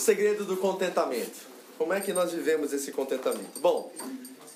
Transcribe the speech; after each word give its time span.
O 0.00 0.02
segredo 0.02 0.46
do 0.46 0.56
contentamento. 0.56 1.46
Como 1.76 1.92
é 1.92 2.00
que 2.00 2.10
nós 2.10 2.32
vivemos 2.32 2.72
esse 2.72 2.90
contentamento? 2.90 3.60
Bom, 3.60 3.92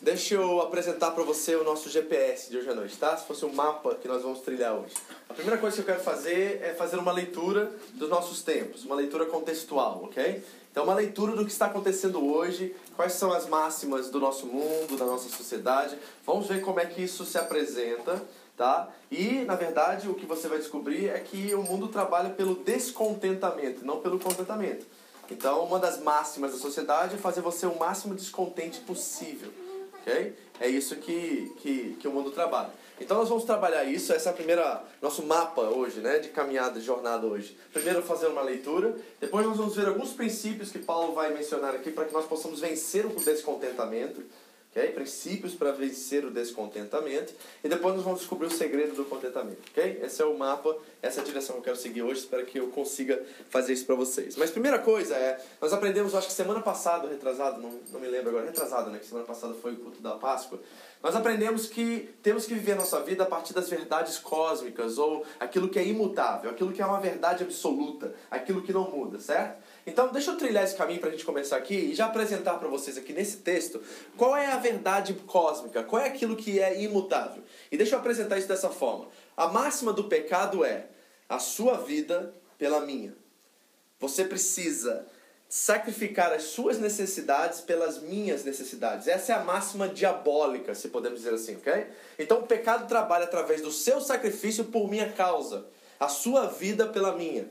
deixa 0.01 0.37
eu 0.37 0.62
apresentar 0.62 1.11
para 1.11 1.23
você 1.23 1.55
o 1.55 1.62
nosso 1.62 1.91
GPS 1.91 2.48
de 2.48 2.57
hoje 2.57 2.70
à 2.70 2.75
noite, 2.75 2.97
tá? 2.97 3.15
Se 3.15 3.27
fosse 3.27 3.45
um 3.45 3.53
mapa 3.53 3.95
que 3.97 4.09
nós 4.09 4.23
vamos 4.23 4.41
trilhar 4.41 4.73
hoje. 4.75 4.95
A 5.29 5.34
primeira 5.34 5.61
coisa 5.61 5.77
que 5.77 5.83
eu 5.83 5.84
quero 5.84 6.03
fazer 6.03 6.62
é 6.62 6.73
fazer 6.73 6.97
uma 6.97 7.12
leitura 7.12 7.70
dos 7.93 8.09
nossos 8.09 8.41
tempos, 8.41 8.87
uma 8.87 8.95
leitura 8.95 9.27
contextual, 9.27 10.05
ok? 10.05 10.43
Então, 10.73 10.84
uma 10.84 10.95
leitura 10.95 11.37
do 11.37 11.45
que 11.45 11.53
está 11.53 11.67
acontecendo 11.67 12.27
hoje, 12.27 12.75
quais 12.97 13.12
são 13.12 13.31
as 13.31 13.47
máximas 13.47 14.09
do 14.09 14.19
nosso 14.19 14.47
mundo, 14.47 14.97
da 14.97 15.05
nossa 15.05 15.29
sociedade. 15.29 15.98
Vamos 16.25 16.47
ver 16.47 16.62
como 16.62 16.81
é 16.81 16.87
que 16.87 17.03
isso 17.03 17.23
se 17.27 17.37
apresenta, 17.37 18.23
tá? 18.56 18.89
E, 19.11 19.45
na 19.45 19.56
verdade, 19.56 20.09
o 20.09 20.15
que 20.15 20.25
você 20.25 20.48
vai 20.48 20.56
descobrir 20.56 21.11
é 21.11 21.20
que 21.20 21.55
o 21.55 21.62
mundo 21.62 21.89
trabalha 21.89 22.31
pelo 22.31 22.55
descontentamento, 22.55 23.84
não 23.84 24.01
pelo 24.01 24.19
contentamento. 24.19 24.86
Então, 25.30 25.64
uma 25.64 25.78
das 25.78 26.00
máximas 26.00 26.53
da 26.53 26.58
sociedade 26.58 27.14
é 27.14 27.19
fazer 27.19 27.41
você 27.41 27.67
o 27.67 27.78
máximo 27.78 28.14
descontente 28.14 28.80
possível. 28.80 29.50
ok? 30.00 30.36
É 30.61 30.69
isso 30.69 30.97
que, 30.97 31.53
que, 31.58 31.97
que 32.00 32.08
o 32.08 32.12
mundo 32.12 32.30
trabalha. 32.30 32.70
Então, 33.00 33.17
nós 33.17 33.28
vamos 33.28 33.45
trabalhar 33.45 33.84
isso. 33.84 34.12
Essa 34.12 34.28
é 34.28 34.33
a 34.33 34.34
primeira 34.34 34.84
nosso 35.02 35.22
mapa 35.25 35.62
hoje, 35.62 36.00
né, 36.00 36.19
de 36.19 36.28
caminhada, 36.28 36.78
de 36.78 36.86
jornada 36.86 37.27
hoje. 37.27 37.58
Primeiro, 37.72 38.02
fazer 38.02 38.28
uma 38.28 38.42
leitura. 38.42 38.97
Depois, 39.20 39.45
nós 39.45 39.56
vamos 39.56 39.75
ver 39.75 39.89
alguns 39.89 40.12
princípios 40.12 40.70
que 40.70 40.78
Paulo 40.78 41.12
vai 41.12 41.33
mencionar 41.33 41.75
aqui 41.75 41.91
para 41.91 42.05
que 42.05 42.12
nós 42.12 42.25
possamos 42.27 42.61
vencer 42.61 43.05
o 43.05 43.11
descontentamento. 43.11 44.22
Okay? 44.75 44.91
Princípios 44.91 45.55
para 45.55 45.70
vencer 45.70 46.25
o 46.25 46.30
descontentamento. 46.30 47.33
E 47.62 47.69
depois 47.69 47.94
nós 47.94 48.03
vamos 48.03 48.19
descobrir 48.19 48.48
o 48.48 48.50
segredo 48.50 48.94
do 48.97 49.05
contentamento. 49.05 49.61
Okay? 49.70 50.00
Esse 50.03 50.20
é 50.20 50.25
o 50.25 50.36
mapa, 50.36 50.77
essa 51.00 51.20
é 51.20 51.22
a 51.22 51.25
direção 51.25 51.55
que 51.55 51.61
eu 51.61 51.64
quero 51.64 51.77
seguir 51.77 52.03
hoje. 52.03 52.20
Espero 52.20 52.44
que 52.44 52.58
eu 52.58 52.69
consiga 52.69 53.25
fazer 53.48 53.72
isso 53.72 53.86
para 53.86 53.95
vocês. 53.95 54.36
Mas 54.36 54.50
primeira 54.50 54.80
coisa 54.80 55.14
é, 55.14 55.41
nós 55.61 55.72
aprendemos, 55.72 56.14
acho 56.14 56.27
que 56.27 56.33
semana 56.33 56.61
passada, 56.61 57.08
retrasado, 57.08 57.61
não, 57.61 57.78
não 57.92 58.00
me 58.00 58.08
lembro 58.08 58.30
agora, 58.30 58.47
retrasado, 58.47 58.91
né? 58.91 58.98
Que 58.98 59.06
semana 59.06 59.25
passada 59.25 59.55
foi 59.55 59.75
o 59.75 59.77
culto 59.77 60.02
da 60.02 60.17
Páscoa. 60.17 60.58
Nós 61.05 61.14
aprendemos 61.14 61.67
que 61.67 62.08
temos 62.22 62.47
que 62.47 62.55
viver 62.55 62.72
a 62.72 62.77
nossa 62.77 62.98
vida 63.02 63.25
a 63.25 63.27
partir 63.27 63.52
das 63.52 63.69
verdades 63.69 64.19
cósmicas, 64.19 64.97
ou 64.97 65.25
aquilo 65.39 65.69
que 65.69 65.78
é 65.78 65.86
imutável, 65.86 66.50
aquilo 66.50 66.72
que 66.72 66.80
é 66.80 66.86
uma 66.86 66.98
verdade 66.98 67.45
absoluta, 67.45 68.14
aquilo 68.30 68.62
que 68.62 68.72
não 68.72 68.91
muda, 68.91 69.20
certo? 69.20 69.62
Então, 69.86 70.08
deixa 70.08 70.30
eu 70.30 70.36
trilhar 70.36 70.64
esse 70.64 70.74
caminho 70.74 71.00
para 71.00 71.10
a 71.10 71.12
gente 71.12 71.24
começar 71.24 71.56
aqui 71.56 71.74
e 71.74 71.94
já 71.94 72.06
apresentar 72.06 72.54
para 72.54 72.68
vocês 72.68 72.96
aqui 72.96 73.12
nesse 73.12 73.38
texto 73.38 73.82
qual 74.16 74.34
é 74.34 74.46
a 74.46 74.56
verdade 74.56 75.12
cósmica, 75.27 75.82
qual 75.82 76.00
é 76.00 76.06
aquilo 76.06 76.36
que 76.36 76.58
é 76.58 76.80
imutável. 76.80 77.42
E 77.70 77.77
deixa 77.77 77.94
eu 77.94 77.98
apresentar 77.98 78.38
isso 78.38 78.48
dessa 78.48 78.70
forma. 78.70 79.08
A 79.36 79.48
máxima 79.48 79.92
do 79.92 80.05
pecado 80.05 80.64
é 80.64 80.86
a 81.28 81.38
sua 81.38 81.77
vida 81.77 82.32
pela 82.56 82.80
minha. 82.80 83.14
Você 84.00 84.24
precisa 84.24 85.06
sacrificar 85.48 86.33
as 86.33 86.44
suas 86.44 86.78
necessidades 86.78 87.61
pelas 87.61 88.00
minhas 88.02 88.42
necessidades. 88.42 89.06
Essa 89.06 89.33
é 89.33 89.36
a 89.36 89.44
máxima 89.44 89.89
diabólica, 89.89 90.74
se 90.74 90.89
podemos 90.89 91.20
dizer 91.20 91.34
assim, 91.34 91.56
ok? 91.56 91.86
Então 92.18 92.40
o 92.40 92.46
pecado 92.46 92.89
trabalha 92.89 93.24
através 93.24 93.61
do 93.61 93.70
seu 93.70 94.00
sacrifício 94.00 94.64
por 94.64 94.90
minha 94.90 95.12
causa, 95.12 95.67
a 96.00 96.08
sua 96.08 96.46
vida 96.46 96.89
pela 96.89 97.12
minha. 97.17 97.48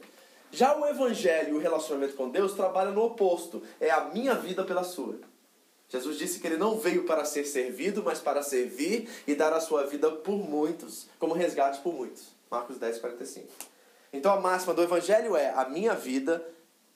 Já 0.53 0.77
o 0.77 0.85
evangelho 0.85 1.55
e 1.55 1.57
o 1.57 1.59
relacionamento 1.59 2.13
com 2.13 2.29
Deus 2.29 2.53
trabalham 2.53 2.93
no 2.93 3.03
oposto, 3.03 3.63
é 3.79 3.89
a 3.89 4.05
minha 4.05 4.35
vida 4.35 4.63
pela 4.63 4.83
sua. 4.83 5.17
Jesus 5.89 6.15
disse 6.19 6.39
que 6.39 6.45
ele 6.45 6.57
não 6.57 6.77
veio 6.77 7.05
para 7.05 7.25
ser 7.25 7.43
servido, 7.43 8.03
mas 8.03 8.19
para 8.19 8.43
servir 8.43 9.09
e 9.25 9.33
dar 9.33 9.51
a 9.51 9.59
sua 9.59 9.83
vida 9.87 10.11
por 10.11 10.37
muitos, 10.37 11.07
como 11.17 11.33
resgate 11.33 11.81
por 11.81 11.91
muitos. 11.91 12.27
Marcos 12.51 12.77
10, 12.77 12.99
45. 12.99 13.47
Então 14.13 14.31
a 14.31 14.39
máxima 14.39 14.75
do 14.75 14.83
evangelho 14.83 15.35
é 15.35 15.49
a 15.49 15.67
minha 15.67 15.95
vida 15.95 16.47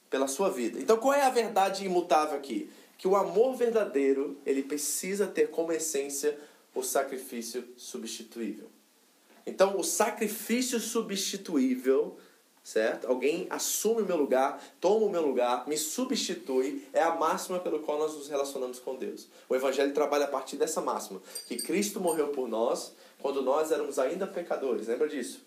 pela 0.07 0.27
sua 0.27 0.51
vida. 0.51 0.79
Então 0.79 0.97
qual 0.97 1.15
é 1.15 1.23
a 1.23 1.31
verdade 1.31 1.83
imutável 1.83 2.37
aqui? 2.37 2.69
Que 2.95 3.07
o 3.07 3.15
amor 3.15 3.55
verdadeiro, 3.55 4.37
ele 4.45 4.61
precisa 4.61 5.25
ter 5.25 5.49
como 5.49 5.71
essência 5.71 6.37
o 6.75 6.83
sacrifício 6.83 7.67
substituível. 7.75 8.69
Então 9.47 9.79
o 9.79 9.83
sacrifício 9.83 10.79
substituível 10.79 12.19
certo? 12.67 13.07
Alguém 13.07 13.47
assume 13.49 14.01
o 14.01 14.05
meu 14.05 14.17
lugar, 14.17 14.61
toma 14.81 15.05
o 15.05 15.09
meu 15.09 15.25
lugar, 15.25 15.65
me 15.69 15.77
substitui, 15.77 16.85
é 16.91 17.01
a 17.01 17.15
máxima 17.15 17.59
pelo 17.59 17.79
qual 17.79 17.97
nós 17.97 18.13
nos 18.13 18.27
relacionamos 18.27 18.77
com 18.77 18.93
Deus. 18.93 19.29
O 19.47 19.55
Evangelho 19.55 19.93
trabalha 19.93 20.25
a 20.25 20.27
partir 20.27 20.57
dessa 20.57 20.81
máxima, 20.81 21.21
que 21.47 21.55
Cristo 21.55 22.01
morreu 22.01 22.27
por 22.27 22.49
nós 22.49 22.93
quando 23.21 23.41
nós 23.41 23.71
éramos 23.71 23.97
ainda 23.97 24.27
pecadores, 24.27 24.87
lembra 24.87 25.07
disso? 25.07 25.39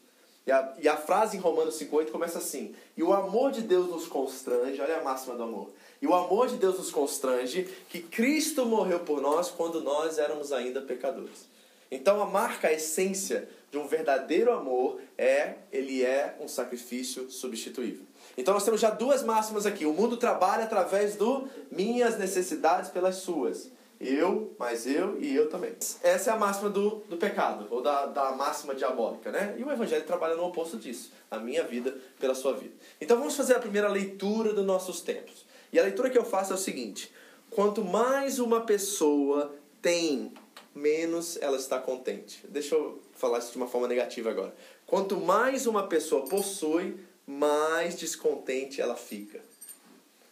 E 0.46 0.50
a, 0.50 0.74
e 0.80 0.88
a 0.88 0.96
frase 0.96 1.36
em 1.36 1.40
Romanos 1.40 1.78
5,8 1.78 2.10
começa 2.10 2.38
assim: 2.38 2.74
E 2.96 3.02
o 3.02 3.12
amor 3.12 3.52
de 3.52 3.60
Deus 3.60 3.90
nos 3.90 4.06
constrange, 4.06 4.80
olha 4.80 4.96
a 4.96 5.04
máxima 5.04 5.36
do 5.36 5.42
amor. 5.42 5.68
E 6.00 6.06
o 6.06 6.14
amor 6.14 6.48
de 6.48 6.56
Deus 6.56 6.78
nos 6.78 6.90
constrange 6.90 7.68
que 7.90 8.00
Cristo 8.00 8.64
morreu 8.64 9.00
por 9.00 9.20
nós 9.20 9.50
quando 9.50 9.82
nós 9.82 10.16
éramos 10.16 10.52
ainda 10.52 10.80
pecadores. 10.80 11.50
Então 11.90 12.20
a 12.22 12.26
marca, 12.26 12.68
a 12.68 12.72
essência 12.72 13.48
de 13.70 13.78
um 13.78 13.86
verdadeiro 13.86 14.52
amor 14.52 15.00
é 15.16 15.54
ele 15.72 16.04
é 16.04 16.36
um 16.40 16.48
sacrifício 16.48 17.30
substituível. 17.30 18.04
Então 18.36 18.54
nós 18.54 18.64
temos 18.64 18.80
já 18.80 18.90
duas 18.90 19.22
máximas 19.22 19.66
aqui. 19.66 19.84
O 19.86 19.92
mundo 19.92 20.16
trabalha 20.16 20.64
através 20.64 21.16
do 21.16 21.48
minhas 21.70 22.18
necessidades 22.18 22.90
pelas 22.90 23.16
suas. 23.16 23.70
Eu, 24.00 24.54
mais 24.58 24.86
eu 24.86 25.20
e 25.20 25.36
eu 25.36 25.50
também. 25.50 25.74
Essa 26.02 26.30
é 26.30 26.32
a 26.32 26.36
máxima 26.36 26.70
do, 26.70 27.02
do 27.06 27.18
pecado, 27.18 27.66
ou 27.70 27.82
da, 27.82 28.06
da 28.06 28.32
máxima 28.32 28.74
diabólica, 28.74 29.30
né? 29.30 29.54
E 29.58 29.62
o 29.62 29.70
Evangelho 29.70 30.04
trabalha 30.06 30.34
no 30.36 30.46
oposto 30.46 30.78
disso. 30.78 31.12
A 31.30 31.38
minha 31.38 31.64
vida 31.64 31.94
pela 32.18 32.34
sua 32.34 32.54
vida. 32.54 32.72
Então 32.98 33.18
vamos 33.18 33.36
fazer 33.36 33.56
a 33.56 33.60
primeira 33.60 33.88
leitura 33.88 34.54
dos 34.54 34.64
nossos 34.64 35.02
tempos. 35.02 35.44
E 35.70 35.78
a 35.78 35.82
leitura 35.82 36.08
que 36.08 36.16
eu 36.16 36.24
faço 36.24 36.52
é 36.52 36.56
o 36.56 36.58
seguinte: 36.58 37.12
quanto 37.50 37.84
mais 37.84 38.38
uma 38.38 38.62
pessoa 38.62 39.54
tem, 39.82 40.32
menos 40.74 41.36
ela 41.40 41.56
está 41.56 41.78
contente. 41.78 42.44
Deixa 42.48 42.74
eu 42.74 43.00
falar 43.14 43.38
isso 43.38 43.52
de 43.52 43.56
uma 43.56 43.66
forma 43.66 43.88
negativa 43.88 44.30
agora. 44.30 44.54
Quanto 44.86 45.16
mais 45.16 45.66
uma 45.66 45.86
pessoa 45.86 46.26
possui, 46.26 46.96
mais 47.26 47.96
descontente 47.96 48.80
ela 48.80 48.96
fica. 48.96 49.40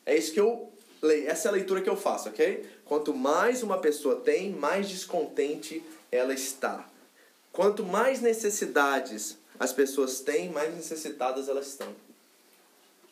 É 0.05 0.17
isso 0.17 0.33
que 0.33 0.41
eu 0.41 0.73
leio, 1.03 1.29
essa 1.29 1.49
é 1.49 1.51
a 1.51 1.53
leitura 1.53 1.81
que 1.81 1.89
eu 1.89 1.97
faço, 1.97 2.29
ok? 2.29 2.69
Quanto 2.85 3.15
mais 3.15 3.63
uma 3.63 3.79
pessoa 3.79 4.17
tem, 4.17 4.51
mais 4.51 4.89
descontente 4.89 5.83
ela 6.11 6.33
está. 6.33 6.89
Quanto 7.53 7.85
mais 7.85 8.21
necessidades 8.21 9.37
as 9.59 9.73
pessoas 9.73 10.21
têm, 10.21 10.51
mais 10.51 10.75
necessitadas 10.75 11.49
elas 11.49 11.67
estão. 11.67 11.95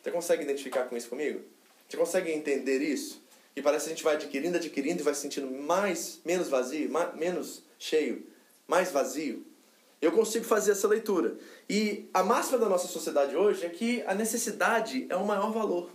Você 0.01 0.11
consegue 0.11 0.43
identificar 0.43 0.85
com 0.85 0.95
isso 0.95 1.09
comigo? 1.09 1.41
Você 1.87 1.97
consegue 1.97 2.31
entender 2.31 2.81
isso? 2.81 3.21
E 3.57 3.61
parece 3.63 3.85
que 3.85 3.89
a 3.91 3.95
gente 3.95 4.03
vai 4.03 4.13
adquirindo, 4.13 4.55
adquirindo 4.55 4.99
e 4.99 5.03
vai 5.03 5.15
se 5.15 5.21
sentindo 5.21 5.49
mais, 5.49 6.19
menos 6.23 6.47
vazio, 6.47 6.91
mais, 6.91 7.15
menos 7.15 7.63
cheio, 7.79 8.23
mais 8.67 8.91
vazio. 8.91 9.43
Eu 9.99 10.11
consigo 10.11 10.45
fazer 10.45 10.73
essa 10.73 10.87
leitura. 10.87 11.35
E 11.67 12.07
a 12.13 12.21
máxima 12.21 12.59
da 12.59 12.69
nossa 12.69 12.87
sociedade 12.87 13.35
hoje 13.35 13.65
é 13.65 13.69
que 13.69 14.03
a 14.05 14.13
necessidade 14.13 15.07
é 15.09 15.15
o 15.15 15.25
maior 15.25 15.51
valor. 15.51 15.89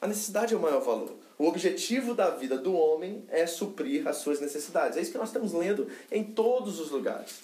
A 0.00 0.06
necessidade 0.06 0.54
é 0.54 0.56
o 0.56 0.60
maior 0.60 0.80
valor. 0.80 1.16
O 1.36 1.48
objetivo 1.48 2.14
da 2.14 2.30
vida 2.30 2.56
do 2.56 2.72
homem 2.72 3.24
é 3.30 3.48
suprir 3.48 4.06
as 4.06 4.18
suas 4.18 4.40
necessidades. 4.40 4.96
É 4.96 5.00
isso 5.00 5.10
que 5.10 5.18
nós 5.18 5.30
estamos 5.30 5.52
lendo 5.52 5.88
em 6.08 6.22
todos 6.22 6.78
os 6.78 6.88
lugares. 6.88 7.40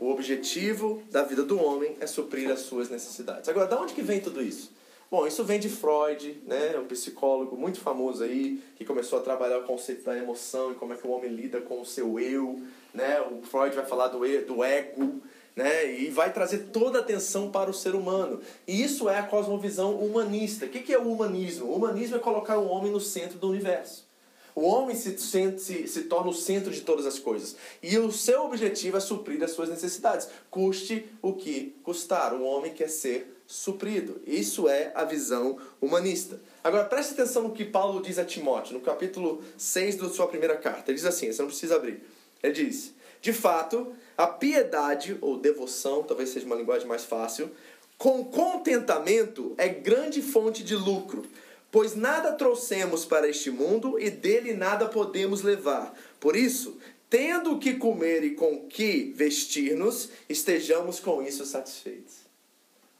O 0.00 0.10
objetivo 0.10 1.04
da 1.08 1.22
vida 1.22 1.44
do 1.44 1.56
homem 1.56 1.96
é 2.00 2.06
suprir 2.08 2.50
as 2.50 2.62
suas 2.62 2.90
necessidades. 2.90 3.48
Agora, 3.48 3.68
de 3.68 3.74
onde 3.76 3.94
que 3.94 4.02
vem 4.02 4.20
tudo 4.20 4.42
isso? 4.42 4.72
Bom, 5.10 5.26
isso 5.26 5.42
vem 5.42 5.58
de 5.58 5.68
Freud, 5.68 6.40
né, 6.46 6.78
um 6.78 6.86
psicólogo 6.86 7.56
muito 7.56 7.80
famoso 7.80 8.22
aí, 8.22 8.62
que 8.76 8.84
começou 8.84 9.18
a 9.18 9.22
trabalhar 9.22 9.58
o 9.58 9.64
conceito 9.64 10.04
da 10.04 10.16
emoção 10.16 10.70
e 10.70 10.76
como 10.76 10.92
é 10.92 10.96
que 10.96 11.04
o 11.04 11.10
homem 11.10 11.28
lida 11.28 11.60
com 11.60 11.80
o 11.80 11.84
seu 11.84 12.20
eu, 12.20 12.60
né? 12.94 13.20
O 13.20 13.42
Freud 13.42 13.74
vai 13.74 13.84
falar 13.84 14.06
do, 14.06 14.20
do 14.46 14.62
ego, 14.62 15.20
né? 15.56 15.92
E 15.98 16.10
vai 16.10 16.32
trazer 16.32 16.68
toda 16.72 16.98
a 16.98 17.00
atenção 17.00 17.50
para 17.50 17.68
o 17.68 17.74
ser 17.74 17.96
humano. 17.96 18.40
E 18.68 18.84
isso 18.84 19.08
é 19.08 19.18
a 19.18 19.24
cosmovisão 19.24 19.96
humanista. 19.96 20.66
O 20.66 20.68
que 20.68 20.92
é 20.92 20.98
o 20.98 21.10
humanismo? 21.10 21.66
O 21.66 21.74
humanismo 21.74 22.14
é 22.14 22.20
colocar 22.20 22.58
o 22.58 22.68
homem 22.68 22.92
no 22.92 23.00
centro 23.00 23.36
do 23.36 23.48
universo. 23.48 24.08
O 24.54 24.62
homem 24.62 24.94
se, 24.94 25.18
se, 25.18 25.88
se 25.88 26.02
torna 26.02 26.30
o 26.30 26.34
centro 26.34 26.70
de 26.70 26.82
todas 26.82 27.04
as 27.04 27.18
coisas. 27.18 27.56
E 27.82 27.98
o 27.98 28.12
seu 28.12 28.44
objetivo 28.44 28.96
é 28.96 29.00
suprir 29.00 29.42
as 29.42 29.50
suas 29.50 29.68
necessidades. 29.68 30.28
Custe 30.48 31.04
o 31.20 31.32
que 31.32 31.74
custar. 31.82 32.32
O 32.32 32.44
homem 32.44 32.72
quer 32.72 32.88
ser 32.88 33.39
suprido. 33.50 34.22
Isso 34.24 34.68
é 34.68 34.92
a 34.94 35.04
visão 35.04 35.58
humanista. 35.80 36.40
Agora 36.62 36.84
preste 36.84 37.14
atenção 37.14 37.42
no 37.42 37.52
que 37.52 37.64
Paulo 37.64 38.00
diz 38.00 38.16
a 38.16 38.24
Timóteo, 38.24 38.74
no 38.74 38.80
capítulo 38.80 39.42
6 39.58 39.96
da 39.96 40.08
sua 40.08 40.28
primeira 40.28 40.56
carta. 40.56 40.90
Ele 40.90 40.96
diz 40.96 41.04
assim, 41.04 41.32
você 41.32 41.42
não 41.42 41.48
precisa 41.48 41.74
abrir. 41.74 42.00
Ele 42.40 42.52
diz: 42.52 42.94
De 43.20 43.32
fato, 43.32 43.92
a 44.16 44.28
piedade 44.28 45.18
ou 45.20 45.36
devoção, 45.36 46.04
talvez 46.04 46.28
seja 46.28 46.46
uma 46.46 46.54
linguagem 46.54 46.86
mais 46.86 47.04
fácil, 47.04 47.50
com 47.98 48.24
contentamento 48.24 49.52
é 49.58 49.68
grande 49.68 50.22
fonte 50.22 50.62
de 50.62 50.76
lucro, 50.76 51.26
pois 51.72 51.96
nada 51.96 52.32
trouxemos 52.32 53.04
para 53.04 53.28
este 53.28 53.50
mundo 53.50 53.98
e 53.98 54.10
dele 54.10 54.54
nada 54.54 54.86
podemos 54.86 55.42
levar. 55.42 55.92
Por 56.20 56.36
isso, 56.36 56.78
tendo 57.10 57.54
o 57.54 57.58
que 57.58 57.74
comer 57.74 58.22
e 58.22 58.36
com 58.36 58.68
que 58.68 59.12
vestir-nos, 59.16 60.10
estejamos 60.28 61.00
com 61.00 61.20
isso 61.20 61.44
satisfeitos. 61.44 62.19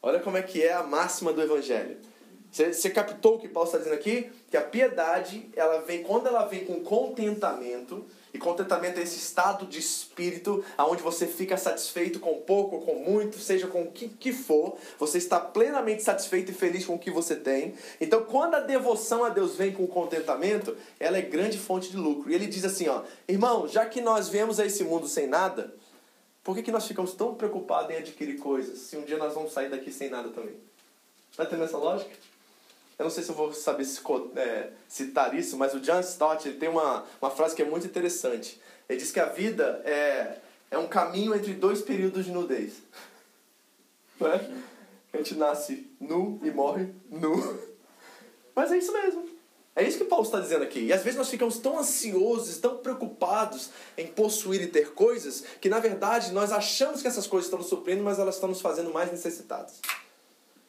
Olha 0.02 0.18
como 0.18 0.36
é 0.36 0.42
que 0.42 0.62
é 0.62 0.72
a 0.72 0.82
máxima 0.82 1.32
do 1.32 1.42
evangelho. 1.42 1.98
Você, 2.50 2.90
captou 2.90 3.36
o 3.36 3.38
que 3.38 3.46
Paulo 3.46 3.68
está 3.68 3.78
dizendo 3.78 3.94
aqui? 3.94 4.28
Que 4.50 4.56
a 4.56 4.62
piedade, 4.62 5.48
ela 5.54 5.82
vem 5.82 6.02
quando 6.02 6.26
ela 6.26 6.46
vem 6.46 6.64
com 6.64 6.80
contentamento, 6.80 8.04
e 8.34 8.38
contentamento 8.38 8.98
é 8.98 9.02
esse 9.02 9.18
estado 9.18 9.66
de 9.66 9.78
espírito 9.78 10.64
aonde 10.76 11.02
você 11.02 11.26
fica 11.26 11.56
satisfeito 11.56 12.18
com 12.18 12.40
pouco 12.40 12.76
ou 12.76 12.82
com 12.82 12.94
muito, 12.96 13.38
seja 13.38 13.68
com 13.68 13.82
o 13.82 13.90
que, 13.92 14.08
que 14.08 14.32
for, 14.32 14.76
você 14.98 15.18
está 15.18 15.38
plenamente 15.38 16.02
satisfeito 16.02 16.50
e 16.50 16.54
feliz 16.54 16.84
com 16.84 16.94
o 16.94 16.98
que 16.98 17.10
você 17.10 17.36
tem. 17.36 17.74
Então, 18.00 18.24
quando 18.24 18.54
a 18.54 18.60
devoção 18.60 19.22
a 19.22 19.28
Deus 19.28 19.54
vem 19.54 19.72
com 19.72 19.86
contentamento, 19.86 20.76
ela 20.98 21.18
é 21.18 21.22
grande 21.22 21.58
fonte 21.58 21.90
de 21.90 21.96
lucro. 21.96 22.30
E 22.30 22.34
ele 22.34 22.46
diz 22.46 22.64
assim, 22.64 22.88
ó, 22.88 23.02
irmão, 23.28 23.68
já 23.68 23.86
que 23.86 24.00
nós 24.00 24.28
viemos 24.28 24.58
a 24.58 24.66
esse 24.66 24.82
mundo 24.82 25.06
sem 25.06 25.26
nada, 25.26 25.74
por 26.42 26.54
que, 26.54 26.62
que 26.62 26.72
nós 26.72 26.86
ficamos 26.86 27.14
tão 27.14 27.34
preocupados 27.34 27.90
em 27.90 27.98
adquirir 27.98 28.38
coisas, 28.38 28.78
se 28.78 28.96
um 28.96 29.04
dia 29.04 29.18
nós 29.18 29.34
vamos 29.34 29.52
sair 29.52 29.68
daqui 29.68 29.92
sem 29.92 30.08
nada 30.08 30.30
também? 30.30 30.56
Está 31.30 31.44
entendendo 31.44 31.64
essa 31.64 31.78
lógica? 31.78 32.10
Eu 32.98 33.04
não 33.04 33.10
sei 33.10 33.22
se 33.22 33.30
eu 33.30 33.34
vou 33.34 33.52
saber 33.52 33.86
é, 34.36 34.70
citar 34.86 35.34
isso, 35.34 35.56
mas 35.56 35.72
o 35.72 35.80
John 35.80 36.00
Stott 36.00 36.46
ele 36.46 36.58
tem 36.58 36.68
uma, 36.68 37.06
uma 37.20 37.30
frase 37.30 37.54
que 37.56 37.62
é 37.62 37.64
muito 37.64 37.86
interessante. 37.86 38.60
Ele 38.86 38.98
diz 38.98 39.10
que 39.10 39.18
a 39.18 39.24
vida 39.24 39.80
é, 39.86 40.38
é 40.70 40.76
um 40.76 40.86
caminho 40.86 41.34
entre 41.34 41.54
dois 41.54 41.80
períodos 41.80 42.26
de 42.26 42.30
nudez. 42.30 42.82
Não 44.20 44.28
é? 44.28 44.50
A 45.14 45.16
gente 45.16 45.34
nasce 45.34 45.90
nu 45.98 46.38
e 46.42 46.50
morre 46.50 46.92
nu. 47.08 47.68
Mas 48.54 48.70
é 48.70 48.76
isso 48.76 48.92
mesmo. 48.92 49.29
É 49.74 49.86
isso 49.86 49.98
que 49.98 50.04
Paulo 50.04 50.24
está 50.24 50.40
dizendo 50.40 50.64
aqui. 50.64 50.80
E 50.80 50.92
às 50.92 51.02
vezes 51.02 51.16
nós 51.16 51.30
ficamos 51.30 51.58
tão 51.58 51.78
ansiosos, 51.78 52.58
tão 52.58 52.78
preocupados 52.78 53.70
em 53.96 54.06
possuir 54.06 54.60
e 54.62 54.66
ter 54.66 54.92
coisas, 54.92 55.44
que 55.60 55.68
na 55.68 55.78
verdade 55.78 56.32
nós 56.32 56.50
achamos 56.50 57.00
que 57.00 57.08
essas 57.08 57.26
coisas 57.26 57.46
estão 57.46 57.58
nos 57.58 57.68
suprindo, 57.68 58.02
mas 58.02 58.18
elas 58.18 58.34
estão 58.34 58.48
nos 58.48 58.60
fazendo 58.60 58.92
mais 58.92 59.10
necessitados. 59.10 59.74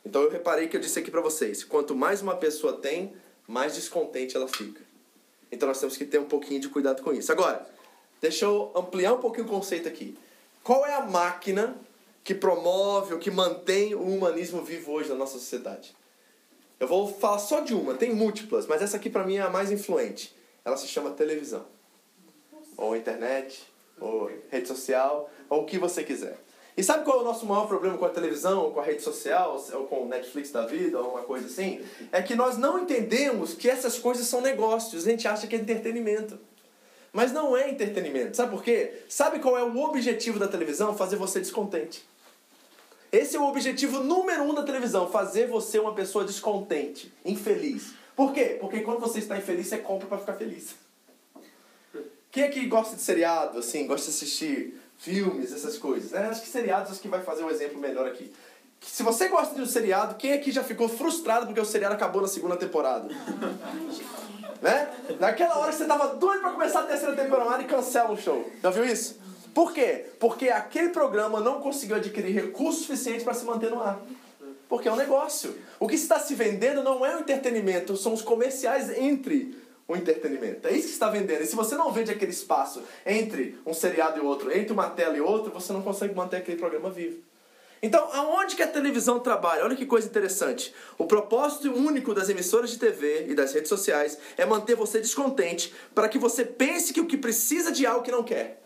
Então 0.05 0.21
eu 0.21 0.29
reparei 0.29 0.67
que 0.67 0.77
eu 0.77 0.81
disse 0.81 0.99
aqui 0.99 1.09
para 1.09 1.21
vocês, 1.21 1.63
quanto 1.63 1.95
mais 1.95 2.21
uma 2.21 2.35
pessoa 2.35 2.73
tem, 2.73 3.13
mais 3.47 3.73
descontente 3.73 4.35
ela 4.35 4.47
fica. 4.47 4.81
Então 5.51 5.67
nós 5.67 5.79
temos 5.79 5.97
que 5.97 6.05
ter 6.05 6.19
um 6.19 6.25
pouquinho 6.25 6.59
de 6.59 6.69
cuidado 6.69 7.01
com 7.01 7.11
isso. 7.11 7.31
Agora, 7.31 7.67
deixa 8.21 8.45
eu 8.45 8.71
ampliar 8.75 9.13
um 9.13 9.19
pouquinho 9.19 9.45
o 9.45 9.49
conceito 9.49 9.87
aqui. 9.87 10.17
Qual 10.63 10.85
é 10.85 10.93
a 10.93 11.01
máquina 11.01 11.75
que 12.23 12.35
promove 12.35 13.13
ou 13.13 13.19
que 13.19 13.31
mantém 13.31 13.95
o 13.95 14.03
humanismo 14.03 14.63
vivo 14.63 14.91
hoje 14.91 15.09
na 15.09 15.15
nossa 15.15 15.33
sociedade? 15.33 15.95
Eu 16.81 16.87
vou 16.87 17.07
falar 17.07 17.37
só 17.37 17.59
de 17.59 17.75
uma, 17.75 17.93
tem 17.93 18.11
múltiplas, 18.11 18.65
mas 18.65 18.81
essa 18.81 18.97
aqui 18.97 19.07
para 19.07 19.23
mim 19.23 19.35
é 19.35 19.41
a 19.41 19.51
mais 19.51 19.71
influente. 19.71 20.35
Ela 20.65 20.75
se 20.75 20.87
chama 20.87 21.11
televisão. 21.11 21.63
Ou 22.75 22.95
internet, 22.95 23.61
ou 23.99 24.31
rede 24.49 24.67
social, 24.67 25.29
ou 25.47 25.61
o 25.61 25.65
que 25.67 25.77
você 25.77 26.03
quiser. 26.03 26.39
E 26.75 26.83
sabe 26.83 27.05
qual 27.05 27.19
é 27.19 27.21
o 27.21 27.23
nosso 27.23 27.45
maior 27.45 27.67
problema 27.67 27.99
com 27.99 28.05
a 28.05 28.09
televisão, 28.09 28.63
ou 28.63 28.71
com 28.71 28.79
a 28.79 28.83
rede 28.83 29.03
social, 29.03 29.63
ou 29.73 29.85
com 29.85 30.05
o 30.05 30.07
Netflix 30.07 30.49
da 30.49 30.65
vida, 30.65 30.99
ou 30.99 31.11
uma 31.11 31.21
coisa 31.21 31.45
assim? 31.45 31.85
É 32.11 32.19
que 32.19 32.33
nós 32.33 32.57
não 32.57 32.79
entendemos 32.79 33.53
que 33.53 33.69
essas 33.69 33.99
coisas 33.99 34.25
são 34.25 34.41
negócios. 34.41 35.05
A 35.05 35.11
gente 35.11 35.27
acha 35.27 35.45
que 35.45 35.55
é 35.55 35.59
entretenimento. 35.59 36.39
Mas 37.13 37.31
não 37.31 37.55
é 37.55 37.69
entretenimento. 37.69 38.35
Sabe 38.35 38.49
por 38.49 38.63
quê? 38.63 39.03
Sabe 39.07 39.37
qual 39.37 39.55
é 39.55 39.63
o 39.63 39.77
objetivo 39.83 40.39
da 40.39 40.47
televisão? 40.47 40.97
Fazer 40.97 41.17
você 41.17 41.39
descontente. 41.39 42.03
Esse 43.11 43.35
é 43.35 43.39
o 43.39 43.47
objetivo 43.47 43.99
número 43.99 44.43
um 44.43 44.53
da 44.53 44.63
televisão: 44.63 45.09
fazer 45.09 45.47
você 45.47 45.79
uma 45.79 45.93
pessoa 45.93 46.23
descontente, 46.23 47.11
infeliz. 47.25 47.93
Por 48.15 48.33
quê? 48.33 48.57
Porque 48.59 48.81
quando 48.81 48.99
você 48.99 49.19
está 49.19 49.37
infeliz, 49.37 49.67
você 49.67 49.77
compra 49.77 50.07
para 50.07 50.17
ficar 50.19 50.33
feliz. 50.33 50.75
Quem 52.31 52.43
é 52.43 52.47
que 52.47 52.65
gosta 52.65 52.95
de 52.95 53.01
seriado, 53.01 53.59
assim, 53.59 53.85
gosta 53.85 54.09
de 54.09 54.15
assistir 54.15 54.79
filmes, 54.97 55.51
essas 55.51 55.77
coisas. 55.77 56.11
Né? 56.11 56.27
Acho 56.27 56.41
que 56.41 56.47
seriados 56.47 56.91
acho 56.91 57.01
que 57.01 57.07
vai 57.09 57.21
fazer 57.21 57.43
um 57.43 57.49
exemplo 57.49 57.79
melhor 57.79 58.07
aqui. 58.07 58.31
Se 58.79 59.03
você 59.03 59.27
gosta 59.27 59.53
de 59.53 59.61
um 59.61 59.65
seriado, 59.65 60.15
quem 60.15 60.33
aqui 60.33 60.51
já 60.51 60.63
ficou 60.63 60.87
frustrado 60.87 61.45
porque 61.45 61.59
o 61.59 61.65
seriado 61.65 61.93
acabou 61.93 62.21
na 62.21 62.27
segunda 62.27 62.55
temporada? 62.55 63.07
né? 64.61 64.89
Naquela 65.19 65.57
hora 65.57 65.71
que 65.71 65.77
você 65.77 65.85
tava 65.85 66.15
doido 66.15 66.41
para 66.41 66.51
começar 66.51 66.81
a 66.81 66.83
terceira 66.83 67.15
temporada 67.15 67.61
e 67.61 67.65
cancela 67.65 68.11
o 68.11 68.17
show. 68.17 68.49
Já 68.61 68.69
viu 68.69 68.85
isso? 68.85 69.19
Por 69.53 69.73
quê? 69.73 70.05
Porque 70.19 70.49
aquele 70.49 70.89
programa 70.89 71.39
não 71.39 71.59
conseguiu 71.59 71.97
adquirir 71.97 72.33
recursos 72.33 72.85
suficientes 72.85 73.23
para 73.23 73.33
se 73.33 73.43
manter 73.45 73.69
no 73.69 73.81
ar. 73.81 74.01
Porque 74.69 74.87
é 74.87 74.91
um 74.91 74.95
negócio. 74.95 75.55
O 75.79 75.87
que 75.87 75.95
está 75.95 76.19
se 76.19 76.33
vendendo 76.33 76.81
não 76.81 77.05
é 77.05 77.15
o 77.15 77.19
entretenimento, 77.19 77.97
são 77.97 78.13
os 78.13 78.21
comerciais 78.21 78.89
entre 78.97 79.53
o 79.85 79.95
entretenimento. 79.95 80.67
É 80.67 80.71
isso 80.71 80.87
que 80.87 80.93
está 80.93 81.09
vendendo. 81.09 81.41
E 81.41 81.45
se 81.45 81.55
você 81.55 81.75
não 81.75 81.91
vende 81.91 82.11
aquele 82.11 82.31
espaço 82.31 82.81
entre 83.05 83.59
um 83.65 83.73
seriado 83.73 84.19
e 84.19 84.23
outro, 84.23 84.55
entre 84.55 84.71
uma 84.71 84.89
tela 84.89 85.17
e 85.17 85.21
outra, 85.21 85.51
você 85.51 85.73
não 85.73 85.81
consegue 85.81 86.15
manter 86.15 86.37
aquele 86.37 86.57
programa 86.57 86.89
vivo. 86.89 87.21
Então, 87.83 88.07
aonde 88.13 88.55
que 88.55 88.61
a 88.61 88.67
televisão 88.67 89.19
trabalha? 89.19 89.65
Olha 89.65 89.75
que 89.75 89.87
coisa 89.87 90.07
interessante. 90.07 90.73
O 90.97 91.05
propósito 91.05 91.73
único 91.73 92.13
das 92.13 92.29
emissoras 92.29 92.69
de 92.69 92.77
TV 92.77 93.25
e 93.27 93.33
das 93.33 93.53
redes 93.53 93.69
sociais 93.69 94.17
é 94.37 94.45
manter 94.45 94.75
você 94.75 95.01
descontente 95.01 95.73
para 95.93 96.07
que 96.07 96.19
você 96.19 96.45
pense 96.45 96.93
que 96.93 97.01
o 97.01 97.07
que 97.07 97.17
precisa 97.17 97.71
de 97.71 97.85
algo 97.85 98.03
que 98.03 98.11
não 98.11 98.23
quer. 98.23 98.60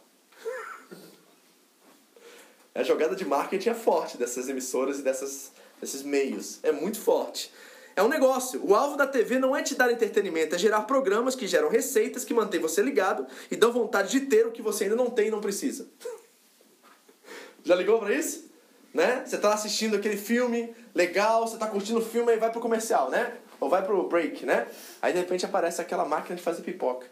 A 2.75 2.83
jogada 2.83 3.15
de 3.15 3.23
marketing 3.23 3.69
é 3.69 3.73
forte 3.73 4.17
dessas 4.17 4.49
emissoras 4.49 4.99
e 4.99 5.01
dessas, 5.01 5.53
desses 5.79 6.03
meios. 6.03 6.59
É 6.61 6.73
muito 6.73 6.99
forte. 6.99 7.49
É 7.95 8.03
um 8.03 8.09
negócio. 8.09 8.61
O 8.65 8.75
alvo 8.75 8.97
da 8.97 9.07
TV 9.07 9.39
não 9.39 9.55
é 9.55 9.63
te 9.63 9.73
dar 9.73 9.89
entretenimento, 9.89 10.53
é 10.53 10.57
gerar 10.57 10.81
programas 10.81 11.35
que 11.35 11.47
geram 11.47 11.69
receitas 11.69 12.25
que 12.25 12.33
mantêm 12.33 12.59
você 12.59 12.81
ligado 12.81 13.25
e 13.49 13.55
dão 13.55 13.71
vontade 13.71 14.11
de 14.11 14.25
ter 14.27 14.45
o 14.45 14.51
que 14.51 14.61
você 14.61 14.83
ainda 14.83 14.97
não 14.97 15.09
tem 15.09 15.29
e 15.29 15.31
não 15.31 15.39
precisa. 15.39 15.87
Já 17.63 17.73
ligou 17.75 17.97
para 17.97 18.13
isso? 18.13 18.51
Né? 18.93 19.23
Você 19.25 19.37
tá 19.37 19.53
assistindo 19.53 19.95
aquele 19.95 20.17
filme 20.17 20.75
legal, 20.93 21.47
você 21.47 21.57
tá 21.57 21.67
curtindo 21.67 21.99
o 21.99 22.05
filme 22.05 22.33
e 22.33 22.37
vai 22.37 22.51
pro 22.51 22.59
comercial, 22.59 23.09
né? 23.09 23.37
Ou 23.59 23.69
vai 23.69 23.83
pro 23.83 24.07
break, 24.07 24.45
né? 24.45 24.67
Aí 25.01 25.13
de 25.13 25.19
repente 25.19 25.45
aparece 25.45 25.81
aquela 25.81 26.03
máquina 26.03 26.35
de 26.35 26.41
fazer 26.41 26.61
pipoca. 26.61 27.07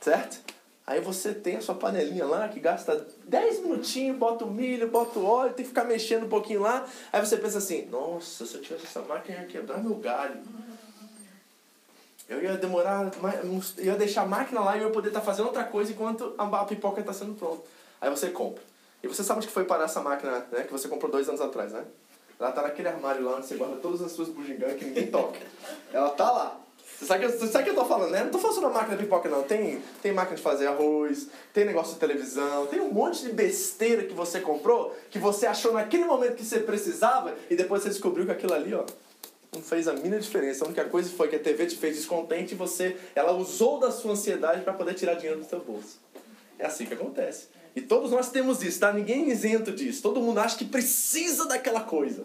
Certo? 0.00 0.55
Aí 0.86 1.00
você 1.00 1.34
tem 1.34 1.56
a 1.56 1.60
sua 1.60 1.74
panelinha 1.74 2.24
lá 2.24 2.48
que 2.48 2.60
gasta 2.60 3.04
10 3.24 3.60
minutinhos, 3.60 4.16
bota 4.16 4.44
o 4.44 4.50
milho, 4.50 4.88
bota 4.88 5.18
o 5.18 5.24
óleo, 5.26 5.52
tem 5.52 5.64
que 5.64 5.70
ficar 5.70 5.82
mexendo 5.82 6.26
um 6.26 6.28
pouquinho 6.28 6.60
lá. 6.60 6.86
Aí 7.12 7.20
você 7.20 7.36
pensa 7.36 7.58
assim: 7.58 7.86
nossa, 7.86 8.46
se 8.46 8.54
eu 8.54 8.62
tivesse 8.62 8.86
essa 8.86 9.00
máquina, 9.02 9.40
ia 9.40 9.46
quebrar 9.46 9.82
meu 9.82 9.96
galho. 9.96 10.40
Eu 12.28 12.42
ia 12.42 12.56
demorar, 12.56 13.10
ia 13.78 13.96
deixar 13.96 14.22
a 14.22 14.26
máquina 14.26 14.60
lá 14.60 14.76
e 14.76 14.80
eu 14.80 14.88
ia 14.88 14.92
poder 14.92 15.08
estar 15.08 15.20
tá 15.20 15.26
fazendo 15.26 15.46
outra 15.46 15.64
coisa 15.64 15.90
enquanto 15.90 16.34
a 16.38 16.64
pipoca 16.64 17.00
está 17.00 17.12
sendo 17.12 17.34
pronta. 17.34 17.62
Aí 18.00 18.08
você 18.08 18.30
compra. 18.30 18.62
E 19.02 19.08
você 19.08 19.24
sabe 19.24 19.38
onde 19.38 19.48
foi 19.48 19.64
parar 19.64 19.84
essa 19.84 20.00
máquina 20.00 20.46
né, 20.52 20.62
que 20.62 20.72
você 20.72 20.88
comprou 20.88 21.10
dois 21.10 21.28
anos 21.28 21.40
atrás, 21.40 21.72
né? 21.72 21.84
Ela 22.38 22.52
tá 22.52 22.62
naquele 22.62 22.88
armário 22.88 23.24
lá 23.24 23.36
onde 23.36 23.46
você 23.46 23.56
guarda 23.56 23.76
todas 23.76 24.02
as 24.02 24.12
suas 24.12 24.28
bugigangas 24.28 24.76
que 24.76 24.84
ninguém 24.84 25.10
toca. 25.10 25.38
Ela 25.92 26.10
tá 26.10 26.30
lá. 26.30 26.60
Você 26.98 27.04
sabe, 27.04 27.26
que, 27.26 27.46
sabe 27.46 27.64
que 27.64 27.70
eu 27.70 27.74
tô 27.74 27.84
falando, 27.84 28.10
né? 28.10 28.24
Não 28.24 28.30
tô 28.30 28.38
falando 28.38 28.62
da 28.62 28.70
máquina 28.70 28.96
de 28.96 29.02
pipoca, 29.02 29.28
não. 29.28 29.42
Tem, 29.42 29.82
tem 30.02 30.12
máquina 30.12 30.36
de 30.36 30.42
fazer 30.42 30.66
arroz, 30.66 31.28
tem 31.52 31.66
negócio 31.66 31.94
de 31.94 32.00
televisão, 32.00 32.66
tem 32.66 32.80
um 32.80 32.90
monte 32.90 33.22
de 33.22 33.32
besteira 33.32 34.04
que 34.04 34.14
você 34.14 34.40
comprou, 34.40 34.96
que 35.10 35.18
você 35.18 35.46
achou 35.46 35.74
naquele 35.74 36.06
momento 36.06 36.36
que 36.36 36.44
você 36.44 36.60
precisava, 36.60 37.34
e 37.50 37.54
depois 37.54 37.82
você 37.82 37.90
descobriu 37.90 38.24
que 38.24 38.32
aquilo 38.32 38.54
ali, 38.54 38.72
ó, 38.72 38.84
não 39.52 39.60
fez 39.60 39.86
a 39.88 39.92
mínima 39.92 40.18
diferença. 40.18 40.64
A 40.64 40.68
única 40.68 40.84
coisa 40.86 41.10
foi 41.10 41.28
que 41.28 41.36
a 41.36 41.38
TV 41.38 41.66
te 41.66 41.76
fez 41.76 41.96
descontente 41.96 42.54
e 42.54 42.56
você, 42.56 42.96
ela 43.14 43.32
usou 43.32 43.78
da 43.78 43.90
sua 43.90 44.12
ansiedade 44.12 44.62
para 44.62 44.72
poder 44.72 44.94
tirar 44.94 45.14
dinheiro 45.14 45.40
do 45.40 45.46
seu 45.46 45.60
bolso. 45.60 45.98
É 46.58 46.64
assim 46.64 46.86
que 46.86 46.94
acontece. 46.94 47.48
E 47.74 47.82
todos 47.82 48.10
nós 48.10 48.30
temos 48.30 48.62
isso, 48.62 48.80
tá? 48.80 48.90
Ninguém 48.90 49.28
é 49.28 49.32
isento 49.32 49.70
disso. 49.70 50.00
Todo 50.00 50.20
mundo 50.20 50.38
acha 50.38 50.56
que 50.56 50.64
precisa 50.64 51.44
daquela 51.46 51.80
coisa. 51.80 52.24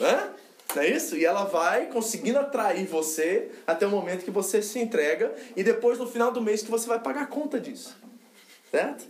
Né? 0.00 0.30
Não 0.74 0.82
é 0.82 0.88
isso? 0.88 1.16
E 1.16 1.24
ela 1.24 1.44
vai 1.44 1.86
conseguindo 1.86 2.38
atrair 2.38 2.86
você 2.86 3.50
até 3.66 3.86
o 3.86 3.90
momento 3.90 4.24
que 4.24 4.30
você 4.30 4.62
se 4.62 4.78
entrega 4.78 5.34
e 5.54 5.62
depois 5.62 5.98
no 5.98 6.06
final 6.06 6.32
do 6.32 6.40
mês 6.40 6.62
que 6.62 6.70
você 6.70 6.86
vai 6.86 6.98
pagar 6.98 7.22
a 7.22 7.26
conta 7.26 7.60
disso. 7.60 7.96
Certo? 8.70 9.04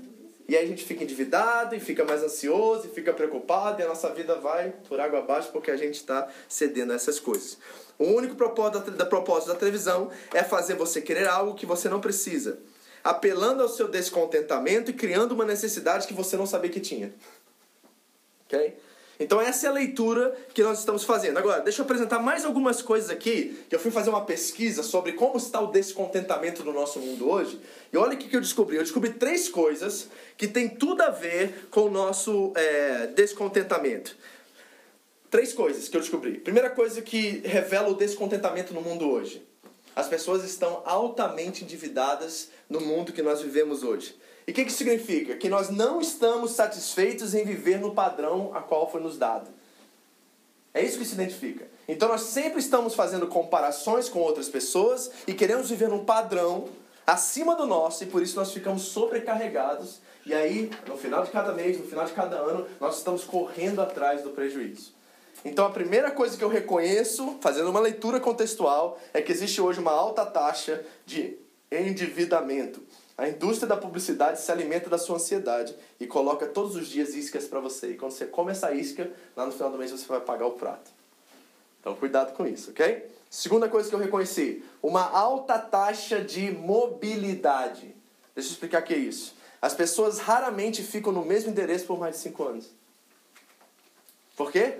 E 0.48 0.56
aí 0.56 0.64
a 0.64 0.66
gente 0.66 0.84
fica 0.84 1.04
endividado 1.04 1.74
e 1.74 1.80
fica 1.80 2.04
mais 2.04 2.22
ansioso 2.22 2.86
e 2.86 2.90
fica 2.90 3.12
preocupado 3.12 3.80
e 3.80 3.84
a 3.84 3.88
nossa 3.88 4.12
vida 4.12 4.34
vai 4.34 4.72
por 4.88 5.00
água 5.00 5.20
abaixo 5.20 5.50
porque 5.52 5.70
a 5.70 5.76
gente 5.76 5.94
está 5.94 6.28
cedendo 6.48 6.92
a 6.92 6.96
essas 6.96 7.20
coisas. 7.20 7.58
O 7.98 8.04
único 8.04 8.34
propósito 8.34 8.90
da, 8.90 8.96
da, 8.98 9.06
propósito 9.06 9.48
da 9.48 9.54
televisão 9.54 10.10
é 10.34 10.42
fazer 10.42 10.74
você 10.74 11.00
querer 11.00 11.28
algo 11.28 11.54
que 11.54 11.64
você 11.64 11.88
não 11.88 12.00
precisa, 12.00 12.58
apelando 13.04 13.62
ao 13.62 13.68
seu 13.68 13.86
descontentamento 13.86 14.90
e 14.90 14.94
criando 14.94 15.32
uma 15.32 15.44
necessidade 15.44 16.08
que 16.08 16.14
você 16.14 16.36
não 16.36 16.46
sabia 16.46 16.70
que 16.70 16.80
tinha. 16.80 17.14
Ok? 18.46 18.74
Então 19.22 19.40
essa 19.40 19.66
é 19.66 19.68
a 19.68 19.72
leitura 19.72 20.36
que 20.52 20.62
nós 20.62 20.80
estamos 20.80 21.04
fazendo. 21.04 21.38
Agora, 21.38 21.60
deixa 21.60 21.80
eu 21.80 21.84
apresentar 21.84 22.18
mais 22.18 22.44
algumas 22.44 22.82
coisas 22.82 23.08
aqui, 23.08 23.64
que 23.68 23.74
eu 23.74 23.78
fui 23.78 23.90
fazer 23.90 24.10
uma 24.10 24.24
pesquisa 24.24 24.82
sobre 24.82 25.12
como 25.12 25.36
está 25.36 25.60
o 25.60 25.68
descontentamento 25.68 26.64
no 26.64 26.72
nosso 26.72 26.98
mundo 26.98 27.30
hoje. 27.30 27.60
E 27.92 27.96
olha 27.96 28.14
o 28.14 28.16
que 28.16 28.34
eu 28.36 28.40
descobri. 28.40 28.76
Eu 28.76 28.82
descobri 28.82 29.12
três 29.12 29.48
coisas 29.48 30.08
que 30.36 30.48
têm 30.48 30.68
tudo 30.68 31.02
a 31.02 31.10
ver 31.10 31.68
com 31.70 31.82
o 31.82 31.90
nosso 31.90 32.52
é, 32.56 33.06
descontentamento. 33.08 34.16
Três 35.30 35.52
coisas 35.52 35.88
que 35.88 35.96
eu 35.96 36.00
descobri. 36.00 36.38
Primeira 36.38 36.68
coisa 36.68 37.00
que 37.00 37.42
revela 37.44 37.88
o 37.88 37.94
descontentamento 37.94 38.74
no 38.74 38.82
mundo 38.82 39.08
hoje. 39.08 39.46
As 39.94 40.08
pessoas 40.08 40.42
estão 40.42 40.82
altamente 40.84 41.62
endividadas 41.62 42.50
no 42.68 42.80
mundo 42.80 43.12
que 43.12 43.22
nós 43.22 43.40
vivemos 43.40 43.82
hoje. 43.82 44.16
E 44.52 44.54
o 44.54 44.54
que, 44.54 44.66
que 44.66 44.72
significa? 44.72 45.34
Que 45.34 45.48
nós 45.48 45.70
não 45.70 45.98
estamos 45.98 46.50
satisfeitos 46.50 47.34
em 47.34 47.42
viver 47.42 47.80
no 47.80 47.94
padrão 47.94 48.50
a 48.52 48.60
qual 48.60 48.90
foi 48.90 49.00
nos 49.00 49.16
dado. 49.16 49.48
É 50.74 50.84
isso 50.84 50.98
que 50.98 51.06
se 51.06 51.14
identifica. 51.14 51.66
Então 51.88 52.06
nós 52.06 52.20
sempre 52.20 52.60
estamos 52.60 52.94
fazendo 52.94 53.26
comparações 53.26 54.10
com 54.10 54.18
outras 54.18 54.50
pessoas 54.50 55.10
e 55.26 55.32
queremos 55.32 55.70
viver 55.70 55.88
num 55.88 56.04
padrão 56.04 56.68
acima 57.06 57.56
do 57.56 57.64
nosso 57.64 58.04
e 58.04 58.06
por 58.06 58.22
isso 58.22 58.36
nós 58.36 58.52
ficamos 58.52 58.82
sobrecarregados. 58.82 60.02
E 60.26 60.34
aí, 60.34 60.70
no 60.86 60.98
final 60.98 61.24
de 61.24 61.30
cada 61.30 61.54
mês, 61.54 61.78
no 61.78 61.86
final 61.86 62.04
de 62.04 62.12
cada 62.12 62.36
ano, 62.36 62.66
nós 62.78 62.98
estamos 62.98 63.24
correndo 63.24 63.80
atrás 63.80 64.20
do 64.20 64.32
prejuízo. 64.32 64.92
Então 65.46 65.64
a 65.64 65.70
primeira 65.70 66.10
coisa 66.10 66.36
que 66.36 66.44
eu 66.44 66.50
reconheço, 66.50 67.38
fazendo 67.40 67.70
uma 67.70 67.80
leitura 67.80 68.20
contextual, 68.20 69.00
é 69.14 69.22
que 69.22 69.32
existe 69.32 69.62
hoje 69.62 69.80
uma 69.80 69.92
alta 69.92 70.26
taxa 70.26 70.84
de 71.06 71.38
endividamento. 71.70 72.82
A 73.22 73.28
indústria 73.28 73.68
da 73.68 73.76
publicidade 73.76 74.40
se 74.40 74.50
alimenta 74.50 74.90
da 74.90 74.98
sua 74.98 75.14
ansiedade 75.14 75.76
e 76.00 76.08
coloca 76.08 76.44
todos 76.44 76.74
os 76.74 76.88
dias 76.88 77.14
iscas 77.14 77.44
para 77.44 77.60
você. 77.60 77.92
E 77.92 77.96
quando 77.96 78.10
você 78.10 78.26
come 78.26 78.50
essa 78.50 78.74
isca, 78.74 79.12
lá 79.36 79.46
no 79.46 79.52
final 79.52 79.70
do 79.70 79.78
mês 79.78 79.92
você 79.92 80.04
vai 80.06 80.20
pagar 80.20 80.44
o 80.44 80.54
prato. 80.54 80.90
Então 81.78 81.94
cuidado 81.94 82.32
com 82.32 82.44
isso, 82.44 82.72
ok? 82.72 83.08
Segunda 83.30 83.68
coisa 83.68 83.88
que 83.88 83.94
eu 83.94 84.00
reconheci, 84.00 84.64
uma 84.82 85.08
alta 85.08 85.56
taxa 85.56 86.20
de 86.20 86.50
mobilidade. 86.50 87.94
Deixa 88.34 88.48
eu 88.48 88.54
explicar 88.54 88.82
o 88.82 88.84
que 88.84 88.92
é 88.92 88.98
isso. 88.98 89.36
As 89.60 89.72
pessoas 89.72 90.18
raramente 90.18 90.82
ficam 90.82 91.12
no 91.12 91.24
mesmo 91.24 91.52
endereço 91.52 91.86
por 91.86 92.00
mais 92.00 92.16
de 92.16 92.22
cinco 92.22 92.42
anos. 92.42 92.72
Por 94.36 94.50
quê? 94.50 94.78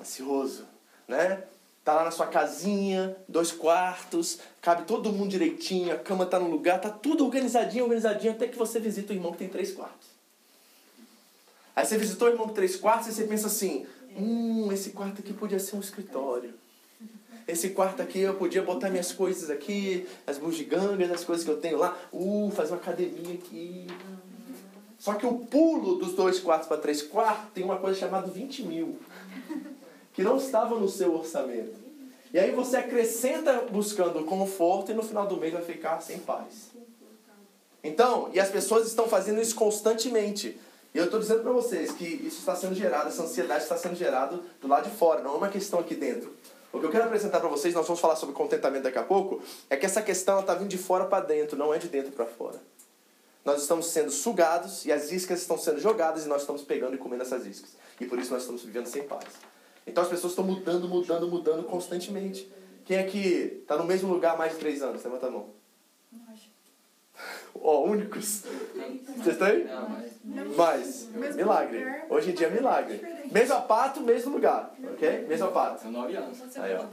Ansioso, 0.00 0.66
né? 1.06 1.44
Tá 1.88 1.94
lá 1.94 2.04
na 2.04 2.10
sua 2.10 2.26
casinha, 2.26 3.16
dois 3.26 3.50
quartos, 3.50 4.40
cabe 4.60 4.82
todo 4.82 5.10
mundo 5.10 5.30
direitinho, 5.30 5.90
a 5.90 5.96
cama 5.96 6.26
tá 6.26 6.38
no 6.38 6.50
lugar, 6.50 6.78
tá 6.78 6.90
tudo 6.90 7.24
organizadinho, 7.24 7.84
organizadinho, 7.84 8.34
até 8.34 8.46
que 8.46 8.58
você 8.58 8.78
visita 8.78 9.14
o 9.14 9.16
irmão 9.16 9.32
que 9.32 9.38
tem 9.38 9.48
três 9.48 9.72
quartos. 9.72 10.06
Aí 11.74 11.86
você 11.86 11.96
visitou 11.96 12.28
o 12.28 12.30
irmão 12.30 12.46
com 12.46 12.52
três 12.52 12.76
quartos 12.76 13.08
e 13.08 13.12
você 13.14 13.24
pensa 13.24 13.46
assim, 13.46 13.86
hum, 14.14 14.70
esse 14.70 14.90
quarto 14.90 15.20
aqui 15.20 15.32
podia 15.32 15.58
ser 15.58 15.76
um 15.76 15.80
escritório. 15.80 16.52
Esse 17.46 17.70
quarto 17.70 18.02
aqui 18.02 18.18
eu 18.18 18.34
podia 18.34 18.60
botar 18.60 18.90
minhas 18.90 19.10
coisas 19.10 19.48
aqui, 19.48 20.06
as 20.26 20.36
bugigangas, 20.36 21.10
as 21.10 21.24
coisas 21.24 21.42
que 21.42 21.50
eu 21.50 21.58
tenho 21.58 21.78
lá. 21.78 21.96
Uh, 22.12 22.52
fazer 22.54 22.72
uma 22.72 22.82
academia 22.82 23.32
aqui. 23.32 23.86
Só 24.98 25.14
que 25.14 25.24
o 25.24 25.38
pulo 25.38 25.94
dos 25.94 26.12
dois 26.12 26.38
quartos 26.38 26.68
para 26.68 26.76
três 26.76 27.00
quartos 27.00 27.50
tem 27.54 27.64
uma 27.64 27.78
coisa 27.78 27.98
chamada 27.98 28.26
20 28.26 28.62
mil 28.64 28.98
que 30.18 30.24
não 30.24 30.36
estava 30.36 30.74
no 30.74 30.88
seu 30.88 31.14
orçamento. 31.14 31.76
E 32.34 32.40
aí 32.40 32.50
você 32.50 32.76
acrescenta 32.76 33.60
buscando 33.70 34.24
conforto 34.24 34.90
e 34.90 34.94
no 34.94 35.04
final 35.04 35.28
do 35.28 35.36
mês 35.36 35.52
vai 35.52 35.62
ficar 35.62 36.00
sem 36.00 36.18
paz. 36.18 36.72
Então, 37.84 38.28
e 38.34 38.40
as 38.40 38.50
pessoas 38.50 38.88
estão 38.88 39.06
fazendo 39.06 39.40
isso 39.40 39.54
constantemente. 39.54 40.58
E 40.92 40.98
eu 40.98 41.04
estou 41.04 41.20
dizendo 41.20 41.44
para 41.44 41.52
vocês 41.52 41.92
que 41.92 42.04
isso 42.04 42.40
está 42.40 42.56
sendo 42.56 42.74
gerado, 42.74 43.10
essa 43.10 43.22
ansiedade 43.22 43.62
está 43.62 43.76
sendo 43.76 43.94
gerada 43.94 44.40
do 44.60 44.66
lado 44.66 44.90
de 44.90 44.96
fora, 44.96 45.22
não 45.22 45.34
é 45.34 45.36
uma 45.36 45.48
questão 45.48 45.78
aqui 45.78 45.94
dentro. 45.94 46.34
O 46.72 46.80
que 46.80 46.86
eu 46.86 46.90
quero 46.90 47.04
apresentar 47.04 47.38
para 47.38 47.48
vocês, 47.48 47.72
nós 47.72 47.86
vamos 47.86 48.00
falar 48.00 48.16
sobre 48.16 48.34
contentamento 48.34 48.82
daqui 48.82 48.98
a 48.98 49.04
pouco, 49.04 49.40
é 49.70 49.76
que 49.76 49.86
essa 49.86 50.02
questão 50.02 50.40
está 50.40 50.52
vindo 50.52 50.68
de 50.68 50.78
fora 50.78 51.04
para 51.04 51.24
dentro, 51.24 51.56
não 51.56 51.72
é 51.72 51.78
de 51.78 51.86
dentro 51.86 52.10
para 52.10 52.26
fora. 52.26 52.60
Nós 53.44 53.62
estamos 53.62 53.86
sendo 53.86 54.10
sugados 54.10 54.84
e 54.84 54.90
as 54.90 55.12
iscas 55.12 55.40
estão 55.40 55.56
sendo 55.56 55.78
jogadas 55.78 56.26
e 56.26 56.28
nós 56.28 56.40
estamos 56.40 56.62
pegando 56.62 56.96
e 56.96 56.98
comendo 56.98 57.22
essas 57.22 57.46
iscas. 57.46 57.70
E 58.00 58.04
por 58.04 58.18
isso 58.18 58.32
nós 58.32 58.42
estamos 58.42 58.64
vivendo 58.64 58.86
sem 58.86 59.04
paz. 59.04 59.24
Então 59.88 60.02
as 60.02 60.08
pessoas 60.08 60.32
estão 60.32 60.44
mudando, 60.44 60.88
mudando, 60.88 61.28
mudando 61.28 61.64
constantemente. 61.64 62.50
Quem 62.84 62.96
é 62.96 63.02
que 63.04 63.60
está 63.62 63.76
no 63.76 63.84
mesmo 63.84 64.12
lugar 64.12 64.34
há 64.34 64.36
mais 64.36 64.52
de 64.52 64.58
três 64.58 64.82
anos? 64.82 65.02
Levanta 65.02 65.26
a 65.26 65.30
mão. 65.30 65.50
Ó, 67.62 67.80
oh, 67.80 67.84
únicos. 67.84 68.44
Vocês 69.16 69.34
estão 69.34 69.48
aí? 69.48 69.68
Mais. 70.56 71.08
Milagre. 71.34 71.86
Hoje 72.08 72.30
em 72.30 72.34
dia 72.34 72.48
é 72.48 72.50
milagre. 72.50 73.00
Mesmo 73.30 73.60
pato, 73.62 74.00
mesmo 74.00 74.32
lugar. 74.32 74.74
Ok? 74.92 75.26
Mesmo 75.28 75.48
pato. 75.48 75.82
São 75.82 75.90
nove 75.90 76.16
anos. 76.16 76.38
Aí, 76.56 76.74
ó. 76.74 76.84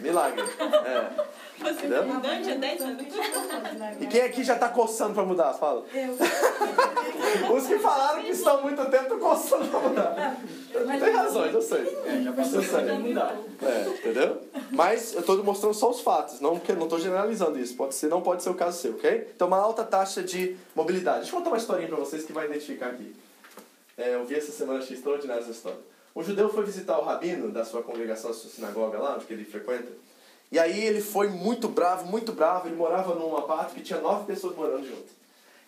Milagre. 0.00 0.42
É. 0.42 1.10
Você 1.58 1.86
é 1.86 2.02
mudante 2.02 2.50
há 2.50 2.54
10 2.54 2.80
anos. 2.82 3.06
E 4.00 4.06
quem 4.06 4.22
aqui 4.22 4.44
já 4.44 4.54
está 4.54 4.68
coçando 4.68 5.14
para 5.14 5.24
mudar? 5.24 5.54
Fala. 5.54 5.84
Eu. 5.92 7.54
Os 7.54 7.66
que 7.66 7.78
falaram 7.78 8.22
que 8.22 8.30
estão 8.30 8.58
há 8.58 8.62
muito 8.62 8.84
tempo 8.86 9.02
estão 9.04 9.18
coçando 9.18 9.68
para 9.68 9.80
mudar. 9.80 10.36
Tem 10.72 11.12
razões, 11.12 11.54
eu 11.54 11.62
sei. 11.62 11.98
É, 12.04 12.22
já 12.22 12.32
passou 12.32 12.60
de 12.60 12.92
mudar. 12.92 13.36
É, 13.62 13.88
entendeu? 13.88 14.42
Mas 14.70 15.14
eu 15.14 15.20
estou 15.20 15.42
mostrando 15.42 15.74
só 15.74 15.90
os 15.90 16.00
fatos, 16.00 16.40
não 16.40 16.60
não 16.76 16.84
estou 16.84 16.98
generalizando 16.98 17.58
isso. 17.58 17.74
Pode 17.76 17.94
ser, 17.94 18.08
não 18.08 18.20
pode 18.20 18.42
ser 18.42 18.50
o 18.50 18.54
caso 18.54 18.78
seu, 18.78 18.92
ok? 18.92 19.30
Então, 19.34 19.48
uma 19.48 19.58
alta 19.58 19.84
taxa 19.84 20.05
de 20.14 20.56
mobilidade. 20.74 21.20
Deixa 21.20 21.32
eu 21.32 21.38
contar 21.38 21.50
uma 21.50 21.58
historinha 21.58 21.88
para 21.88 21.98
vocês 21.98 22.24
que 22.24 22.32
vai 22.32 22.46
identificar 22.46 22.88
aqui. 22.88 23.14
É, 23.96 24.14
eu 24.14 24.24
vi 24.24 24.34
essa 24.34 24.52
semana, 24.52 24.78
achei 24.78 24.96
extraordinária 24.96 25.42
essa 25.42 25.50
história. 25.50 25.78
Um 26.14 26.22
judeu 26.22 26.48
foi 26.48 26.64
visitar 26.64 26.98
o 26.98 27.04
rabino 27.04 27.50
da 27.50 27.64
sua 27.64 27.82
congregação, 27.82 28.30
da 28.30 28.36
sua 28.36 28.50
sinagoga 28.50 28.98
lá, 28.98 29.16
onde 29.16 29.32
ele 29.32 29.44
frequenta. 29.44 29.88
E 30.50 30.58
aí 30.58 30.84
ele 30.84 31.00
foi 31.00 31.28
muito 31.28 31.68
bravo, 31.68 32.06
muito 32.06 32.32
bravo. 32.32 32.68
Ele 32.68 32.76
morava 32.76 33.14
num 33.14 33.36
apart 33.36 33.74
que 33.74 33.82
tinha 33.82 34.00
nove 34.00 34.26
pessoas 34.26 34.56
morando 34.56 34.86
junto. 34.86 35.16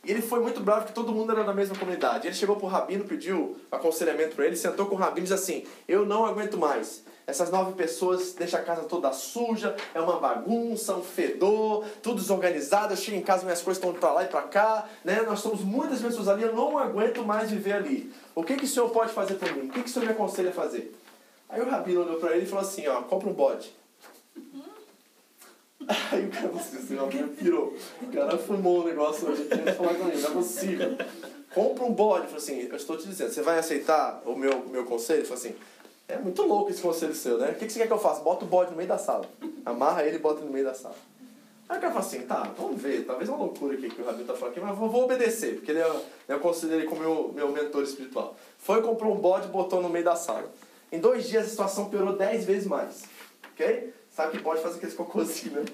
E 0.05 0.11
ele 0.11 0.23
foi 0.23 0.41
muito 0.41 0.61
bravo 0.61 0.83
porque 0.83 0.95
todo 0.95 1.13
mundo 1.13 1.33
era 1.33 1.45
da 1.45 1.53
mesma 1.53 1.77
comunidade. 1.77 2.27
Ele 2.27 2.35
chegou 2.35 2.57
pro 2.57 2.67
rabino, 2.67 3.05
pediu 3.05 3.57
aconselhamento 3.71 4.37
para 4.37 4.47
ele, 4.47 4.57
sentou 4.57 4.87
com 4.87 4.95
o 4.95 4.99
rabino 4.99 5.27
e 5.27 5.29
disse 5.29 5.35
assim: 5.35 5.67
Eu 5.87 6.07
não 6.07 6.25
aguento 6.25 6.57
mais. 6.57 7.03
Essas 7.29 7.51
nove 7.51 7.75
pessoas 7.75 8.33
deixam 8.33 8.59
a 8.59 8.63
casa 8.63 8.85
toda 8.85 9.13
suja, 9.13 9.77
é 9.95 10.01
uma 10.01 10.19
bagunça, 10.19 10.97
um 10.97 11.03
fedor, 11.03 11.85
tudo 12.03 12.23
desorganizado. 12.23 12.95
Eu 12.95 12.97
chego 12.97 13.19
em 13.19 13.23
casa, 13.23 13.45
minhas 13.45 13.61
coisas 13.61 13.85
estão 13.85 13.93
para 13.93 14.13
lá 14.15 14.25
e 14.25 14.29
para 14.29 14.41
cá, 14.41 14.89
né? 15.05 15.21
Nós 15.21 15.41
somos 15.41 15.61
muitas 15.61 16.01
pessoas 16.01 16.27
ali, 16.27 16.43
eu 16.43 16.55
não 16.55 16.79
aguento 16.79 17.23
mais 17.23 17.51
viver 17.51 17.75
ali. 17.75 18.11
O 18.35 18.43
que, 18.43 18.57
que 18.57 18.65
o 18.65 18.67
senhor 18.67 18.89
pode 18.89 19.13
fazer 19.13 19.35
por 19.35 19.55
mim? 19.55 19.69
O 19.69 19.71
que, 19.71 19.83
que 19.83 19.91
o 19.91 19.93
senhor 19.93 20.07
me 20.07 20.13
aconselha 20.13 20.49
a 20.49 20.55
fazer? 20.55 20.99
Aí 21.51 21.61
o 21.61 21.69
rabino 21.69 22.01
olhou 22.01 22.19
para 22.19 22.35
ele 22.35 22.47
e 22.47 22.49
falou 22.49 22.65
assim: 22.65 22.89
Ó, 22.89 23.03
compra 23.03 23.29
um 23.29 23.35
bode. 23.35 23.77
Aí 26.11 26.27
o 26.27 26.31
cara 26.31 26.51
assim, 26.55 26.97
ó, 26.99 27.07
pirou. 27.37 27.75
O 28.03 28.07
cara 28.07 28.39
fumou 28.39 28.81
o 28.81 28.85
negócio 28.85 29.29
hoje, 29.29 29.45
que 29.45 29.73
falar 29.73 29.95
com 29.95 30.09
ele, 30.09 30.21
não 30.21 30.31
é 30.31 30.33
possível. 30.33 30.99
Compra 31.55 31.85
um 31.85 31.93
bode. 31.93 32.21
Ele 32.21 32.27
falou 32.29 32.43
assim, 32.43 32.61
eu 32.69 32.77
estou 32.77 32.97
te 32.97 33.07
dizendo, 33.07 33.33
você 33.33 33.43
vai 33.43 33.59
aceitar 33.59 34.23
o 34.27 34.35
meu, 34.35 34.67
meu 34.67 34.85
conselho? 34.85 35.21
Ele 35.21 35.27
falou 35.27 35.43
assim, 35.43 35.55
é 36.09 36.17
muito 36.17 36.43
louco 36.43 36.71
esse 36.71 36.81
conselho 36.81 37.15
seu, 37.15 37.37
né? 37.37 37.51
O 37.51 37.55
que, 37.55 37.69
você 37.69 37.79
quer 37.79 37.87
que 37.87 37.93
eu 37.93 37.99
faça? 37.99 38.23
Bota 38.23 38.45
o 38.45 38.49
bode 38.49 38.71
no 38.71 38.77
meio 38.77 38.89
da 38.89 38.97
sala. 38.97 39.27
Amarra 39.65 40.05
ele 40.05 40.17
e 40.17 40.19
bota 40.19 40.41
no 40.41 40.51
meio 40.51 40.65
da 40.65 40.75
sala. 40.75 40.97
Aí 41.69 41.77
o 41.77 41.81
cara 41.83 41.93
falou 41.93 42.09
assim, 42.09 42.21
tá, 42.23 42.51
vamos 42.57 42.81
ver, 42.81 43.05
talvez 43.05 43.29
é 43.29 43.33
uma 43.33 43.45
loucura 43.45 43.75
aqui 43.75 43.91
que 43.91 44.01
o 44.01 44.07
Rabino 44.07 44.25
tá 44.25 44.33
falando 44.33 44.53
aqui, 44.53 44.61
mas 44.61 44.79
vou, 44.79 44.89
vou 44.89 45.05
obedecer, 45.05 45.57
porque 45.57 45.71
ele 45.71 45.81
é, 45.81 46.01
eu 46.27 46.41
considero 46.41 46.81
ele 46.81 46.89
como 46.89 47.03
meu, 47.03 47.31
meu 47.35 47.49
mentor 47.51 47.83
espiritual. 47.83 48.35
Foi, 48.57 48.81
comprou 48.81 49.15
um 49.15 49.19
bode 49.19 49.49
e 49.49 49.51
botou 49.51 49.83
no 49.83 49.91
meio 49.91 50.03
da 50.03 50.17
sala. 50.17 50.51
Em 50.91 50.99
dois 50.99 51.29
dias 51.29 51.45
a 51.45 51.49
situação 51.51 51.91
piorou 51.91 52.17
dez 52.17 52.47
vezes 52.47 52.67
mais. 52.67 53.05
Ok? 53.53 53.93
Sabe 54.11 54.39
que 54.39 54.43
pode 54.43 54.63
fazer 54.63 54.79
aqueles 54.79 54.95
cocôzinhos, 54.95 55.53
né? 55.53 55.65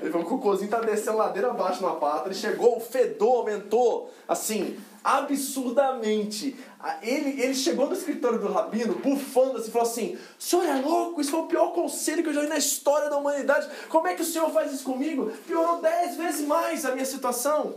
Ele 0.00 0.10
foi 0.10 0.20
um 0.20 0.24
cocôzinho, 0.24 0.70
tá 0.70 0.80
descendo 0.80 1.18
ladeira 1.18 1.50
abaixo 1.50 1.82
na 1.82 1.92
pata, 1.92 2.26
ele 2.26 2.34
chegou, 2.34 2.78
o 2.78 2.80
fedor 2.80 3.40
aumentou, 3.40 4.10
assim, 4.26 4.78
absurdamente. 5.04 6.56
Ele, 7.00 7.40
ele 7.40 7.54
chegou 7.54 7.86
no 7.86 7.94
escritório 7.94 8.38
do 8.38 8.52
Rabino, 8.52 8.96
bufando 8.96 9.56
assim, 9.56 9.70
falou 9.70 9.88
assim, 9.88 10.18
o 10.38 10.42
senhor 10.42 10.64
é 10.66 10.80
louco, 10.80 11.20
isso 11.20 11.30
foi 11.30 11.40
o 11.40 11.46
pior 11.46 11.72
conselho 11.72 12.22
que 12.22 12.28
eu 12.28 12.34
já 12.34 12.42
vi 12.42 12.48
na 12.48 12.58
história 12.58 13.08
da 13.08 13.16
humanidade, 13.16 13.70
como 13.88 14.06
é 14.06 14.14
que 14.14 14.20
o 14.20 14.24
senhor 14.24 14.50
faz 14.50 14.70
isso 14.70 14.84
comigo? 14.84 15.30
Piorou 15.46 15.80
dez 15.80 16.16
vezes 16.16 16.46
mais 16.46 16.84
a 16.84 16.92
minha 16.92 17.06
situação. 17.06 17.74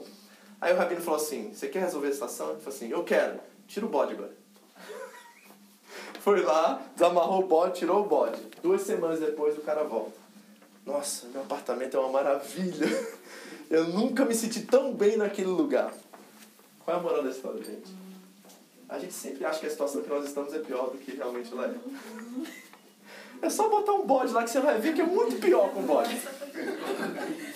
Aí 0.60 0.74
o 0.74 0.78
Rabino 0.78 1.00
falou 1.00 1.22
assim, 1.22 1.54
você 1.54 1.70
quer 1.70 1.80
resolver 1.80 2.10
a 2.10 2.12
situação? 2.12 2.50
Ele 2.50 2.60
falou 2.60 2.76
assim, 2.76 2.90
eu 2.90 3.04
quero, 3.04 3.40
tira 3.66 3.86
o 3.86 3.90
bode 3.90 4.14
agora. 4.14 4.36
Foi 6.20 6.42
lá, 6.42 6.82
desamarrou 6.94 7.44
o 7.44 7.48
bode, 7.48 7.80
tirou 7.80 8.02
o 8.02 8.08
bode. 8.08 8.42
Duas 8.62 8.82
semanas 8.82 9.20
depois 9.20 9.58
o 9.58 9.62
cara 9.62 9.84
volta. 9.84 10.18
Nossa, 10.86 11.28
meu 11.28 11.44
apartamento 11.44 11.96
é 11.96 12.00
uma 12.00 12.10
maravilha. 12.10 12.88
Eu 13.70 13.90
nunca 13.90 14.24
me 14.24 14.34
senti 14.34 14.62
tão 14.62 14.94
bem 14.94 15.18
naquele 15.18 15.50
lugar. 15.50 15.94
Qual 16.84 16.96
é 16.96 17.00
a 17.00 17.04
moral 17.04 17.22
da 17.22 17.30
história, 17.30 17.62
gente? 17.62 18.07
A 18.89 18.98
gente 18.98 19.13
sempre 19.13 19.46
acha 19.46 19.60
que 19.60 19.65
a 19.65 19.70
situação 19.70 20.01
que 20.01 20.10
nós 20.10 20.25
estamos 20.25 20.53
é 20.53 20.60
pior 20.60 20.89
do 20.89 20.98
que 20.98 21.15
realmente 21.15 21.51
ela 21.51 21.65
é. 21.65 21.75
É 23.41 23.50
só 23.50 23.70
botar 23.70 23.94
um 23.94 24.06
bode 24.06 24.34
lá 24.34 24.44
que 24.44 24.50
você 24.50 24.60
vai 24.60 24.79
ver 24.79 24.94
que 24.94 25.01
é 25.01 25.06
muito 25.06 25.39
pior 25.39 25.70
com 25.72 25.82
o 25.82 25.84
bode. 25.84 26.20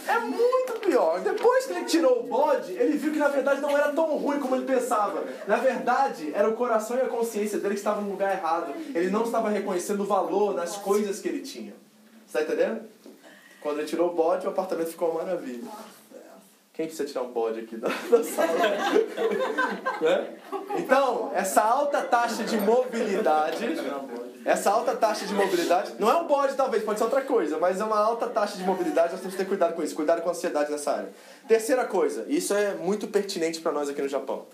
É 0.08 0.20
muito 0.20 0.80
pior. 0.80 1.22
depois 1.22 1.66
que 1.66 1.74
ele 1.74 1.86
tirou 1.86 2.20
o 2.20 2.24
bode, 2.24 2.74
ele 2.74 2.98
viu 2.98 3.12
que 3.12 3.18
na 3.18 3.30
verdade 3.30 3.62
não 3.62 3.76
era 3.76 3.92
tão 3.94 4.18
ruim 4.18 4.40
como 4.40 4.56
ele 4.56 4.66
pensava. 4.66 5.24
Na 5.48 5.58
verdade, 5.58 6.32
era 6.36 6.50
o 6.50 6.54
coração 6.54 6.98
e 6.98 7.02
a 7.02 7.08
consciência 7.08 7.58
dele 7.58 7.76
que 7.76 7.80
estavam 7.80 8.04
no 8.04 8.12
lugar 8.12 8.36
errado. 8.36 8.74
Ele 8.94 9.10
não 9.10 9.24
estava 9.24 9.50
reconhecendo 9.50 10.02
o 10.02 10.06
valor 10.06 10.54
nas 10.54 10.78
coisas 10.78 11.20
que 11.20 11.30
ele 11.30 11.42
tinha. 11.42 11.74
Está 12.28 12.44
entendendo? 12.44 12.82
Quando 13.62 13.80
ele 13.80 13.88
tirou 13.88 14.10
o 14.10 14.14
bode, 14.14 14.46
o 14.46 14.50
apartamento 14.50 14.90
ficou 14.90 15.12
uma 15.12 15.24
maravilha. 15.24 15.64
Quem 16.74 16.86
precisa 16.86 17.08
tirar 17.08 17.24
um 17.24 17.32
bode 17.32 17.60
aqui 17.60 17.76
da, 17.76 17.88
da 17.88 18.24
sala? 18.24 18.54
né? 20.02 20.38
Então, 20.78 21.32
essa 21.34 21.62
alta 21.62 22.02
taxa 22.04 22.44
de 22.44 22.58
mobilidade 22.58 23.66
essa 24.44 24.72
alta 24.72 24.96
taxa 24.96 25.26
de 25.26 25.34
mobilidade, 25.34 25.94
não 26.00 26.10
é 26.10 26.16
um 26.16 26.26
bode 26.26 26.56
talvez, 26.56 26.84
pode 26.84 26.98
ser 26.98 27.06
outra 27.06 27.22
coisa, 27.22 27.60
mas 27.60 27.80
é 27.80 27.84
uma 27.84 28.00
alta 28.00 28.28
taxa 28.28 28.58
de 28.58 28.64
mobilidade, 28.64 29.12
nós 29.12 29.22
temos 29.22 29.36
que 29.36 29.44
ter 29.44 29.48
cuidado 29.48 29.76
com 29.76 29.84
isso, 29.84 29.96
cuidado 29.96 30.22
com 30.22 30.30
a 30.30 30.32
ansiedade 30.32 30.72
nessa 30.72 30.92
área. 30.94 31.10
Terceira 31.48 31.86
coisa, 31.86 32.26
isso 32.28 32.54
é 32.54 32.74
muito 32.74 33.08
pertinente 33.08 33.62
para 33.62 33.72
nós 33.72 33.88
aqui 33.88 34.02
no 34.02 34.08
Japão. 34.08 34.48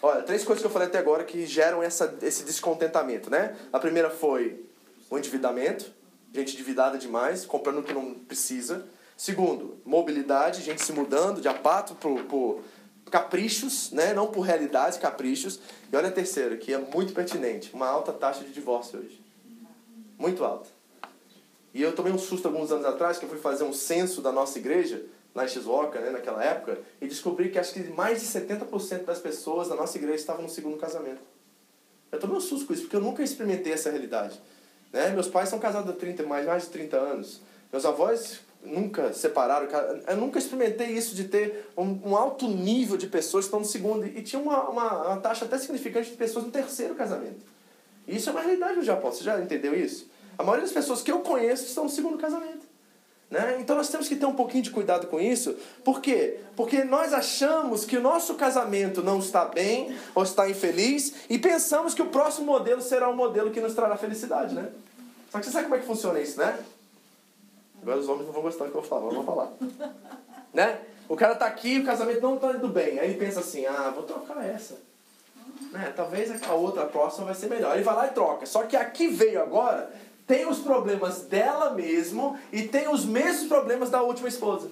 Olha, 0.00 0.22
três 0.22 0.44
coisas 0.44 0.62
que 0.62 0.66
eu 0.66 0.70
falei 0.70 0.88
até 0.88 0.98
agora 0.98 1.24
que 1.24 1.46
geram 1.46 1.82
essa, 1.82 2.14
esse 2.22 2.44
descontentamento, 2.44 3.30
né? 3.30 3.54
A 3.72 3.78
primeira 3.78 4.10
foi 4.10 4.64
o 5.10 5.18
endividamento, 5.18 5.92
gente 6.32 6.54
endividada 6.54 6.96
demais, 6.96 7.44
comprando 7.44 7.78
o 7.78 7.82
que 7.82 7.92
não 7.92 8.14
precisa. 8.14 8.86
Segundo, 9.16 9.78
mobilidade, 9.84 10.62
gente 10.62 10.82
se 10.82 10.92
mudando 10.92 11.40
de 11.40 11.48
apato 11.48 11.94
por, 11.94 12.24
por 12.24 12.62
caprichos, 13.10 13.92
né? 13.92 14.12
não 14.12 14.26
por 14.26 14.40
realidades, 14.40 14.98
caprichos. 14.98 15.60
E 15.92 15.96
olha 15.96 16.08
a 16.08 16.12
terceira, 16.12 16.56
que 16.56 16.72
é 16.72 16.78
muito 16.78 17.12
pertinente, 17.12 17.72
uma 17.72 17.86
alta 17.86 18.12
taxa 18.12 18.42
de 18.44 18.52
divórcio 18.52 18.98
hoje. 18.98 19.22
Muito 20.18 20.44
alta. 20.44 20.68
E 21.72 21.82
eu 21.82 21.94
tomei 21.94 22.12
um 22.12 22.18
susto 22.18 22.46
alguns 22.46 22.70
anos 22.70 22.84
atrás, 22.84 23.18
que 23.18 23.24
eu 23.24 23.28
fui 23.28 23.38
fazer 23.38 23.64
um 23.64 23.72
censo 23.72 24.20
da 24.20 24.30
nossa 24.30 24.58
igreja, 24.58 25.04
lá 25.34 25.44
em 25.44 25.48
né, 25.48 26.10
naquela 26.10 26.42
época, 26.42 26.78
e 27.00 27.08
descobri 27.08 27.50
que 27.50 27.58
acho 27.58 27.72
que 27.72 27.80
mais 27.90 28.20
de 28.20 28.26
70% 28.26 29.04
das 29.04 29.18
pessoas 29.18 29.68
da 29.68 29.74
nossa 29.74 29.98
igreja 29.98 30.16
estavam 30.16 30.42
no 30.42 30.48
segundo 30.48 30.76
casamento. 30.76 31.22
Eu 32.12 32.20
tomei 32.20 32.36
um 32.36 32.40
susto 32.40 32.66
com 32.66 32.72
isso, 32.72 32.82
porque 32.82 32.94
eu 32.94 33.00
nunca 33.00 33.24
experimentei 33.24 33.72
essa 33.72 33.90
realidade. 33.90 34.40
Né? 34.92 35.10
Meus 35.10 35.26
pais 35.26 35.48
são 35.48 35.58
casados 35.58 35.90
há 35.90 35.96
30, 35.96 36.22
mais, 36.22 36.46
mais 36.46 36.62
de 36.62 36.68
30 36.68 36.96
anos. 36.96 37.40
Meus 37.72 37.84
avós 37.84 38.40
nunca 38.64 39.12
separaram. 39.12 39.68
Eu 40.06 40.16
nunca 40.16 40.38
experimentei 40.38 40.88
isso 40.88 41.14
de 41.14 41.24
ter 41.24 41.70
um, 41.76 41.98
um 42.04 42.16
alto 42.16 42.48
nível 42.48 42.96
de 42.96 43.06
pessoas 43.06 43.44
que 43.44 43.48
estão 43.48 43.60
no 43.60 43.66
segundo. 43.66 44.06
E 44.06 44.22
tinha 44.22 44.40
uma, 44.40 44.68
uma, 44.68 45.08
uma 45.08 45.16
taxa 45.18 45.44
até 45.44 45.58
significante 45.58 46.10
de 46.10 46.16
pessoas 46.16 46.44
no 46.44 46.50
terceiro 46.50 46.94
casamento. 46.94 47.44
E 48.06 48.16
isso 48.16 48.28
é 48.28 48.32
uma 48.32 48.40
realidade 48.40 48.76
no 48.76 48.82
Japão. 48.82 49.12
Você 49.12 49.24
já 49.24 49.40
entendeu 49.40 49.74
isso? 49.74 50.08
A 50.38 50.42
maioria 50.42 50.64
das 50.64 50.72
pessoas 50.72 51.02
que 51.02 51.10
eu 51.10 51.20
conheço 51.20 51.64
estão 51.64 51.84
no 51.84 51.90
segundo 51.90 52.18
casamento. 52.18 52.64
Né? 53.30 53.58
Então 53.60 53.74
nós 53.76 53.88
temos 53.88 54.08
que 54.08 54.16
ter 54.16 54.26
um 54.26 54.34
pouquinho 54.34 54.62
de 54.62 54.70
cuidado 54.70 55.06
com 55.06 55.20
isso. 55.20 55.56
Por 55.82 56.00
quê? 56.00 56.38
Porque 56.54 56.84
nós 56.84 57.12
achamos 57.12 57.84
que 57.84 57.96
o 57.96 58.00
nosso 58.00 58.34
casamento 58.34 59.02
não 59.02 59.18
está 59.18 59.44
bem 59.44 59.96
ou 60.14 60.22
está 60.22 60.48
infeliz 60.48 61.14
e 61.28 61.38
pensamos 61.38 61.94
que 61.94 62.02
o 62.02 62.06
próximo 62.06 62.46
modelo 62.46 62.80
será 62.80 63.08
um 63.08 63.16
modelo 63.16 63.50
que 63.50 63.60
nos 63.60 63.74
trará 63.74 63.96
felicidade, 63.96 64.54
né? 64.54 64.68
Só 65.32 65.40
que 65.40 65.46
você 65.46 65.50
sabe 65.50 65.64
como 65.64 65.74
é 65.74 65.78
que 65.80 65.86
funciona 65.86 66.20
isso, 66.20 66.38
né? 66.38 66.56
Agora 67.84 67.98
os 67.98 68.08
homens 68.08 68.24
não 68.24 68.32
vão 68.32 68.42
gostar 68.42 68.64
do 68.64 68.70
que 68.70 68.78
eu 68.78 68.82
falo, 68.82 69.04
mas 69.06 69.14
vou 69.14 69.24
falar. 69.24 69.52
né? 70.54 70.80
O 71.06 71.14
cara 71.14 71.34
tá 71.34 71.44
aqui, 71.44 71.80
o 71.80 71.84
casamento 71.84 72.22
não 72.22 72.38
tá 72.38 72.52
indo 72.52 72.66
bem. 72.66 72.98
Aí 72.98 73.10
ele 73.10 73.18
pensa 73.18 73.40
assim, 73.40 73.66
ah, 73.66 73.92
vou 73.94 74.04
trocar 74.04 74.42
essa. 74.42 74.78
Né? 75.70 75.92
Talvez 75.94 76.42
a 76.42 76.54
outra, 76.54 76.84
a 76.84 76.86
próxima 76.86 77.26
vai 77.26 77.34
ser 77.34 77.48
melhor. 77.48 77.74
Ele 77.74 77.84
vai 77.84 77.94
lá 77.94 78.06
e 78.06 78.12
troca. 78.12 78.46
Só 78.46 78.62
que 78.62 78.74
aqui 78.74 79.08
veio 79.08 79.42
agora, 79.42 79.92
tem 80.26 80.48
os 80.48 80.60
problemas 80.60 81.26
dela 81.26 81.74
mesmo 81.74 82.38
e 82.50 82.62
tem 82.62 82.88
os 82.88 83.04
mesmos 83.04 83.48
problemas 83.48 83.90
da 83.90 84.00
última 84.00 84.28
esposa. 84.28 84.70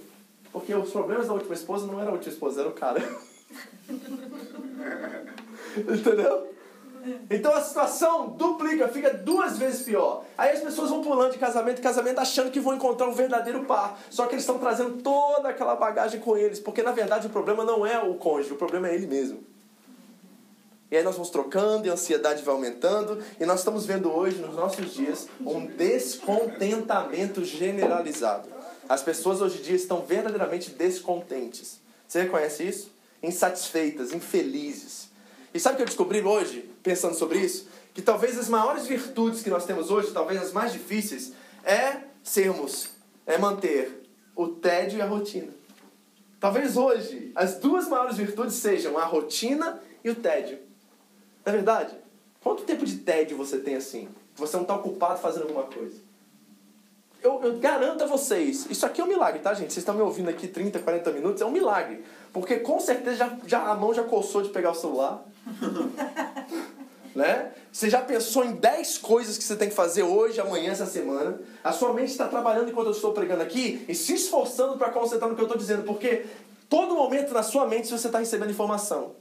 Porque 0.50 0.74
os 0.74 0.90
problemas 0.90 1.26
da 1.26 1.34
última 1.34 1.54
esposa 1.54 1.86
não 1.86 2.00
era 2.00 2.08
a 2.08 2.14
última 2.14 2.32
esposa, 2.32 2.60
era 2.62 2.70
o 2.70 2.72
cara. 2.72 3.02
Entendeu? 5.76 6.51
Então 7.30 7.54
a 7.54 7.60
situação 7.60 8.28
duplica, 8.30 8.88
fica 8.88 9.12
duas 9.12 9.58
vezes 9.58 9.82
pior. 9.82 10.24
Aí 10.36 10.50
as 10.50 10.60
pessoas 10.60 10.90
vão 10.90 11.02
pulando 11.02 11.32
de 11.32 11.38
casamento 11.38 11.78
em 11.78 11.82
casamento 11.82 12.18
achando 12.18 12.50
que 12.50 12.60
vão 12.60 12.74
encontrar 12.74 13.08
um 13.08 13.12
verdadeiro 13.12 13.64
par. 13.64 13.98
Só 14.10 14.26
que 14.26 14.34
eles 14.34 14.42
estão 14.42 14.58
trazendo 14.58 15.02
toda 15.02 15.48
aquela 15.48 15.74
bagagem 15.74 16.20
com 16.20 16.36
eles. 16.36 16.60
Porque 16.60 16.82
na 16.82 16.92
verdade 16.92 17.26
o 17.26 17.30
problema 17.30 17.64
não 17.64 17.86
é 17.86 17.98
o 17.98 18.14
cônjuge, 18.14 18.52
o 18.52 18.56
problema 18.56 18.88
é 18.88 18.94
ele 18.94 19.06
mesmo. 19.06 19.42
E 20.90 20.96
aí 20.96 21.02
nós 21.02 21.14
vamos 21.14 21.30
trocando 21.30 21.86
e 21.86 21.90
a 21.90 21.94
ansiedade 21.94 22.42
vai 22.42 22.54
aumentando. 22.54 23.18
E 23.40 23.46
nós 23.46 23.60
estamos 23.60 23.86
vendo 23.86 24.12
hoje, 24.12 24.36
nos 24.36 24.54
nossos 24.54 24.92
dias, 24.92 25.26
um 25.40 25.64
descontentamento 25.64 27.42
generalizado. 27.44 28.46
As 28.86 29.02
pessoas 29.02 29.40
hoje 29.40 29.60
em 29.60 29.62
dia 29.62 29.76
estão 29.76 30.02
verdadeiramente 30.02 30.70
descontentes. 30.70 31.80
Você 32.06 32.24
reconhece 32.24 32.64
isso? 32.64 32.92
Insatisfeitas, 33.22 34.12
infelizes. 34.12 35.11
E 35.54 35.60
sabe 35.60 35.74
o 35.74 35.76
que 35.76 35.82
eu 35.82 35.86
descobri 35.86 36.22
hoje, 36.22 36.70
pensando 36.82 37.14
sobre 37.14 37.38
isso? 37.38 37.68
Que 37.92 38.00
talvez 38.00 38.38
as 38.38 38.48
maiores 38.48 38.86
virtudes 38.86 39.42
que 39.42 39.50
nós 39.50 39.66
temos 39.66 39.90
hoje, 39.90 40.12
talvez 40.12 40.40
as 40.40 40.52
mais 40.52 40.72
difíceis, 40.72 41.32
é 41.62 41.98
sermos, 42.22 42.88
é 43.26 43.36
manter 43.36 44.02
o 44.34 44.48
tédio 44.48 44.98
e 44.98 45.02
a 45.02 45.06
rotina. 45.06 45.52
Talvez 46.40 46.76
hoje 46.76 47.30
as 47.34 47.56
duas 47.56 47.88
maiores 47.88 48.16
virtudes 48.16 48.54
sejam 48.54 48.98
a 48.98 49.04
rotina 49.04 49.80
e 50.02 50.10
o 50.10 50.14
tédio. 50.14 50.58
Não 51.44 51.52
é 51.52 51.56
verdade? 51.56 51.96
Quanto 52.42 52.64
tempo 52.64 52.84
de 52.84 52.98
tédio 52.98 53.36
você 53.36 53.58
tem 53.58 53.76
assim? 53.76 54.08
Você 54.36 54.56
não 54.56 54.62
está 54.62 54.74
ocupado 54.74 55.20
fazendo 55.20 55.42
alguma 55.42 55.64
coisa. 55.64 55.96
Eu, 57.22 57.40
eu, 57.44 57.58
garanto 57.58 58.02
a 58.02 58.06
vocês, 58.06 58.66
isso 58.68 58.84
aqui 58.84 59.00
é 59.00 59.04
um 59.04 59.06
milagre, 59.06 59.38
tá, 59.38 59.54
gente? 59.54 59.72
Vocês 59.72 59.78
estão 59.78 59.94
me 59.94 60.02
ouvindo 60.02 60.28
aqui 60.28 60.48
30, 60.48 60.80
40 60.80 61.12
minutos, 61.12 61.40
é 61.40 61.46
um 61.46 61.52
milagre. 61.52 62.04
Porque 62.32 62.56
com 62.56 62.80
certeza 62.80 63.16
já, 63.16 63.38
já, 63.46 63.70
a 63.70 63.74
mão 63.76 63.94
já 63.94 64.02
coçou 64.02 64.42
de 64.42 64.48
pegar 64.48 64.72
o 64.72 64.74
celular. 64.74 65.24
né? 67.14 67.52
Você 67.72 67.88
já 67.88 68.00
pensou 68.02 68.44
em 68.44 68.52
10 68.52 68.98
coisas 68.98 69.38
que 69.38 69.44
você 69.44 69.56
tem 69.56 69.68
que 69.68 69.74
fazer 69.74 70.02
hoje, 70.02 70.40
amanhã, 70.40 70.72
essa 70.72 70.86
semana. 70.86 71.40
A 71.64 71.72
sua 71.72 71.92
mente 71.92 72.10
está 72.10 72.28
trabalhando 72.28 72.70
enquanto 72.70 72.88
eu 72.88 72.92
estou 72.92 73.12
pregando 73.12 73.42
aqui 73.42 73.84
e 73.88 73.94
se 73.94 74.14
esforçando 74.14 74.76
para 74.76 74.90
concentrar 74.90 75.28
no 75.28 75.34
que 75.34 75.40
eu 75.40 75.46
estou 75.46 75.58
dizendo. 75.58 75.82
Porque 75.84 76.26
todo 76.68 76.94
momento 76.94 77.32
na 77.32 77.42
sua 77.42 77.66
mente 77.66 77.88
você 77.88 78.08
está 78.08 78.18
recebendo 78.18 78.50
informação. 78.50 79.14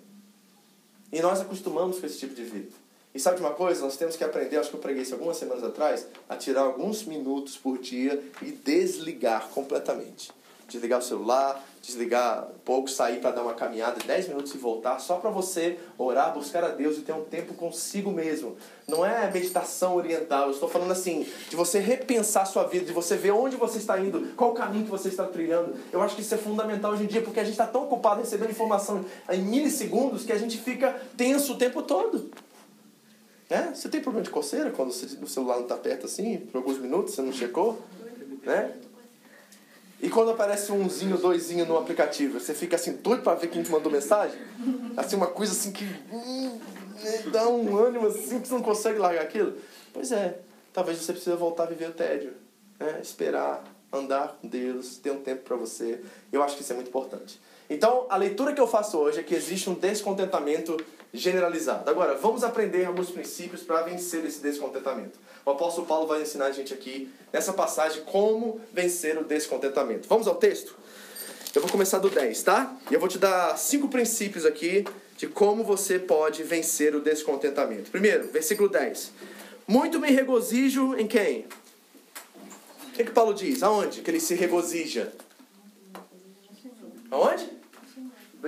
E 1.11 1.21
nós 1.21 1.39
acostumamos 1.39 1.99
com 1.99 2.05
esse 2.05 2.19
tipo 2.19 2.33
de 2.33 2.43
vida. 2.43 2.71
E 3.13 3.19
sabe 3.19 3.37
de 3.37 3.41
uma 3.41 3.53
coisa? 3.53 3.81
Nós 3.81 3.97
temos 3.97 4.15
que 4.15 4.23
aprender, 4.23 4.57
acho 4.57 4.69
que 4.69 4.75
eu 4.75 4.79
preguei 4.79 5.03
isso 5.03 5.13
algumas 5.13 5.35
semanas 5.35 5.63
atrás, 5.63 6.07
a 6.29 6.35
tirar 6.37 6.61
alguns 6.61 7.03
minutos 7.03 7.57
por 7.57 7.77
dia 7.77 8.21
e 8.41 8.51
desligar 8.51 9.49
completamente. 9.49 10.31
Desligar 10.67 10.99
o 10.99 11.01
celular, 11.01 11.61
desligar 11.81 12.47
um 12.47 12.59
pouco, 12.63 12.87
sair 12.87 13.19
para 13.19 13.31
dar 13.31 13.41
uma 13.41 13.55
caminhada, 13.55 13.99
10 14.05 14.27
minutos 14.27 14.53
e 14.53 14.57
voltar, 14.57 14.99
só 14.99 15.15
para 15.15 15.31
você 15.31 15.79
orar, 15.97 16.31
buscar 16.31 16.63
a 16.63 16.69
Deus 16.69 16.97
e 16.97 17.01
ter 17.01 17.11
um 17.11 17.23
tempo 17.23 17.55
consigo 17.55 18.11
mesmo. 18.11 18.55
Não 18.87 19.03
é 19.03 19.29
meditação 19.31 19.95
oriental, 19.95 20.45
eu 20.45 20.51
estou 20.51 20.69
falando 20.69 20.91
assim, 20.91 21.25
de 21.49 21.55
você 21.55 21.79
repensar 21.79 22.45
sua 22.45 22.65
vida, 22.65 22.85
de 22.85 22.93
você 22.93 23.17
ver 23.17 23.31
onde 23.31 23.55
você 23.55 23.79
está 23.79 23.99
indo, 23.99 24.33
qual 24.35 24.51
o 24.51 24.53
caminho 24.53 24.85
que 24.85 24.91
você 24.91 25.07
está 25.07 25.25
trilhando. 25.25 25.73
Eu 25.91 26.01
acho 26.03 26.15
que 26.15 26.21
isso 26.21 26.35
é 26.35 26.37
fundamental 26.37 26.91
hoje 26.91 27.03
em 27.03 27.07
dia, 27.07 27.21
porque 27.21 27.39
a 27.39 27.43
gente 27.43 27.53
está 27.53 27.65
tão 27.65 27.85
ocupado 27.85 28.21
recebendo 28.21 28.51
informação 28.51 29.03
em 29.31 29.41
milissegundos 29.41 30.23
que 30.23 30.31
a 30.31 30.37
gente 30.37 30.59
fica 30.59 31.01
tenso 31.17 31.53
o 31.53 31.57
tempo 31.57 31.81
todo. 31.81 32.29
Né? 33.49 33.71
Você 33.73 33.89
tem 33.89 34.01
problema 34.01 34.23
de 34.23 34.29
coceira 34.29 34.69
quando 34.69 34.89
o 34.89 35.27
celular 35.27 35.55
não 35.55 35.63
está 35.63 35.77
perto 35.77 36.05
assim, 36.05 36.37
por 36.37 36.59
alguns 36.59 36.77
minutos, 36.77 37.15
você 37.15 37.23
não 37.23 37.33
checou? 37.33 37.81
Né? 38.45 38.71
E 40.01 40.09
quando 40.09 40.31
aparece 40.31 40.71
um 40.71 40.81
umzinho, 40.81 41.15
doisinho 41.17 41.65
no 41.65 41.77
aplicativo, 41.77 42.39
você 42.39 42.55
fica 42.55 42.75
assim 42.75 42.93
doido 42.93 43.21
para 43.21 43.35
ver 43.35 43.47
quem 43.47 43.61
te 43.61 43.69
mandou 43.69 43.91
mensagem? 43.91 44.39
Assim, 44.97 45.15
uma 45.15 45.27
coisa 45.27 45.51
assim 45.51 45.71
que 45.71 45.85
hum, 46.11 46.59
dá 47.31 47.47
um 47.47 47.77
ânimo 47.77 48.07
assim 48.07 48.39
que 48.39 48.47
você 48.47 48.53
não 48.55 48.63
consegue 48.63 48.97
largar 48.97 49.21
aquilo? 49.21 49.57
Pois 49.93 50.11
é, 50.11 50.39
talvez 50.73 50.97
você 50.97 51.13
precise 51.13 51.35
voltar 51.35 51.63
a 51.63 51.67
viver 51.67 51.89
o 51.89 51.93
tédio. 51.93 52.33
Né? 52.79 52.99
Esperar, 52.99 53.63
andar 53.93 54.39
com 54.41 54.47
Deus, 54.47 54.97
ter 54.97 55.11
um 55.11 55.21
tempo 55.21 55.43
para 55.43 55.55
você. 55.55 56.01
Eu 56.31 56.41
acho 56.41 56.55
que 56.55 56.63
isso 56.63 56.71
é 56.71 56.75
muito 56.75 56.87
importante. 56.87 57.39
Então, 57.69 58.07
a 58.09 58.17
leitura 58.17 58.53
que 58.53 58.59
eu 58.59 58.67
faço 58.67 58.97
hoje 58.97 59.19
é 59.19 59.23
que 59.23 59.35
existe 59.35 59.69
um 59.69 59.75
descontentamento 59.75 60.77
generalizado. 61.13 61.89
Agora, 61.89 62.15
vamos 62.15 62.43
aprender 62.43 62.85
alguns 62.85 63.09
princípios 63.09 63.61
para 63.61 63.81
vencer 63.83 64.23
esse 64.25 64.39
descontentamento. 64.39 65.19
O 65.45 65.51
apóstolo 65.51 65.87
Paulo 65.87 66.07
vai 66.07 66.21
ensinar 66.21 66.45
a 66.45 66.51
gente 66.51 66.73
aqui, 66.73 67.11
nessa 67.33 67.53
passagem, 67.53 68.03
como 68.03 68.61
vencer 68.71 69.17
o 69.17 69.23
descontentamento. 69.23 70.07
Vamos 70.07 70.27
ao 70.27 70.35
texto? 70.35 70.75
Eu 71.53 71.61
vou 71.61 71.69
começar 71.69 71.99
do 71.99 72.09
10, 72.09 72.43
tá? 72.43 72.77
E 72.89 72.93
eu 72.93 72.99
vou 72.99 73.09
te 73.09 73.17
dar 73.17 73.57
cinco 73.57 73.89
princípios 73.89 74.45
aqui 74.45 74.85
de 75.17 75.27
como 75.27 75.63
você 75.63 75.99
pode 75.99 76.43
vencer 76.43 76.95
o 76.95 77.01
descontentamento. 77.01 77.91
Primeiro, 77.91 78.29
versículo 78.31 78.69
10. 78.69 79.11
Muito 79.67 79.99
me 79.99 80.09
regozijo 80.11 80.95
em 80.95 81.07
quem? 81.07 81.45
O 82.87 82.91
que, 82.93 83.03
que 83.03 83.11
Paulo 83.11 83.33
diz? 83.33 83.63
Aonde 83.63 84.01
que 84.01 84.09
ele 84.09 84.19
se 84.19 84.33
regozija? 84.33 85.11
Aonde? 87.09 87.49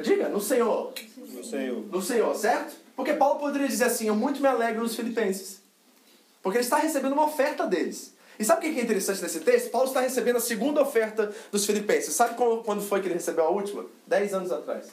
Diga, 0.01 0.29
no 0.29 0.41
Senhor. 0.41 0.93
No 1.33 1.43
Senhor. 1.43 1.85
No 1.91 2.01
Senhor, 2.01 2.35
certo? 2.35 2.75
Porque 2.95 3.13
Paulo 3.13 3.39
poderia 3.39 3.67
dizer 3.67 3.85
assim: 3.85 4.07
Eu 4.07 4.15
muito 4.15 4.41
me 4.41 4.47
alegro 4.47 4.83
nos 4.83 4.95
Filipenses. 4.95 5.61
Porque 6.41 6.57
ele 6.57 6.65
está 6.65 6.77
recebendo 6.77 7.13
uma 7.13 7.25
oferta 7.25 7.65
deles. 7.65 8.13
E 8.37 8.43
sabe 8.43 8.67
o 8.67 8.73
que 8.73 8.79
é 8.79 8.83
interessante 8.83 9.21
nesse 9.21 9.39
texto? 9.39 9.69
Paulo 9.69 9.87
está 9.87 10.01
recebendo 10.01 10.37
a 10.37 10.41
segunda 10.41 10.81
oferta 10.81 11.31
dos 11.51 11.65
filipenses. 11.65 12.13
Sabe 12.13 12.35
quando 12.35 12.81
foi 12.81 12.99
que 12.99 13.07
ele 13.07 13.13
recebeu 13.13 13.45
a 13.45 13.49
última? 13.49 13.85
Dez 14.07 14.33
anos 14.33 14.51
atrás. 14.51 14.89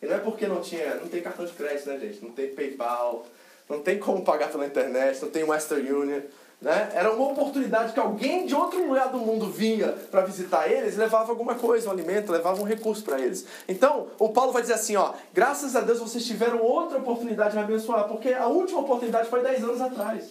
E 0.00 0.06
não 0.06 0.14
é 0.14 0.18
porque 0.18 0.46
não 0.46 0.60
tinha, 0.60 0.96
não 0.96 1.08
tem 1.08 1.22
cartão 1.22 1.44
de 1.44 1.52
crédito, 1.52 1.86
né, 1.88 1.98
gente? 1.98 2.22
Não 2.22 2.30
tem 2.30 2.54
PayPal, 2.54 3.26
não 3.68 3.80
tem 3.80 3.98
como 3.98 4.24
pagar 4.24 4.50
pela 4.50 4.66
internet, 4.66 5.20
não 5.22 5.30
tem 5.30 5.44
Western 5.44 5.92
Union. 5.92 6.20
Né? 6.60 6.92
Era 6.94 7.12
uma 7.12 7.32
oportunidade 7.32 7.92
que 7.92 8.00
alguém 8.00 8.46
de 8.46 8.54
outro 8.54 8.86
lugar 8.86 9.10
do 9.10 9.18
mundo 9.18 9.50
vinha 9.50 9.88
para 10.10 10.22
visitar 10.22 10.70
eles, 10.70 10.96
levava 10.96 11.30
alguma 11.30 11.54
coisa, 11.54 11.88
um 11.88 11.92
alimento, 11.92 12.32
levava 12.32 12.60
um 12.60 12.64
recurso 12.64 13.04
para 13.04 13.20
eles. 13.20 13.44
Então, 13.68 14.08
o 14.18 14.30
Paulo 14.30 14.50
vai 14.50 14.62
dizer 14.62 14.74
assim, 14.74 14.96
ó, 14.96 15.12
graças 15.32 15.76
a 15.76 15.80
Deus 15.80 15.98
vocês 15.98 16.24
tiveram 16.24 16.62
outra 16.62 16.98
oportunidade 16.98 17.52
de 17.52 17.58
abençoar, 17.58 18.08
porque 18.08 18.32
a 18.32 18.46
última 18.46 18.80
oportunidade 18.80 19.28
foi 19.28 19.42
10 19.42 19.62
anos 19.62 19.80
atrás. 19.80 20.30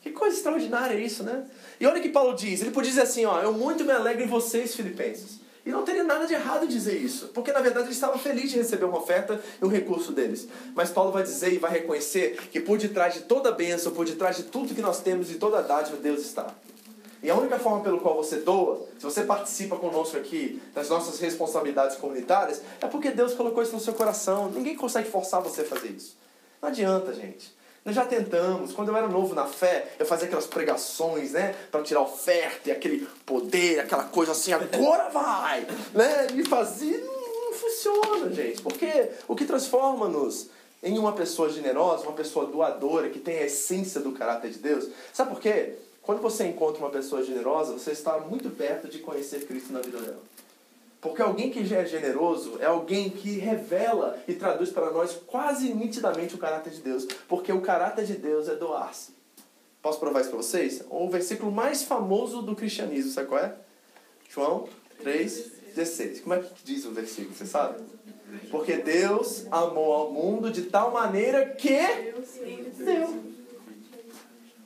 Que 0.00 0.10
coisa 0.10 0.36
extraordinária 0.36 0.94
isso, 0.94 1.22
né? 1.22 1.44
E 1.80 1.86
olha 1.86 1.98
o 1.98 2.02
que 2.02 2.08
Paulo 2.08 2.34
diz, 2.34 2.60
ele 2.60 2.70
podia 2.70 2.90
dizer 2.90 3.02
assim, 3.02 3.24
ó, 3.24 3.40
eu 3.40 3.52
muito 3.52 3.84
me 3.84 3.92
alegro 3.92 4.22
em 4.22 4.28
vocês, 4.28 4.74
filipenses. 4.74 5.41
E 5.64 5.70
não 5.70 5.84
teria 5.84 6.02
nada 6.02 6.26
de 6.26 6.34
errado 6.34 6.64
em 6.64 6.68
dizer 6.68 6.96
isso, 6.96 7.28
porque 7.28 7.52
na 7.52 7.60
verdade 7.60 7.86
ele 7.86 7.94
estava 7.94 8.18
feliz 8.18 8.50
de 8.50 8.56
receber 8.56 8.84
uma 8.84 8.98
oferta 8.98 9.40
e 9.60 9.64
um 9.64 9.68
recurso 9.68 10.10
deles. 10.12 10.48
Mas 10.74 10.90
Paulo 10.90 11.12
vai 11.12 11.22
dizer 11.22 11.52
e 11.52 11.58
vai 11.58 11.70
reconhecer 11.70 12.36
que 12.50 12.60
por 12.60 12.78
detrás 12.78 13.14
de 13.14 13.20
toda 13.20 13.52
bênção, 13.52 13.92
por 13.92 14.04
detrás 14.04 14.36
de 14.36 14.44
tudo 14.44 14.74
que 14.74 14.82
nós 14.82 15.00
temos 15.00 15.30
e 15.30 15.34
toda 15.34 15.62
dádiva, 15.62 15.96
Deus 15.98 16.20
está. 16.20 16.52
E 17.22 17.30
a 17.30 17.36
única 17.36 17.56
forma 17.56 17.84
pelo 17.84 18.00
qual 18.00 18.16
você 18.16 18.38
doa, 18.38 18.84
se 18.98 19.04
você 19.04 19.22
participa 19.22 19.76
conosco 19.76 20.16
aqui 20.16 20.60
das 20.74 20.88
nossas 20.88 21.20
responsabilidades 21.20 21.96
comunitárias, 21.96 22.60
é 22.80 22.88
porque 22.88 23.12
Deus 23.12 23.32
colocou 23.32 23.62
isso 23.62 23.72
no 23.72 23.80
seu 23.80 23.94
coração. 23.94 24.50
Ninguém 24.50 24.74
consegue 24.74 25.08
forçar 25.08 25.40
você 25.40 25.60
a 25.60 25.64
fazer 25.64 25.90
isso. 25.90 26.16
Não 26.60 26.68
adianta, 26.68 27.14
gente. 27.14 27.54
Nós 27.84 27.94
já 27.94 28.04
tentamos. 28.04 28.72
Quando 28.72 28.88
eu 28.88 28.96
era 28.96 29.08
novo 29.08 29.34
na 29.34 29.46
fé, 29.46 29.94
eu 29.98 30.06
fazia 30.06 30.26
aquelas 30.26 30.46
pregações, 30.46 31.32
né? 31.32 31.54
Para 31.70 31.82
tirar 31.82 32.00
oferta 32.00 32.68
e 32.68 32.72
aquele 32.72 33.08
poder, 33.26 33.80
aquela 33.80 34.04
coisa 34.04 34.32
assim, 34.32 34.52
agora 34.52 35.08
vai! 35.08 35.66
Né? 35.92 36.28
E 36.34 36.44
fazia. 36.44 36.98
Não, 36.98 37.50
não 37.50 37.52
funciona, 37.52 38.32
gente. 38.32 38.62
Porque 38.62 39.10
o 39.26 39.34
que 39.34 39.44
transforma-nos 39.44 40.48
em 40.82 40.98
uma 40.98 41.12
pessoa 41.12 41.48
generosa, 41.48 42.04
uma 42.04 42.12
pessoa 42.12 42.46
doadora, 42.46 43.08
que 43.08 43.20
tem 43.20 43.38
a 43.38 43.46
essência 43.46 44.00
do 44.00 44.12
caráter 44.12 44.50
de 44.50 44.58
Deus. 44.58 44.88
Sabe 45.12 45.30
por 45.30 45.40
quê? 45.40 45.74
Quando 46.02 46.20
você 46.20 46.44
encontra 46.44 46.80
uma 46.80 46.90
pessoa 46.90 47.22
generosa, 47.22 47.74
você 47.74 47.92
está 47.92 48.18
muito 48.18 48.50
perto 48.50 48.88
de 48.88 48.98
conhecer 48.98 49.46
Cristo 49.46 49.72
na 49.72 49.80
vida 49.80 50.00
dela. 50.00 50.20
Porque 51.02 51.20
alguém 51.20 51.50
que 51.50 51.66
já 51.66 51.78
é 51.78 51.84
generoso 51.84 52.58
é 52.60 52.66
alguém 52.66 53.10
que 53.10 53.36
revela 53.36 54.22
e 54.28 54.34
traduz 54.34 54.70
para 54.70 54.92
nós 54.92 55.20
quase 55.26 55.74
nitidamente 55.74 56.36
o 56.36 56.38
caráter 56.38 56.72
de 56.72 56.80
Deus. 56.80 57.04
Porque 57.28 57.52
o 57.52 57.60
caráter 57.60 58.06
de 58.06 58.14
Deus 58.14 58.48
é 58.48 58.54
doar-se. 58.54 59.12
Posso 59.82 59.98
provar 59.98 60.20
isso 60.20 60.30
para 60.30 60.38
vocês? 60.38 60.84
O 60.88 61.10
versículo 61.10 61.50
mais 61.50 61.82
famoso 61.82 62.40
do 62.40 62.54
cristianismo, 62.54 63.10
sabe 63.10 63.26
qual 63.26 63.40
é? 63.40 63.52
João 64.30 64.68
3,16. 65.02 66.22
Como 66.22 66.34
é 66.34 66.38
que 66.38 66.54
diz 66.62 66.84
o 66.84 66.92
versículo? 66.92 67.34
Você 67.34 67.46
sabe? 67.46 67.82
Porque 68.48 68.76
Deus 68.76 69.44
amou 69.50 69.92
ao 69.92 70.12
mundo 70.12 70.52
de 70.52 70.62
tal 70.62 70.92
maneira 70.92 71.46
que 71.46 71.80
deu. 72.78 73.24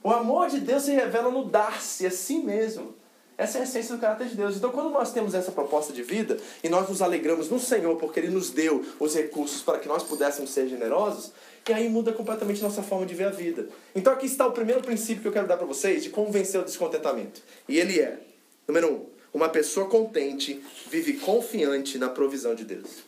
O 0.02 0.10
amor 0.10 0.50
de 0.50 0.60
Deus 0.60 0.82
se 0.82 0.92
revela 0.92 1.30
no 1.30 1.46
dar-se 1.46 2.06
a 2.06 2.10
si 2.10 2.40
mesmo. 2.40 2.94
Essa 3.38 3.58
é 3.58 3.60
a 3.60 3.64
essência 3.64 3.94
do 3.94 4.00
caráter 4.00 4.28
de 4.28 4.34
Deus. 4.34 4.56
Então, 4.56 4.70
quando 4.70 4.88
nós 4.88 5.12
temos 5.12 5.34
essa 5.34 5.52
proposta 5.52 5.92
de 5.92 6.02
vida 6.02 6.38
e 6.64 6.68
nós 6.68 6.88
nos 6.88 7.02
alegramos 7.02 7.50
no 7.50 7.60
Senhor 7.60 7.96
porque 7.96 8.18
Ele 8.18 8.30
nos 8.30 8.50
deu 8.50 8.84
os 8.98 9.14
recursos 9.14 9.60
para 9.62 9.78
que 9.78 9.86
nós 9.86 10.02
pudéssemos 10.02 10.50
ser 10.50 10.68
generosos, 10.68 11.32
e 11.68 11.72
aí 11.72 11.88
muda 11.88 12.12
completamente 12.12 12.62
nossa 12.62 12.82
forma 12.82 13.04
de 13.04 13.14
ver 13.14 13.26
a 13.26 13.30
vida. 13.30 13.68
Então, 13.94 14.12
aqui 14.12 14.24
está 14.24 14.46
o 14.46 14.52
primeiro 14.52 14.80
princípio 14.80 15.20
que 15.20 15.28
eu 15.28 15.32
quero 15.32 15.46
dar 15.46 15.56
para 15.58 15.66
vocês 15.66 16.02
de 16.02 16.10
como 16.10 16.30
vencer 16.30 16.60
o 16.60 16.64
descontentamento. 16.64 17.42
E 17.68 17.78
ele 17.78 18.00
é: 18.00 18.20
número 18.66 18.90
um, 18.90 19.06
uma 19.34 19.50
pessoa 19.50 19.86
contente 19.86 20.62
vive 20.90 21.14
confiante 21.14 21.98
na 21.98 22.08
provisão 22.08 22.54
de 22.54 22.64
Deus. 22.64 23.04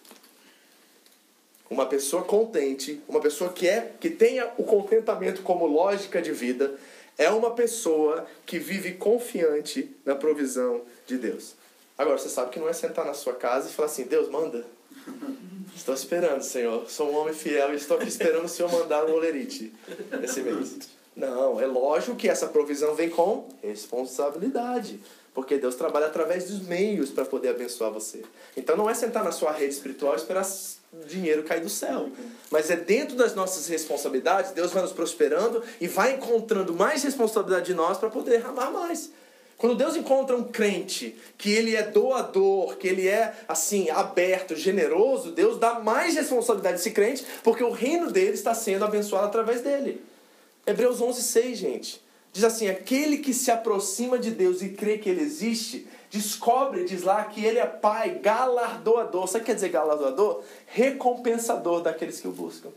Uma 1.71 1.87
pessoa 1.87 2.23
contente, 2.23 3.01
uma 3.09 3.21
pessoa 3.21 3.53
que 3.53 3.69
é 3.69 3.93
que 3.99 4.11
tenha 4.11 4.51
o 4.59 4.65
contentamento 4.65 5.43
como 5.43 5.67
lógica 5.67 6.21
de 6.21 6.33
vida, 6.33 6.75
é 7.19 7.29
uma 7.31 7.51
pessoa 7.51 8.25
que 8.47 8.59
vive 8.59 8.93
confiante 8.93 9.95
na 10.05 10.15
provisão 10.15 10.83
de 11.05 11.19
Deus. 11.19 11.55
Agora, 11.99 12.17
você 12.17 12.29
sabe 12.29 12.53
que 12.53 12.61
não 12.61 12.69
é 12.69 12.73
sentar 12.73 13.05
na 13.05 13.13
sua 13.13 13.35
casa 13.35 13.69
e 13.69 13.73
falar 13.73 13.87
assim: 13.87 14.05
Deus, 14.05 14.29
manda. 14.29 14.65
Estou 15.75 15.95
esperando, 15.95 16.43
Senhor. 16.43 16.89
Sou 16.89 17.11
um 17.11 17.17
homem 17.17 17.35
fiel 17.35 17.73
e 17.73 17.77
estou 17.77 17.97
aqui 17.97 18.09
esperando 18.09 18.45
o 18.45 18.49
Senhor 18.49 18.71
mandar 18.71 19.05
um 19.05 19.13
olerite 19.13 19.73
esse 20.23 20.41
mês. 20.43 20.79
Não, 21.15 21.61
é 21.61 21.67
lógico 21.67 22.17
que 22.17 22.29
essa 22.29 22.47
provisão 22.47 22.95
vem 22.95 23.11
com 23.11 23.49
responsabilidade. 23.61 25.01
Porque 25.35 25.59
Deus 25.59 25.75
trabalha 25.75 26.07
através 26.07 26.49
dos 26.49 26.61
meios 26.67 27.11
para 27.11 27.25
poder 27.25 27.51
abençoar 27.51 27.93
você. 27.93 28.23
Então 28.57 28.77
não 28.77 28.89
é 28.89 28.95
sentar 28.95 29.25
na 29.25 29.33
sua 29.33 29.53
rede 29.53 29.75
espiritual 29.75 30.15
e 30.15 30.17
esperar 30.17 30.45
dinheiro 31.07 31.43
cair 31.43 31.61
do 31.61 31.69
céu. 31.69 32.09
Mas 32.51 32.71
é 32.71 32.77
dentro 32.77 33.17
das 33.17 33.35
nossas 33.35 33.67
responsabilidades, 33.67 34.53
Deus 34.53 34.73
vai 34.73 34.83
nos 34.83 34.93
prosperando 34.93 35.63
e 35.81 35.87
vai 35.87 36.15
encontrando 36.15 36.75
mais 36.75 37.03
responsabilidade 37.03 37.67
de 37.67 37.75
nós 37.75 37.99
para 37.99 38.11
poder 38.11 38.31
derramar 38.39 38.71
mais. 38.71 39.11
Quando 39.59 39.75
Deus 39.75 39.97
encontra 39.97 40.37
um 40.37 40.45
crente 40.45 41.17
que 41.37 41.51
ele 41.51 41.75
é 41.75 41.83
doador, 41.83 42.77
que 42.77 42.87
ele 42.87 43.09
é 43.09 43.35
assim, 43.49 43.91
aberto, 43.91 44.55
generoso, 44.55 45.33
Deus 45.33 45.59
dá 45.59 45.81
mais 45.81 46.15
responsabilidade 46.15 46.77
a 46.77 46.79
esse 46.79 46.93
crente, 46.93 47.27
porque 47.43 47.65
o 47.65 47.73
reino 47.73 48.11
dele 48.11 48.35
está 48.35 48.55
sendo 48.55 48.85
abençoado 48.85 49.27
através 49.27 49.61
dele. 49.61 50.01
Hebreus 50.65 51.01
11:6, 51.01 51.55
gente. 51.57 52.01
Diz 52.33 52.45
assim: 52.45 52.69
aquele 52.69 53.19
que 53.19 53.35
se 53.35 53.51
aproxima 53.51 54.17
de 54.17 54.31
Deus 54.31 54.63
e 54.63 54.69
crê 54.69 54.97
que 54.97 55.09
ele 55.09 55.23
existe, 55.23 55.89
descobre, 56.11 56.85
diz 56.85 57.03
lá, 57.03 57.25
que 57.25 57.45
ele 57.45 57.59
é 57.59 57.67
pai 57.67 58.19
galardoador. 58.23 59.27
Sabe 59.27 59.39
o 59.39 59.41
que 59.41 59.47
quer 59.47 59.55
dizer 59.55 59.69
galardoador? 59.69 60.43
Recompensador 60.67 61.83
daqueles 61.83 62.21
que 62.21 62.29
o 62.29 62.33
buscam. 62.33 62.71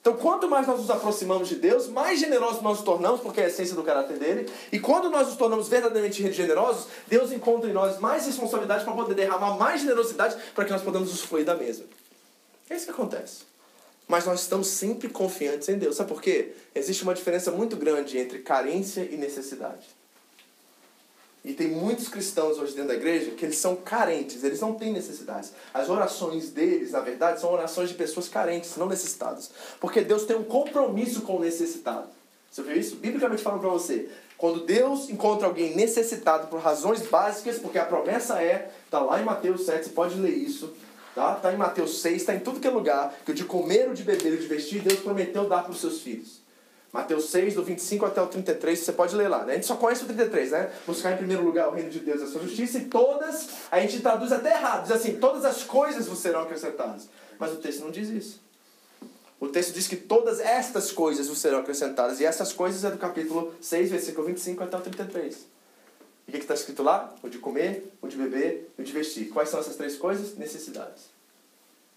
Então, 0.00 0.14
quanto 0.16 0.48
mais 0.48 0.66
nós 0.66 0.80
nos 0.80 0.90
aproximamos 0.90 1.46
de 1.46 1.56
Deus, 1.56 1.86
mais 1.86 2.18
generosos 2.18 2.62
nós 2.62 2.78
nos 2.78 2.84
tornamos, 2.84 3.20
porque 3.20 3.40
é 3.40 3.44
a 3.44 3.48
essência 3.48 3.76
do 3.76 3.82
caráter 3.82 4.18
dele. 4.18 4.50
E 4.72 4.80
quando 4.80 5.10
nós 5.10 5.26
nos 5.26 5.36
tornamos 5.36 5.68
verdadeiramente 5.68 6.32
generosos, 6.32 6.86
Deus 7.06 7.30
encontra 7.32 7.68
em 7.68 7.72
nós 7.74 7.98
mais 7.98 8.24
responsabilidade 8.24 8.82
para 8.82 8.94
poder 8.94 9.14
derramar 9.14 9.58
mais 9.58 9.82
generosidade 9.82 10.36
para 10.54 10.64
que 10.64 10.70
nós 10.70 10.80
podamos 10.80 11.12
usufruir 11.12 11.44
da 11.44 11.54
mesma. 11.54 11.84
É 12.70 12.76
isso 12.76 12.86
que 12.86 12.92
acontece. 12.92 13.42
Mas 14.08 14.24
nós 14.24 14.40
estamos 14.40 14.68
sempre 14.68 15.08
confiantes 15.10 15.68
em 15.68 15.76
Deus. 15.76 15.96
Sabe 15.96 16.08
por 16.08 16.22
quê? 16.22 16.52
Existe 16.74 17.02
uma 17.02 17.12
diferença 17.12 17.50
muito 17.50 17.76
grande 17.76 18.16
entre 18.16 18.38
carência 18.38 19.02
e 19.02 19.18
necessidade. 19.18 19.86
E 21.42 21.54
tem 21.54 21.68
muitos 21.68 22.08
cristãos 22.08 22.58
hoje 22.58 22.74
dentro 22.74 22.88
da 22.88 22.94
igreja 22.94 23.30
que 23.30 23.44
eles 23.44 23.56
são 23.56 23.74
carentes, 23.74 24.44
eles 24.44 24.60
não 24.60 24.74
têm 24.74 24.92
necessidades. 24.92 25.52
As 25.72 25.88
orações 25.88 26.50
deles, 26.50 26.92
na 26.92 27.00
verdade, 27.00 27.40
são 27.40 27.50
orações 27.50 27.88
de 27.88 27.94
pessoas 27.94 28.28
carentes, 28.28 28.76
não 28.76 28.86
necessitadas. 28.86 29.50
Porque 29.80 30.02
Deus 30.02 30.24
tem 30.24 30.36
um 30.36 30.44
compromisso 30.44 31.22
com 31.22 31.36
o 31.36 31.40
necessitado. 31.40 32.08
Você 32.50 32.62
viu 32.62 32.76
isso? 32.76 32.96
Biblicamente 32.96 33.42
falando 33.42 33.60
para 33.60 33.70
você. 33.70 34.10
Quando 34.36 34.66
Deus 34.66 35.08
encontra 35.08 35.46
alguém 35.46 35.74
necessitado 35.74 36.48
por 36.48 36.60
razões 36.60 37.06
básicas, 37.06 37.58
porque 37.58 37.78
a 37.78 37.84
promessa 37.84 38.42
é, 38.42 38.70
está 38.84 38.98
lá 38.98 39.20
em 39.20 39.24
Mateus 39.24 39.64
7, 39.64 39.84
você 39.84 39.90
pode 39.90 40.16
ler 40.16 40.34
isso, 40.34 40.74
tá? 41.14 41.34
Está 41.36 41.52
em 41.52 41.56
Mateus 41.56 42.00
6, 42.00 42.16
está 42.16 42.34
em 42.34 42.40
tudo 42.40 42.60
que 42.60 42.66
é 42.66 42.70
lugar, 42.70 43.14
que 43.24 43.32
o 43.32 43.34
de 43.34 43.44
comer, 43.44 43.88
o 43.88 43.94
de 43.94 44.02
beber, 44.02 44.32
o 44.34 44.38
de 44.38 44.46
vestir, 44.46 44.82
Deus 44.82 45.00
prometeu 45.00 45.48
dar 45.48 45.62
para 45.62 45.72
os 45.72 45.80
seus 45.80 46.00
filhos. 46.00 46.39
Mateus 46.92 47.30
6, 47.30 47.54
do 47.54 47.62
25 47.62 48.04
até 48.04 48.20
o 48.20 48.26
33, 48.26 48.78
você 48.78 48.92
pode 48.92 49.14
ler 49.14 49.28
lá. 49.28 49.44
Né? 49.44 49.52
A 49.52 49.54
gente 49.56 49.66
só 49.66 49.76
conhece 49.76 50.02
o 50.02 50.06
33, 50.06 50.50
né? 50.50 50.72
Buscar 50.86 51.12
em 51.12 51.16
primeiro 51.18 51.44
lugar 51.44 51.68
o 51.68 51.72
reino 51.72 51.88
de 51.88 52.00
Deus 52.00 52.20
e 52.20 52.24
a 52.24 52.26
sua 52.26 52.42
justiça, 52.42 52.78
e 52.78 52.86
todas, 52.86 53.48
a 53.70 53.78
gente 53.80 54.00
traduz 54.00 54.32
até 54.32 54.50
errado, 54.50 54.82
diz 54.82 54.92
assim, 54.92 55.16
todas 55.16 55.44
as 55.44 55.62
coisas 55.62 56.08
vos 56.08 56.18
serão 56.18 56.42
acrescentadas. 56.42 57.08
Mas 57.38 57.52
o 57.52 57.56
texto 57.56 57.80
não 57.80 57.90
diz 57.90 58.08
isso. 58.08 58.40
O 59.38 59.48
texto 59.48 59.72
diz 59.72 59.86
que 59.86 59.96
todas 59.96 60.40
estas 60.40 60.90
coisas 60.92 61.28
vos 61.28 61.38
serão 61.38 61.60
acrescentadas, 61.60 62.20
e 62.20 62.24
essas 62.24 62.52
coisas 62.52 62.84
é 62.84 62.90
do 62.90 62.98
capítulo 62.98 63.54
6, 63.60 63.90
versículo 63.90 64.26
25 64.26 64.64
até 64.64 64.76
o 64.76 64.80
33. 64.80 65.46
E 66.26 66.30
o 66.30 66.32
que 66.32 66.38
está 66.38 66.54
escrito 66.54 66.82
lá? 66.82 67.14
O 67.22 67.28
de 67.28 67.38
comer, 67.38 67.92
o 68.02 68.08
de 68.08 68.16
beber 68.16 68.70
e 68.76 68.82
o 68.82 68.84
de 68.84 68.92
vestir. 68.92 69.28
Quais 69.30 69.48
são 69.48 69.60
essas 69.60 69.76
três 69.76 69.96
coisas? 69.96 70.36
Necessidades. 70.36 71.19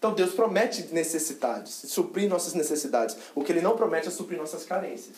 Então 0.04 0.12
Deus 0.12 0.34
promete 0.34 0.92
necessidades, 0.92 1.72
suprir 1.86 2.28
nossas 2.28 2.52
necessidades. 2.52 3.16
O 3.34 3.42
que 3.42 3.50
Ele 3.50 3.62
não 3.62 3.74
promete 3.74 4.08
é 4.08 4.10
suprir 4.10 4.38
nossas 4.38 4.62
carências. 4.62 5.16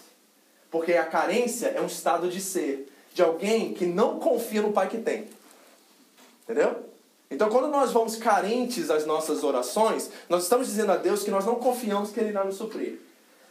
Porque 0.71 0.93
a 0.93 1.05
carência 1.05 1.67
é 1.75 1.81
um 1.81 1.87
estado 1.87 2.29
de 2.29 2.41
ser, 2.41 2.89
de 3.13 3.21
alguém 3.21 3.75
que 3.75 3.85
não 3.85 4.21
confia 4.21 4.63
no 4.63 4.73
Pai 4.73 4.89
que 4.89 4.99
tem. 4.99 5.27
Entendeu? 6.45 6.85
Então, 7.29 7.49
quando 7.49 7.67
nós 7.67 7.91
vamos 7.91 8.15
carentes 8.15 8.89
às 8.89 9.05
nossas 9.05 9.43
orações, 9.43 10.09
nós 10.29 10.45
estamos 10.45 10.69
dizendo 10.69 10.93
a 10.93 10.97
Deus 10.97 11.25
que 11.25 11.33
nós 11.33 11.45
não 11.45 11.57
confiamos 11.57 12.13
que 12.13 12.21
Ele 12.21 12.29
irá 12.29 12.45
nos 12.45 12.55
suprir. 12.55 13.01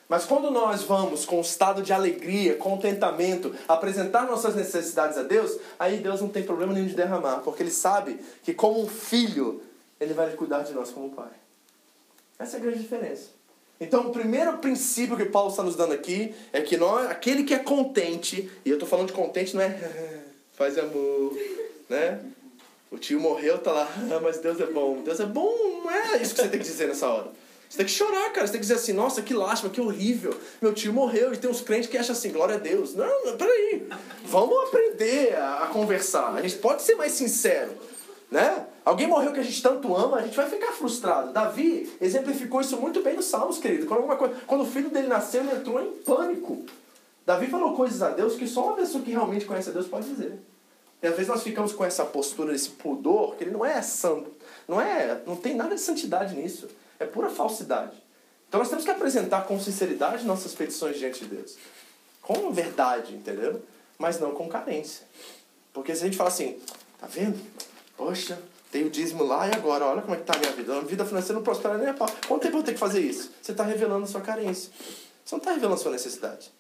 Mas 0.07 0.23
quando 0.23 0.49
nós 0.49 0.83
vamos 0.83 1.25
com 1.25 1.39
um 1.39 1.41
estado 1.41 1.81
de 1.81 1.91
alegria, 1.91 2.55
contentamento, 2.55 3.53
apresentar 3.67 4.25
nossas 4.25 4.55
necessidades 4.55 5.17
a 5.17 5.23
Deus, 5.23 5.59
aí 5.77 5.97
Deus 5.97 6.21
não 6.21 6.29
tem 6.29 6.43
problema 6.43 6.71
nenhum 6.71 6.87
de 6.87 6.95
derramar, 6.95 7.41
porque 7.41 7.61
Ele 7.61 7.71
sabe 7.71 8.21
que, 8.41 8.53
como 8.53 8.81
um 8.81 8.87
filho, 8.87 9.61
ele 9.99 10.13
vai 10.13 10.31
cuidar 10.31 10.63
de 10.63 10.73
nós 10.73 10.91
como 10.91 11.11
Pai. 11.11 11.31
Essa 12.37 12.57
é 12.57 12.59
a 12.59 12.63
grande 12.63 12.79
diferença. 12.79 13.29
Então, 13.79 14.07
o 14.07 14.11
primeiro 14.11 14.57
princípio 14.59 15.17
que 15.17 15.25
Paulo 15.25 15.49
está 15.49 15.61
nos 15.61 15.75
dando 15.75 15.93
aqui 15.93 16.33
é 16.53 16.61
que 16.61 16.77
nós, 16.77 17.09
aquele 17.09 17.43
que 17.43 17.53
é 17.53 17.59
contente, 17.59 18.49
e 18.63 18.69
eu 18.69 18.75
estou 18.75 18.87
falando 18.87 19.07
de 19.07 19.13
contente, 19.13 19.55
não 19.55 19.61
é 19.61 19.77
faz 20.55 20.77
amor, 20.77 21.37
né? 21.89 22.21
O 22.89 22.97
tio 22.97 23.19
morreu, 23.19 23.57
tá 23.57 23.71
lá, 23.71 23.89
ah, 24.11 24.19
mas 24.21 24.37
Deus 24.37 24.59
é 24.61 24.65
bom. 24.65 25.01
Deus 25.01 25.19
é 25.19 25.25
bom, 25.25 25.81
não 25.83 25.91
é 25.91 26.21
isso 26.21 26.33
que 26.33 26.41
você 26.41 26.47
tem 26.47 26.59
que 26.59 26.65
dizer 26.65 26.87
nessa 26.87 27.07
hora. 27.07 27.31
Você 27.69 27.77
tem 27.77 27.85
que 27.87 27.91
chorar, 27.91 28.31
cara. 28.31 28.47
Você 28.47 28.53
tem 28.53 28.61
que 28.61 28.67
dizer 28.67 28.75
assim, 28.75 28.93
nossa, 28.93 29.21
que 29.21 29.33
lástima, 29.33 29.69
que 29.69 29.81
horrível. 29.81 30.33
Meu 30.61 30.73
tio 30.73 30.93
morreu. 30.93 31.33
E 31.33 31.37
tem 31.37 31.49
uns 31.49 31.59
crentes 31.59 31.89
que 31.89 31.97
acham 31.97 32.13
assim, 32.13 32.31
glória 32.31 32.55
a 32.55 32.57
Deus. 32.57 32.93
Não, 32.93 33.35
peraí. 33.35 33.85
Vamos 34.23 34.67
aprender 34.67 35.35
a, 35.35 35.63
a 35.63 35.67
conversar. 35.67 36.33
A 36.33 36.41
gente 36.41 36.55
pode 36.57 36.83
ser 36.83 36.95
mais 36.95 37.11
sincero. 37.11 37.73
Né? 38.29 38.65
Alguém 38.83 39.07
morreu 39.07 39.31
que 39.31 39.39
a 39.39 39.43
gente 39.43 39.61
tanto 39.61 39.95
ama, 39.95 40.17
a 40.17 40.21
gente 40.21 40.35
vai 40.35 40.49
ficar 40.49 40.71
frustrado. 40.71 41.31
Davi 41.31 41.91
exemplificou 42.01 42.61
isso 42.61 42.77
muito 42.77 43.01
bem 43.01 43.15
nos 43.15 43.25
Salmos, 43.25 43.57
querido. 43.57 43.85
Quando, 43.85 44.03
coisa, 44.17 44.35
quando 44.45 44.61
o 44.61 44.65
filho 44.65 44.89
dele 44.89 45.07
nasceu, 45.07 45.41
ele 45.41 45.55
entrou 45.55 45.81
em 45.81 45.91
pânico. 45.91 46.63
Davi 47.25 47.47
falou 47.47 47.75
coisas 47.75 48.01
a 48.01 48.09
Deus 48.09 48.35
que 48.35 48.47
só 48.47 48.67
uma 48.67 48.75
pessoa 48.75 49.03
que 49.03 49.11
realmente 49.11 49.45
conhece 49.45 49.69
a 49.69 49.73
Deus 49.73 49.87
pode 49.87 50.07
dizer. 50.07 50.39
E 51.01 51.07
às 51.07 51.13
vezes 51.13 51.27
nós 51.27 51.43
ficamos 51.43 51.73
com 51.73 51.83
essa 51.83 52.05
postura, 52.05 52.53
esse 52.53 52.69
pudor, 52.69 53.35
que 53.35 53.43
ele 53.43 53.51
não 53.51 53.65
é 53.65 53.81
santo. 53.81 54.31
Não 54.67 54.79
é, 54.79 55.21
não 55.25 55.35
tem 55.35 55.55
nada 55.55 55.75
de 55.75 55.81
santidade 55.81 56.35
nisso. 56.35 56.67
É 56.99 57.05
pura 57.05 57.29
falsidade. 57.29 57.95
Então 58.47 58.59
nós 58.59 58.69
temos 58.69 58.85
que 58.85 58.91
apresentar 58.91 59.45
com 59.45 59.59
sinceridade 59.59 60.25
nossas 60.25 60.53
petições 60.53 60.97
diante 60.97 61.25
de 61.25 61.35
Deus. 61.35 61.57
Com 62.21 62.51
verdade, 62.51 63.13
entendeu? 63.15 63.61
Mas 63.97 64.19
não 64.19 64.31
com 64.31 64.47
carência. 64.47 65.05
Porque 65.73 65.95
se 65.95 66.03
a 66.03 66.05
gente 66.05 66.17
fala 66.17 66.29
assim, 66.29 66.59
tá 66.99 67.07
vendo? 67.07 67.39
Poxa, 67.97 68.37
tem 68.71 68.85
o 68.85 68.89
dízimo 68.89 69.23
lá 69.23 69.47
e 69.47 69.51
agora, 69.53 69.85
olha 69.85 70.01
como 70.01 70.15
é 70.15 70.17
que 70.17 70.25
tá 70.25 70.35
a 70.35 70.39
minha 70.39 70.51
vida. 70.51 70.77
A 70.77 70.81
vida 70.81 71.05
financeira 71.05 71.35
não 71.35 71.43
prospera 71.43 71.77
nem 71.77 71.87
a 71.87 71.93
pau. 71.93 72.09
Quanto 72.27 72.41
tempo 72.41 72.57
eu 72.57 72.63
tenho 72.63 72.75
que 72.75 72.79
fazer 72.79 72.99
isso? 72.99 73.31
Você 73.41 73.51
está 73.51 73.63
revelando 73.63 74.05
sua 74.05 74.21
carência. 74.21 74.71
Você 75.23 75.35
não 75.35 75.39
está 75.39 75.51
revelando 75.51 75.79
sua 75.79 75.91
necessidade. 75.91 76.51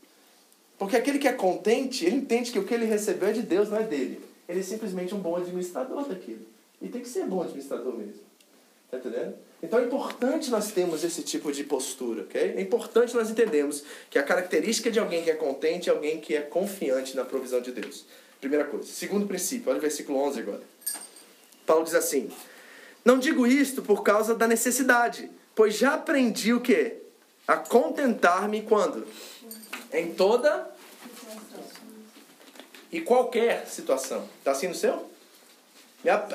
Porque 0.77 0.95
aquele 0.95 1.19
que 1.19 1.27
é 1.27 1.33
contente, 1.33 2.05
ele 2.05 2.17
entende 2.17 2.51
que 2.51 2.59
o 2.59 2.65
que 2.65 2.73
ele 2.73 2.85
recebeu 2.85 3.29
é 3.29 3.31
de 3.31 3.41
Deus, 3.41 3.69
não 3.69 3.77
é 3.77 3.83
dele. 3.83 4.21
Ele 4.47 4.59
é 4.59 4.63
simplesmente 4.63 5.13
um 5.13 5.19
bom 5.19 5.35
administrador 5.35 6.07
daquilo. 6.07 6.45
E 6.81 6.87
tem 6.87 7.01
que 7.01 7.07
ser 7.07 7.25
bom 7.25 7.41
administrador 7.41 7.93
mesmo. 7.93 8.21
Tá 8.91 8.97
entendendo? 8.97 9.35
Então 9.61 9.79
é 9.79 9.83
importante 9.83 10.51
nós 10.51 10.71
termos 10.71 11.03
esse 11.03 11.23
tipo 11.23 11.51
de 11.51 11.63
postura, 11.63 12.23
ok? 12.23 12.53
É 12.55 12.61
importante 12.61 13.15
nós 13.15 13.29
entendermos 13.29 13.83
que 14.09 14.19
a 14.19 14.23
característica 14.23 14.91
de 14.91 14.99
alguém 14.99 15.23
que 15.23 15.31
é 15.31 15.35
contente 15.35 15.89
é 15.89 15.93
alguém 15.93 16.19
que 16.19 16.35
é 16.35 16.41
confiante 16.41 17.15
na 17.15 17.25
provisão 17.25 17.61
de 17.61 17.71
Deus. 17.71 18.05
Primeira 18.39 18.65
coisa. 18.65 18.85
Segundo 18.85 19.25
princípio, 19.27 19.69
olha 19.69 19.79
o 19.79 19.81
versículo 19.81 20.19
11 20.19 20.39
agora. 20.39 20.61
Paulo 21.65 21.83
diz 21.83 21.95
assim: 21.95 22.29
Não 23.03 23.17
digo 23.19 23.45
isto 23.47 23.81
por 23.81 24.03
causa 24.03 24.35
da 24.35 24.47
necessidade, 24.47 25.29
pois 25.53 25.75
já 25.75 25.95
aprendi 25.95 26.53
o 26.53 26.61
quê? 26.61 26.97
A 27.47 27.57
contentar-me 27.57 28.61
quando? 28.61 29.05
Em 29.93 30.13
toda 30.13 30.69
e 32.91 33.01
qualquer 33.01 33.67
situação. 33.67 34.27
Está 34.39 34.51
assim 34.51 34.67
no 34.67 34.75
seu? 34.75 35.09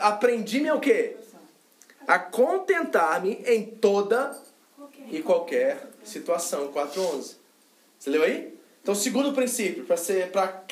Aprendi-me 0.01 0.71
o 0.73 0.81
quê? 0.81 1.17
A 2.07 2.19
contentar-me 2.19 3.43
em 3.47 3.65
toda 3.65 4.37
e 5.11 5.23
qualquer 5.23 5.89
situação. 6.05 6.73
4.11. 6.73 7.37
Você 7.99 8.11
leu 8.11 8.23
aí? 8.23 8.59
Então, 8.83 8.95
segundo 8.95 9.33
princípio, 9.33 9.85
para 9.85 10.65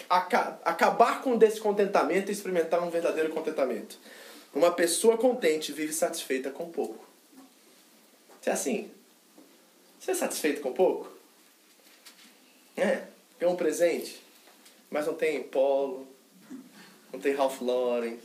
acabar 0.65 1.21
com 1.23 1.35
o 1.35 1.39
descontentamento 1.39 2.31
e 2.31 2.33
experimentar 2.33 2.83
um 2.83 2.91
verdadeiro 2.91 3.31
contentamento. 3.31 3.99
Uma 4.59 4.73
pessoa 4.73 5.17
contente 5.17 5.71
vive 5.71 5.93
satisfeita 5.93 6.51
com 6.51 6.69
pouco. 6.69 7.07
Você 8.41 8.51
é 8.51 8.53
assim? 8.53 8.91
Você 10.01 10.11
é 10.11 10.15
satisfeito 10.15 10.61
com 10.61 10.73
pouco? 10.73 11.09
É. 12.77 13.05
Ganhou 13.39 13.55
um 13.55 13.57
presente, 13.57 14.21
mas 14.91 15.07
não 15.07 15.15
tem 15.15 15.45
Polo, 15.45 16.09
não 17.13 17.21
tem 17.21 17.37
Ralph 17.37 17.61
Lauren, 17.63 18.17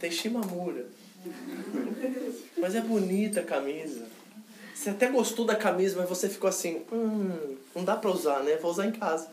tem 0.00 0.10
Shimamura. 0.10 0.86
Mas 2.58 2.74
é 2.74 2.80
bonita 2.80 3.38
a 3.38 3.44
camisa. 3.44 4.08
Você 4.74 4.90
até 4.90 5.06
gostou 5.06 5.44
da 5.44 5.54
camisa, 5.54 5.98
mas 6.00 6.08
você 6.08 6.28
ficou 6.28 6.48
assim, 6.48 6.84
hum, 6.90 7.56
não 7.76 7.84
dá 7.84 7.94
pra 7.94 8.10
usar, 8.10 8.42
né? 8.42 8.56
Vou 8.56 8.72
usar 8.72 8.86
em 8.86 8.92
casa. 8.92 9.28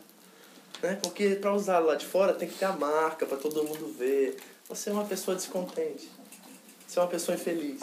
Né? 0.80 1.00
Porque 1.02 1.34
pra 1.34 1.52
usar 1.52 1.80
lá 1.80 1.96
de 1.96 2.06
fora 2.06 2.32
tem 2.32 2.48
que 2.48 2.54
ter 2.54 2.66
a 2.66 2.72
marca 2.72 3.26
para 3.26 3.36
todo 3.36 3.64
mundo 3.64 3.92
ver. 3.98 4.36
Você 4.68 4.90
é 4.90 4.92
uma 4.92 5.04
pessoa 5.04 5.36
descontente. 5.36 6.08
É 6.96 7.00
uma 7.00 7.06
pessoa 7.06 7.36
infeliz. 7.36 7.80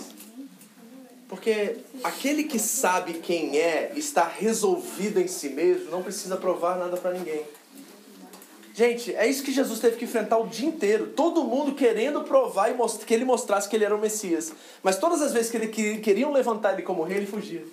Porque 1.27 1.77
aquele 2.03 2.43
que 2.43 2.59
sabe 2.59 3.13
quem 3.13 3.57
é, 3.57 3.93
está 3.95 4.27
resolvido 4.27 5.19
em 5.19 5.27
si 5.27 5.49
mesmo, 5.49 5.89
não 5.89 6.03
precisa 6.03 6.37
provar 6.37 6.77
nada 6.77 6.97
para 6.97 7.11
ninguém. 7.11 7.43
Gente, 8.73 9.15
é 9.15 9.25
isso 9.25 9.41
que 9.41 9.53
Jesus 9.53 9.79
teve 9.79 9.95
que 9.95 10.03
enfrentar 10.03 10.37
o 10.37 10.47
dia 10.47 10.67
inteiro. 10.67 11.07
Todo 11.07 11.45
mundo 11.45 11.73
querendo 11.75 12.21
provar 12.23 12.69
e 12.69 13.05
que 13.05 13.13
ele 13.13 13.23
mostrasse 13.23 13.69
que 13.69 13.75
ele 13.75 13.85
era 13.85 13.95
o 13.95 13.99
Messias. 13.99 14.51
Mas 14.83 14.97
todas 14.97 15.21
as 15.21 15.31
vezes 15.31 15.49
que 15.49 15.55
ele 15.55 15.97
queriam 15.99 16.33
levantar 16.33 16.73
ele 16.73 16.81
como 16.81 17.01
rei, 17.01 17.17
ele 17.17 17.25
fugia. 17.25 17.65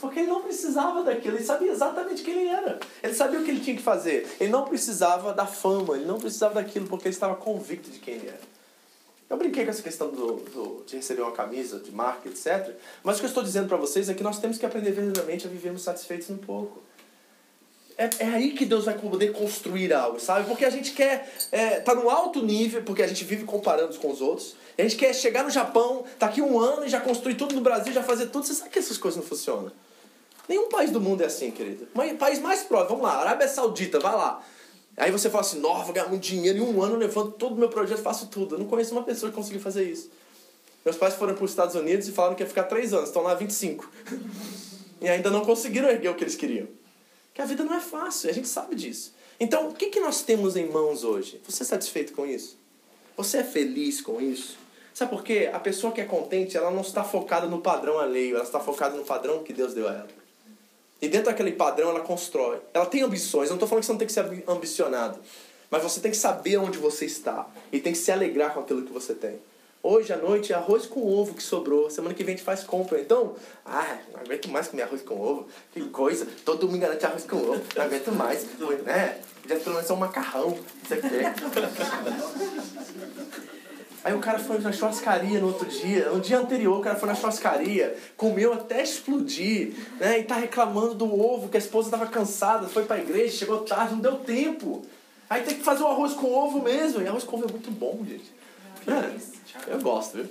Porque 0.00 0.20
ele 0.20 0.28
não 0.28 0.40
precisava 0.40 1.02
daquilo, 1.02 1.36
ele 1.36 1.44
sabia 1.44 1.70
exatamente 1.70 2.22
quem 2.22 2.34
ele 2.34 2.48
era. 2.48 2.80
Ele 3.02 3.12
sabia 3.12 3.38
o 3.38 3.44
que 3.44 3.50
ele 3.50 3.60
tinha 3.60 3.76
que 3.76 3.82
fazer. 3.82 4.26
Ele 4.40 4.50
não 4.50 4.64
precisava 4.64 5.34
da 5.34 5.44
fama, 5.44 5.94
ele 5.94 6.06
não 6.06 6.18
precisava 6.18 6.54
daquilo, 6.54 6.86
porque 6.86 7.06
ele 7.06 7.14
estava 7.14 7.34
convicto 7.34 7.90
de 7.90 7.98
quem 7.98 8.14
ele 8.14 8.28
era. 8.28 8.59
Eu 9.30 9.36
brinquei 9.36 9.64
com 9.64 9.70
essa 9.70 9.82
questão 9.82 10.10
do, 10.10 10.36
do, 10.38 10.82
de 10.84 10.96
receber 10.96 11.22
uma 11.22 11.30
camisa, 11.30 11.78
de 11.78 11.92
marca, 11.92 12.28
etc. 12.28 12.74
Mas 13.04 13.16
o 13.16 13.20
que 13.20 13.26
eu 13.26 13.28
estou 13.28 13.44
dizendo 13.44 13.68
para 13.68 13.76
vocês 13.76 14.08
é 14.08 14.14
que 14.14 14.24
nós 14.24 14.40
temos 14.40 14.58
que 14.58 14.66
aprender 14.66 14.90
verdadeiramente 14.90 15.46
a 15.46 15.48
vivermos 15.48 15.82
satisfeitos 15.82 16.28
um 16.30 16.36
pouco. 16.36 16.82
É, 17.96 18.10
é 18.18 18.26
aí 18.26 18.50
que 18.52 18.66
Deus 18.66 18.86
vai 18.86 18.98
poder 18.98 19.32
construir 19.32 19.92
algo, 19.92 20.18
sabe? 20.18 20.48
Porque 20.48 20.64
a 20.64 20.70
gente 20.70 20.92
quer 20.92 21.32
é, 21.52 21.78
tá 21.78 21.94
no 21.94 22.10
alto 22.10 22.44
nível, 22.44 22.82
porque 22.82 23.04
a 23.04 23.06
gente 23.06 23.24
vive 23.24 23.44
comparando 23.44 23.96
com 23.98 24.10
os 24.10 24.20
outros. 24.20 24.56
a 24.76 24.82
gente 24.82 24.96
quer 24.96 25.14
chegar 25.14 25.44
no 25.44 25.50
Japão, 25.50 26.04
tá 26.18 26.26
aqui 26.26 26.42
um 26.42 26.58
ano 26.58 26.84
e 26.84 26.88
já 26.88 27.00
construir 27.00 27.36
tudo 27.36 27.54
no 27.54 27.60
Brasil, 27.60 27.92
já 27.92 28.02
fazer 28.02 28.26
tudo. 28.26 28.44
Você 28.44 28.54
sabe 28.54 28.70
que 28.70 28.80
essas 28.80 28.98
coisas 28.98 29.16
não 29.16 29.24
funcionam. 29.24 29.70
Nenhum 30.48 30.68
país 30.68 30.90
do 30.90 31.00
mundo 31.00 31.22
é 31.22 31.26
assim, 31.26 31.52
querido. 31.52 31.86
O 31.94 32.16
país 32.16 32.40
mais 32.40 32.64
próximo, 32.64 32.96
vamos 32.96 33.04
lá, 33.04 33.20
Arábia 33.20 33.46
Saudita, 33.46 34.00
vai 34.00 34.16
lá. 34.16 34.42
Aí 35.00 35.10
você 35.10 35.30
fala 35.30 35.40
assim, 35.40 35.58
nossa, 35.60 35.84
vou 35.84 35.94
ganhar 35.94 36.08
muito 36.08 36.22
dinheiro 36.22 36.58
em 36.58 36.60
um 36.60 36.82
ano, 36.82 36.96
levanto 36.96 37.32
todo 37.32 37.54
o 37.54 37.56
meu 37.56 37.70
projeto, 37.70 38.02
faço 38.02 38.26
tudo. 38.26 38.56
Eu 38.56 38.58
não 38.58 38.66
conheço 38.66 38.92
uma 38.92 39.02
pessoa 39.02 39.30
que 39.30 39.36
conseguiu 39.36 39.58
fazer 39.58 39.90
isso. 39.90 40.10
Meus 40.84 40.98
pais 40.98 41.14
foram 41.14 41.34
para 41.34 41.42
os 41.42 41.50
Estados 41.50 41.74
Unidos 41.74 42.06
e 42.06 42.12
falaram 42.12 42.34
que 42.34 42.42
ia 42.42 42.46
ficar 42.46 42.64
três 42.64 42.92
anos, 42.92 43.08
estão 43.08 43.22
lá 43.22 43.34
25. 43.34 43.90
e 45.00 45.08
ainda 45.08 45.30
não 45.30 45.42
conseguiram 45.42 45.88
erguer 45.88 46.10
o 46.10 46.14
que 46.14 46.22
eles 46.22 46.36
queriam. 46.36 46.68
Que 47.32 47.40
a 47.40 47.46
vida 47.46 47.64
não 47.64 47.74
é 47.74 47.80
fácil, 47.80 48.28
a 48.28 48.32
gente 48.32 48.46
sabe 48.46 48.74
disso. 48.74 49.14
Então, 49.38 49.70
o 49.70 49.72
que, 49.72 49.86
que 49.86 50.00
nós 50.00 50.20
temos 50.20 50.54
em 50.54 50.68
mãos 50.68 51.02
hoje? 51.02 51.40
Você 51.48 51.62
é 51.62 51.66
satisfeito 51.66 52.12
com 52.12 52.26
isso? 52.26 52.58
Você 53.16 53.38
é 53.38 53.44
feliz 53.44 54.02
com 54.02 54.20
isso? 54.20 54.58
Sabe 54.92 55.10
por 55.12 55.24
quê? 55.24 55.48
A 55.50 55.58
pessoa 55.58 55.94
que 55.94 56.02
é 56.02 56.04
contente, 56.04 56.58
ela 56.58 56.70
não 56.70 56.82
está 56.82 57.02
focada 57.02 57.46
no 57.46 57.62
padrão 57.62 57.98
alheio, 57.98 58.34
ela 58.34 58.44
está 58.44 58.60
focada 58.60 58.94
no 58.96 59.04
padrão 59.04 59.42
que 59.42 59.54
Deus 59.54 59.72
deu 59.72 59.88
a 59.88 59.92
ela. 59.92 60.19
E 61.00 61.08
dentro 61.08 61.26
daquele 61.26 61.52
padrão 61.52 61.90
ela 61.90 62.00
constrói. 62.00 62.58
Ela 62.74 62.86
tem 62.86 63.02
ambições. 63.02 63.48
Não 63.48 63.56
estou 63.56 63.68
falando 63.68 63.82
que 63.82 63.86
você 63.86 63.92
não 63.92 63.98
tem 63.98 64.06
que 64.06 64.12
ser 64.12 64.44
ambicionado. 64.46 65.18
Mas 65.70 65.82
você 65.82 66.00
tem 66.00 66.10
que 66.10 66.16
saber 66.16 66.58
onde 66.58 66.78
você 66.78 67.06
está. 67.06 67.46
E 67.72 67.80
tem 67.80 67.92
que 67.92 67.98
se 67.98 68.12
alegrar 68.12 68.52
com 68.52 68.60
aquilo 68.60 68.82
que 68.82 68.92
você 68.92 69.14
tem. 69.14 69.38
Hoje 69.82 70.12
à 70.12 70.16
noite 70.16 70.52
é 70.52 70.56
arroz 70.56 70.84
com 70.84 71.00
ovo 71.00 71.32
que 71.32 71.42
sobrou. 71.42 71.88
Semana 71.88 72.14
que 72.14 72.22
vem 72.22 72.34
a 72.34 72.36
gente 72.36 72.44
faz 72.44 72.62
compra. 72.62 73.00
Então, 73.00 73.34
ah, 73.64 73.98
não 74.12 74.20
aguento 74.20 74.48
mais 74.50 74.68
comer 74.68 74.82
arroz 74.82 75.00
com 75.00 75.18
ovo. 75.18 75.48
Que 75.72 75.80
coisa. 75.88 76.26
Todo 76.44 76.66
domingo 76.66 76.82
garante 76.82 77.06
arroz 77.06 77.24
com 77.24 77.36
ovo. 77.36 77.62
Não 77.74 77.84
aguento 77.84 78.12
mais. 78.12 78.44
Né? 78.84 79.20
Já 79.48 79.56
pelo 79.56 79.76
menos 79.76 79.88
é 79.88 79.92
um 79.94 79.96
macarrão. 79.96 80.58
Isso 80.84 80.94
aqui. 80.94 81.08
Aí 84.02 84.14
o 84.14 84.18
cara 84.18 84.38
foi 84.38 84.58
na 84.58 84.72
churrascaria 84.72 85.40
no 85.40 85.48
outro 85.48 85.66
dia, 85.66 86.08
no 86.10 86.20
dia 86.20 86.38
anterior 86.38 86.78
o 86.78 86.82
cara 86.82 86.96
foi 86.96 87.08
na 87.08 87.14
churrascaria, 87.14 87.96
comeu 88.16 88.52
até 88.54 88.82
explodir, 88.82 89.74
né? 89.98 90.20
E 90.20 90.24
tá 90.24 90.36
reclamando 90.36 90.94
do 90.94 91.20
ovo, 91.20 91.48
que 91.48 91.56
a 91.56 91.60
esposa 91.60 91.88
estava 91.88 92.06
cansada, 92.06 92.66
foi 92.66 92.84
pra 92.84 92.98
igreja, 92.98 93.36
chegou 93.36 93.58
tarde, 93.58 93.92
não 93.92 94.00
deu 94.00 94.16
tempo. 94.16 94.82
Aí 95.28 95.42
tem 95.42 95.56
que 95.56 95.62
fazer 95.62 95.82
o 95.82 95.86
arroz 95.86 96.14
com 96.14 96.32
ovo 96.32 96.62
mesmo. 96.62 97.02
E 97.02 97.06
arroz 97.06 97.24
com 97.24 97.36
ovo 97.36 97.46
é 97.48 97.52
muito 97.52 97.70
bom, 97.70 98.00
gente. 98.08 98.32
É, 98.88 99.72
eu 99.72 99.80
gosto, 99.80 100.16
viu? 100.16 100.28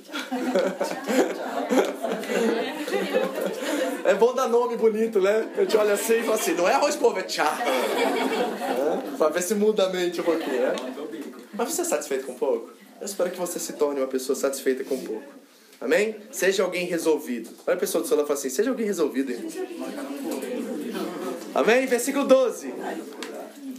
É 4.03 4.15
bom 4.15 4.33
dar 4.33 4.47
nome 4.47 4.75
bonito, 4.75 5.21
né? 5.21 5.47
Eu 5.55 5.67
te 5.67 5.77
olho 5.77 5.93
assim 5.93 6.15
e 6.19 6.23
falo 6.23 6.33
assim, 6.33 6.53
não 6.53 6.67
é 6.67 6.73
arroz 6.73 6.95
com 6.95 7.05
ovo, 7.05 7.19
é 7.19 7.23
tchá. 7.23 7.57
É? 8.69 9.17
Pra 9.17 9.29
ver 9.29 9.41
se 9.41 9.55
muda 9.55 9.85
a 9.85 9.89
mente 9.89 10.21
um 10.21 10.23
pouquinho, 10.23 10.61
né? 10.61 10.75
Mas 11.53 11.73
você 11.73 11.81
é 11.81 11.85
satisfeito 11.85 12.25
com 12.25 12.33
pouco? 12.33 12.71
Eu 12.99 13.05
espero 13.05 13.31
que 13.31 13.37
você 13.37 13.59
se 13.59 13.73
torne 13.73 13.99
uma 13.99 14.07
pessoa 14.07 14.35
satisfeita 14.35 14.83
com 14.83 14.99
pouco. 15.01 15.39
Amém? 15.79 16.17
Seja 16.31 16.63
alguém 16.63 16.85
resolvido. 16.85 17.49
Olha 17.65 17.77
a 17.77 17.79
pessoa 17.79 18.01
do 18.01 18.07
seu 18.07 18.17
lado 18.17 18.25
e 18.25 18.27
fala 18.27 18.37
assim: 18.37 18.49
seja 18.49 18.69
alguém 18.69 18.85
resolvido, 18.85 19.31
irmão. 19.31 19.49
Amém? 21.55 21.85
Versículo 21.85 22.25
12. 22.25 22.73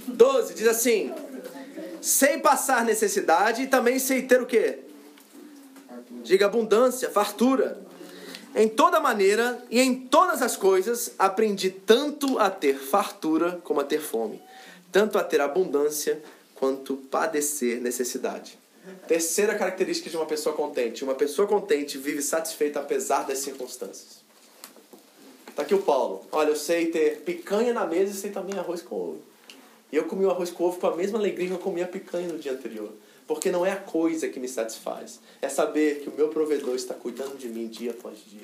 12 0.09 0.54
diz 0.54 0.66
assim: 0.66 1.12
Sem 2.00 2.40
passar 2.40 2.85
necessidade 2.85 3.62
e 3.62 3.66
também 3.66 3.98
sem 3.98 4.26
ter 4.26 4.40
o 4.40 4.46
quê? 4.46 4.78
Diga 6.22 6.46
abundância, 6.46 7.11
fartura. 7.11 7.78
Em 8.54 8.68
toda 8.68 8.98
maneira 8.98 9.62
e 9.70 9.80
em 9.80 9.94
todas 9.94 10.42
as 10.42 10.56
coisas 10.56 11.12
aprendi 11.18 11.70
tanto 11.70 12.38
a 12.38 12.50
ter 12.50 12.76
fartura 12.76 13.61
como 13.62 13.80
a 13.80 13.85
ter 13.85 14.00
fome, 14.00 14.42
tanto 14.90 15.18
a 15.18 15.22
ter 15.22 15.40
abundância 15.40 16.20
quanto 16.54 16.96
padecer 16.96 17.80
necessidade. 17.80 18.60
Terceira 19.07 19.55
característica 19.55 20.09
de 20.09 20.16
uma 20.16 20.27
pessoa 20.27 20.55
contente: 20.55 21.05
uma 21.05 21.14
pessoa 21.14 21.47
contente 21.47 21.99
vive 21.99 22.23
satisfeita 22.23 22.81
apesar 22.81 23.25
das 23.25 23.38
circunstâncias. 23.38 24.21
Tá 25.55 25.62
aqui 25.62 25.75
o 25.75 25.83
Paulo. 25.83 26.25
Olha, 26.33 26.51
eu 26.51 26.57
sei 26.57 26.87
ter 26.87 27.21
picanha 27.21 27.75
na 27.75 27.87
mesa 27.87 28.12
e 28.12 28.14
sei 28.14 28.31
também 28.31 28.59
arroz 28.59 28.83
com 28.83 28.95
ovo. 28.95 29.23
E 29.93 29.97
eu 29.97 30.05
comi 30.05 30.25
o 30.25 30.31
arroz 30.31 30.51
com 30.51 30.64
ovo 30.64 30.79
com 30.79 30.87
a 30.87 30.97
mesma 30.97 31.19
alegria 31.19 31.49
que 31.49 31.53
eu 31.53 31.59
comi 31.59 31.83
a 31.83 31.87
picanha 31.87 32.29
no 32.29 32.38
dia 32.38 32.53
anterior. 32.53 32.93
Porque 33.27 33.51
não 33.51 33.66
é 33.66 33.73
a 33.73 33.77
coisa 33.77 34.29
que 34.29 34.40
me 34.40 34.49
satisfaz. 34.49 35.21
É 35.43 35.49
saber 35.49 36.01
que 36.01 36.09
o 36.09 36.12
meu 36.12 36.29
provedor 36.29 36.75
está 36.75 36.95
cuidando 36.95 37.37
de 37.37 37.49
mim 37.49 37.69
dia 37.69 37.90
após 37.90 38.19
dia. 38.25 38.40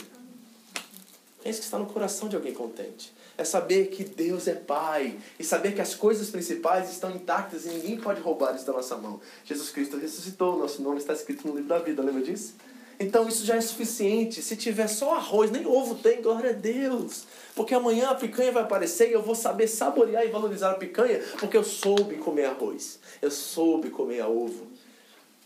É 1.44 1.50
isso 1.50 1.60
que 1.60 1.64
está 1.64 1.78
no 1.78 1.86
coração 1.86 2.28
de 2.28 2.36
alguém 2.36 2.52
contente. 2.52 3.12
É 3.38 3.44
saber 3.44 3.88
que 3.88 4.04
Deus 4.04 4.48
é 4.48 4.54
Pai. 4.54 5.18
E 5.38 5.44
saber 5.44 5.74
que 5.74 5.80
as 5.80 5.94
coisas 5.94 6.30
principais 6.30 6.90
estão 6.90 7.10
intactas 7.10 7.66
e 7.66 7.68
ninguém 7.68 7.98
pode 7.98 8.20
roubar 8.20 8.54
isso 8.54 8.66
da 8.66 8.72
nossa 8.72 8.96
mão. 8.96 9.20
Jesus 9.44 9.70
Cristo 9.70 9.98
ressuscitou. 9.98 10.58
Nosso 10.58 10.82
nome 10.82 10.98
está 10.98 11.12
escrito 11.12 11.46
no 11.46 11.54
livro 11.54 11.68
da 11.68 11.78
vida. 11.78 12.02
Lembra 12.02 12.22
disso? 12.22 12.54
Então 12.98 13.28
isso 13.28 13.44
já 13.44 13.56
é 13.56 13.60
suficiente. 13.60 14.42
Se 14.42 14.56
tiver 14.56 14.88
só 14.88 15.14
arroz, 15.14 15.50
nem 15.50 15.66
ovo 15.66 15.94
tem, 15.96 16.22
glória 16.22 16.50
a 16.50 16.54
Deus. 16.54 17.24
Porque 17.54 17.74
amanhã 17.74 18.10
a 18.10 18.14
picanha 18.14 18.52
vai 18.52 18.62
aparecer 18.62 19.10
e 19.10 19.12
eu 19.12 19.22
vou 19.22 19.34
saber 19.34 19.68
saborear 19.68 20.24
e 20.24 20.30
valorizar 20.30 20.70
a 20.70 20.74
picanha, 20.74 21.20
porque 21.38 21.56
eu 21.56 21.64
soube 21.64 22.16
comer 22.16 22.46
arroz. 22.46 22.98
Eu 23.20 23.30
soube 23.30 23.90
comer 23.90 24.24
ovo. 24.24 24.66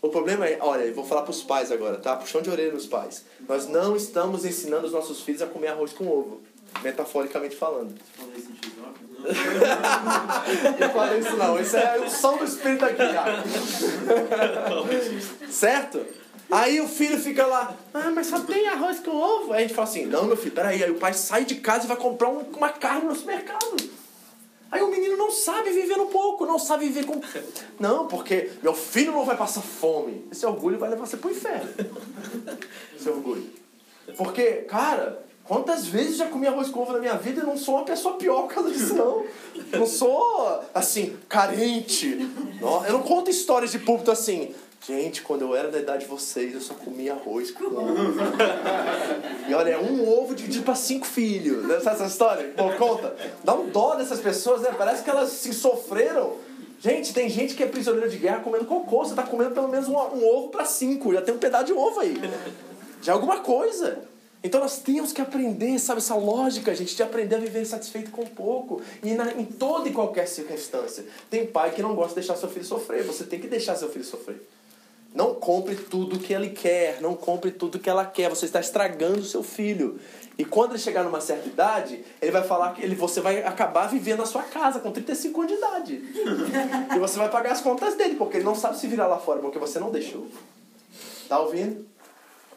O 0.01 0.09
problema 0.09 0.47
é, 0.47 0.57
olha, 0.59 0.83
eu 0.83 0.95
vou 0.95 1.05
falar 1.05 1.21
para 1.21 1.31
os 1.31 1.43
pais 1.43 1.71
agora, 1.71 1.97
tá? 1.97 2.15
Puxão 2.15 2.41
de 2.41 2.49
orelha 2.49 2.71
nos 2.71 2.87
pais. 2.87 3.23
Nós 3.47 3.67
não 3.67 3.95
estamos 3.95 4.45
ensinando 4.45 4.87
os 4.87 4.93
nossos 4.93 5.21
filhos 5.21 5.43
a 5.43 5.45
comer 5.45 5.67
arroz 5.67 5.93
com 5.93 6.07
ovo, 6.07 6.41
metaforicamente 6.81 7.55
falando. 7.55 7.93
não 10.79 10.89
falei 10.93 11.19
isso 11.19 11.37
não, 11.37 11.59
isso 11.59 11.77
é 11.77 11.99
o 11.99 12.09
som 12.09 12.37
do 12.37 12.43
espírito 12.43 12.85
aqui. 12.85 13.03
certo? 15.51 16.05
Aí 16.49 16.81
o 16.81 16.87
filho 16.87 17.17
fica 17.17 17.45
lá, 17.45 17.73
ah, 17.93 18.11
mas 18.11 18.27
só 18.27 18.41
tem 18.41 18.67
arroz 18.67 18.99
com 18.99 19.11
ovo. 19.11 19.53
Aí 19.53 19.59
a 19.59 19.61
gente 19.61 19.73
fala 19.73 19.87
assim, 19.87 20.05
não, 20.05 20.25
meu 20.25 20.35
filho, 20.35 20.53
peraí. 20.53 20.83
Aí 20.83 20.91
o 20.91 20.95
pai 20.95 21.13
sai 21.13 21.45
de 21.45 21.55
casa 21.55 21.85
e 21.85 21.87
vai 21.87 21.95
comprar 21.95 22.27
uma 22.27 22.69
carne 22.69 23.05
no 23.05 23.15
supermercado. 23.15 23.77
Aí 24.69 24.81
o 24.81 24.89
menino 24.89 25.17
não 25.17 25.31
sabe 25.31 25.69
viver 25.69 25.97
no 25.97 26.07
pouco, 26.07 26.45
não 26.45 26.59
sabe 26.59 26.87
viver 26.87 27.05
com. 27.05 27.21
Não, 27.79 28.07
porque 28.07 28.51
meu 28.63 28.73
filho 28.73 29.11
não 29.11 29.25
vai 29.25 29.37
passar 29.37 29.61
fome. 29.61 30.25
Esse 30.31 30.45
orgulho 30.45 30.77
vai 30.77 30.89
levar 30.89 31.05
você 31.05 31.17
pro 31.17 31.31
inferno. 31.31 31.69
Esse 32.97 33.09
orgulho. 33.09 33.49
Porque, 34.17 34.63
cara, 34.63 35.23
quantas 35.51 35.85
vezes 35.85 36.15
já 36.15 36.27
comi 36.27 36.47
arroz 36.47 36.69
com 36.69 36.79
ovo 36.79 36.93
na 36.93 36.99
minha 36.99 37.15
vida 37.15 37.41
e 37.41 37.43
não 37.43 37.57
sou 37.57 37.75
uma 37.75 37.83
pessoa 37.83 38.15
pior 38.15 38.43
por 38.43 38.53
causa 38.53 38.71
disso, 38.71 38.95
não. 38.95 39.25
Não 39.73 39.85
sou, 39.85 40.61
assim, 40.73 41.17
carente. 41.27 42.15
Não, 42.61 42.85
eu 42.85 42.93
não 42.93 43.01
conto 43.01 43.29
histórias 43.29 43.69
de 43.69 43.79
púlpito 43.79 44.11
assim. 44.11 44.55
Gente, 44.87 45.21
quando 45.21 45.41
eu 45.41 45.53
era 45.53 45.69
da 45.69 45.77
idade 45.77 46.05
de 46.05 46.09
vocês, 46.09 46.53
eu 46.53 46.61
só 46.61 46.73
comia 46.73 47.11
arroz 47.11 47.51
com 47.51 47.65
ovo. 47.65 48.21
e 49.49 49.53
olha, 49.53 49.71
é 49.71 49.77
um 49.77 50.09
ovo 50.09 50.33
dividido 50.33 50.63
para 50.63 50.73
cinco 50.73 51.05
filhos. 51.05 51.67
Né? 51.67 51.81
Sabe 51.81 51.97
essa 51.97 52.05
história? 52.05 52.53
Pô, 52.55 52.71
conta. 52.77 53.13
Dá 53.43 53.53
um 53.53 53.67
dó 53.67 53.95
dessas 53.95 54.21
pessoas, 54.21 54.61
né? 54.61 54.73
Parece 54.77 55.03
que 55.03 55.09
elas 55.09 55.31
se 55.31 55.53
sofreram. 55.53 56.37
Gente, 56.79 57.13
tem 57.13 57.27
gente 57.27 57.55
que 57.55 57.63
é 57.63 57.65
prisioneiro 57.65 58.09
de 58.09 58.15
guerra 58.15 58.39
comendo 58.39 58.63
cocô. 58.63 59.03
Você 59.03 59.13
tá 59.13 59.23
comendo 59.23 59.51
pelo 59.51 59.67
menos 59.67 59.89
um, 59.89 59.97
um 59.97 60.25
ovo 60.25 60.47
para 60.47 60.63
cinco. 60.63 61.13
Já 61.13 61.21
tem 61.21 61.35
um 61.35 61.39
pedaço 61.39 61.65
de 61.65 61.73
ovo 61.73 61.99
aí. 61.99 62.15
Já 63.01 63.11
é 63.11 63.15
alguma 63.15 63.41
coisa. 63.41 64.10
Então 64.43 64.59
nós 64.59 64.79
temos 64.79 65.13
que 65.13 65.21
aprender, 65.21 65.77
sabe, 65.77 65.99
essa 65.99 66.15
lógica, 66.15 66.73
gente, 66.73 66.95
de 66.95 67.03
aprender 67.03 67.35
a 67.35 67.39
viver 67.39 67.63
satisfeito 67.65 68.09
com 68.09 68.25
pouco. 68.25 68.81
E 69.03 69.13
na, 69.13 69.33
em 69.33 69.45
toda 69.45 69.87
e 69.87 69.93
qualquer 69.93 70.27
circunstância. 70.27 71.05
Tem 71.29 71.45
pai 71.45 71.71
que 71.71 71.81
não 71.81 71.93
gosta 71.93 72.09
de 72.09 72.15
deixar 72.15 72.35
seu 72.35 72.49
filho 72.49 72.65
sofrer. 72.65 73.03
Você 73.03 73.23
tem 73.23 73.39
que 73.39 73.47
deixar 73.47 73.75
seu 73.75 73.89
filho 73.89 74.03
sofrer. 74.03 74.41
Não 75.13 75.35
compre 75.35 75.75
tudo 75.75 76.17
que 76.17 76.33
ele 76.33 76.49
quer, 76.49 77.01
não 77.01 77.15
compre 77.15 77.51
tudo 77.51 77.77
que 77.77 77.89
ela 77.89 78.05
quer. 78.05 78.29
Você 78.29 78.45
está 78.45 78.59
estragando 78.59 79.19
o 79.19 79.25
seu 79.25 79.43
filho. 79.43 79.99
E 80.37 80.45
quando 80.45 80.71
ele 80.71 80.79
chegar 80.79 81.03
numa 81.03 81.21
certa 81.21 81.47
idade, 81.47 82.03
ele 82.19 82.31
vai 82.31 82.43
falar 82.43 82.73
que 82.73 82.81
ele, 82.81 82.95
você 82.95 83.21
vai 83.21 83.43
acabar 83.43 83.87
vivendo 83.87 84.19
na 84.19 84.25
sua 84.25 84.41
casa 84.41 84.79
com 84.79 84.91
35 84.91 85.41
anos 85.41 85.51
de 85.51 85.57
idade. 85.57 86.03
e 86.95 86.99
você 86.99 87.19
vai 87.19 87.29
pagar 87.29 87.51
as 87.51 87.61
contas 87.61 87.95
dele, 87.95 88.15
porque 88.15 88.37
ele 88.37 88.45
não 88.45 88.55
sabe 88.55 88.79
se 88.79 88.87
virar 88.87 89.05
lá 89.05 89.19
fora, 89.19 89.39
porque 89.39 89.59
você 89.59 89.79
não 89.79 89.91
deixou. 89.91 90.25
Tá 91.27 91.39
ouvindo? 91.39 91.85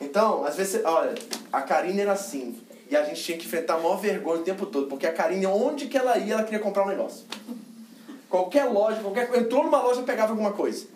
Então, 0.04 0.44
às 0.44 0.56
vezes, 0.56 0.84
olha, 0.84 1.14
a 1.52 1.62
Karine 1.62 2.00
era 2.00 2.12
assim. 2.12 2.58
E 2.90 2.96
a 2.96 3.02
gente 3.04 3.22
tinha 3.22 3.38
que 3.38 3.46
enfrentar 3.46 3.74
a 3.74 3.78
maior 3.78 3.96
vergonha 3.96 4.40
o 4.40 4.44
tempo 4.44 4.66
todo, 4.66 4.86
porque 4.86 5.06
a 5.06 5.12
Karine, 5.12 5.46
onde 5.46 5.86
que 5.86 5.96
ela 5.96 6.18
ia, 6.18 6.34
ela 6.34 6.44
queria 6.44 6.60
comprar 6.60 6.84
um 6.84 6.88
negócio. 6.88 7.24
Qualquer 8.28 8.64
loja, 8.64 9.00
qualquer 9.00 9.34
entrou 9.36 9.64
numa 9.64 9.80
loja 9.80 10.02
pegava 10.02 10.32
alguma 10.32 10.52
coisa. 10.52 10.86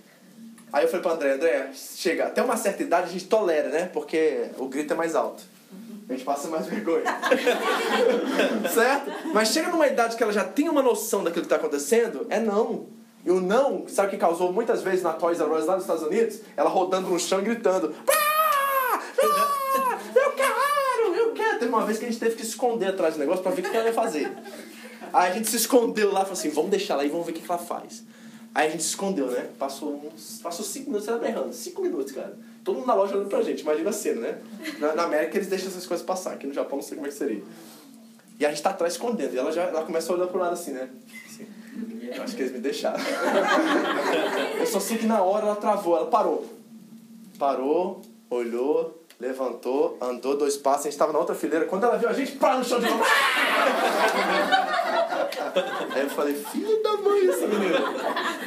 Aí 0.72 0.84
eu 0.84 0.88
falei 0.88 1.02
pra 1.02 1.12
André, 1.12 1.32
André, 1.32 1.70
chega, 1.72 2.26
até 2.26 2.42
uma 2.42 2.56
certa 2.56 2.82
idade 2.82 3.08
a 3.08 3.12
gente 3.12 3.26
tolera, 3.26 3.70
né? 3.70 3.88
Porque 3.92 4.50
o 4.58 4.66
grito 4.66 4.92
é 4.92 4.96
mais 4.96 5.14
alto. 5.14 5.42
A 6.08 6.12
gente 6.12 6.24
passa 6.24 6.48
mais 6.48 6.66
vergonha. 6.68 7.04
certo? 8.72 9.10
Mas 9.32 9.48
chega 9.48 9.68
numa 9.68 9.86
idade 9.86 10.16
que 10.16 10.22
ela 10.22 10.32
já 10.32 10.44
tem 10.44 10.68
uma 10.68 10.82
noção 10.82 11.24
daquilo 11.24 11.46
que 11.46 11.52
está 11.52 11.56
acontecendo, 11.56 12.26
é 12.28 12.38
não. 12.38 12.86
E 13.24 13.30
o 13.30 13.40
não, 13.40 13.86
sabe 13.88 14.08
o 14.08 14.10
que 14.12 14.16
causou 14.16 14.52
muitas 14.52 14.82
vezes 14.82 15.02
na 15.02 15.12
Toys 15.12 15.40
R 15.40 15.50
Us 15.50 15.66
lá 15.66 15.74
nos 15.74 15.84
Estados 15.84 16.02
Unidos? 16.02 16.40
Ela 16.56 16.70
rodando 16.70 17.08
no 17.08 17.18
chão 17.18 17.42
gritando: 17.42 17.94
ah, 19.22 19.98
Eu 20.14 20.32
quero, 20.32 21.14
eu 21.14 21.32
quero. 21.32 21.58
Teve 21.58 21.70
uma 21.70 21.84
vez 21.84 21.98
que 21.98 22.04
a 22.04 22.08
gente 22.08 22.20
teve 22.20 22.36
que 22.36 22.42
esconder 22.42 22.86
atrás 22.86 23.14
do 23.14 23.20
negócio 23.20 23.42
para 23.42 23.52
ver 23.52 23.66
o 23.66 23.70
que 23.70 23.76
ela 23.76 23.86
ia 23.86 23.92
fazer. 23.92 24.30
Aí 25.12 25.30
a 25.30 25.34
gente 25.34 25.48
se 25.48 25.56
escondeu 25.56 26.12
lá 26.12 26.20
falou 26.20 26.32
assim: 26.32 26.50
Vamos 26.50 26.70
deixar 26.70 26.96
lá 26.96 27.04
e 27.04 27.08
vamos 27.08 27.26
ver 27.26 27.32
o 27.32 27.34
que 27.34 27.44
ela 27.48 27.58
faz. 27.58 28.04
Aí 28.54 28.68
a 28.68 28.70
gente 28.70 28.82
se 28.82 28.90
escondeu, 28.90 29.30
né? 29.30 29.48
Passou 29.58 30.02
uns. 30.04 30.40
Passou 30.42 30.64
cinco 30.64 30.86
minutos, 30.86 31.08
ela 31.08 31.18
berrando. 31.18 31.52
Cinco 31.52 31.82
minutos, 31.82 32.12
cara. 32.12 32.36
Todo 32.64 32.76
mundo 32.76 32.86
na 32.86 32.94
loja 32.94 33.14
olhando 33.14 33.28
pra 33.28 33.40
gente, 33.42 33.60
imagina 33.60 33.90
a 33.90 33.92
cena, 33.92 34.20
né? 34.20 34.38
Na, 34.78 34.94
na, 34.94 35.04
América 35.04 35.36
eles 35.38 35.48
deixam 35.48 35.68
essas 35.68 35.86
coisas 35.86 36.04
passar, 36.04 36.34
aqui 36.34 36.46
no 36.46 36.52
Japão 36.52 36.76
não 36.76 36.82
sei 36.82 36.96
como 36.96 37.06
é 37.06 37.10
que 37.10 37.16
seria. 37.16 37.42
E 38.38 38.44
a 38.44 38.50
gente 38.50 38.62
tá 38.62 38.70
atrás 38.70 38.92
escondendo, 38.92 39.34
e 39.34 39.38
ela 39.38 39.50
já 39.50 39.62
ela 39.62 39.82
começa 39.84 40.12
a 40.12 40.16
olhar 40.16 40.26
pro 40.26 40.38
lado 40.38 40.52
assim, 40.52 40.72
né? 40.72 40.88
Assim. 41.26 41.46
Eu 42.14 42.22
acho 42.22 42.36
que 42.36 42.42
eles 42.42 42.52
me 42.52 42.58
deixaram. 42.58 42.98
Eu 44.58 44.66
só 44.66 44.80
sei 44.80 44.98
que 44.98 45.06
na 45.06 45.22
hora 45.22 45.46
ela 45.46 45.56
travou, 45.56 45.96
ela 45.96 46.06
parou. 46.06 46.46
Parou, 47.38 48.02
olhou, 48.28 49.02
levantou, 49.20 49.98
andou 50.00 50.36
dois 50.36 50.56
passos, 50.56 50.86
a 50.86 50.90
gente 50.90 50.98
tava 50.98 51.12
na 51.12 51.18
outra 51.18 51.34
fileira. 51.34 51.64
Quando 51.64 51.84
ela 51.84 51.96
viu 51.96 52.08
a 52.08 52.12
gente, 52.12 52.32
pá 52.32 52.56
no 52.56 52.64
chão 52.64 52.78
de 52.78 52.88
novo. 52.88 53.02
Aí 55.94 56.02
eu 56.02 56.10
falei, 56.10 56.34
filho 56.34 56.82
da 56.82 56.96
mãe 56.98 57.28
essa 57.28 57.46
menina. 57.46 57.80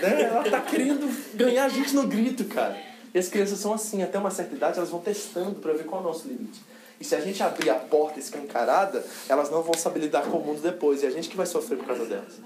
Né? 0.01 0.21
Ela 0.23 0.43
tá 0.49 0.61
querendo 0.61 1.35
ganhar 1.35 1.65
a 1.65 1.69
gente 1.69 1.93
no 1.93 2.07
grito, 2.07 2.45
cara. 2.45 2.77
E 3.13 3.19
as 3.19 3.27
crianças 3.27 3.59
são 3.59 3.73
assim, 3.73 4.01
até 4.01 4.17
uma 4.17 4.31
certa 4.31 4.55
idade 4.55 4.77
elas 4.77 4.89
vão 4.89 5.01
testando 5.01 5.55
para 5.59 5.73
ver 5.73 5.83
qual 5.83 6.01
é 6.01 6.05
o 6.05 6.07
nosso 6.07 6.27
limite. 6.27 6.61
E 6.99 7.03
se 7.03 7.15
a 7.15 7.19
gente 7.19 7.41
abrir 7.41 7.69
a 7.69 7.75
porta 7.75 8.19
escancarada, 8.19 9.03
elas 9.27 9.49
não 9.49 9.63
vão 9.63 9.73
saber 9.73 9.99
lidar 10.01 10.23
com 10.23 10.37
o 10.37 10.45
mundo 10.45 10.61
depois. 10.61 11.01
E 11.01 11.05
é 11.05 11.09
a 11.09 11.11
gente 11.11 11.27
que 11.27 11.35
vai 11.35 11.45
sofrer 11.45 11.77
por 11.77 11.87
causa 11.87 12.05
delas. 12.05 12.39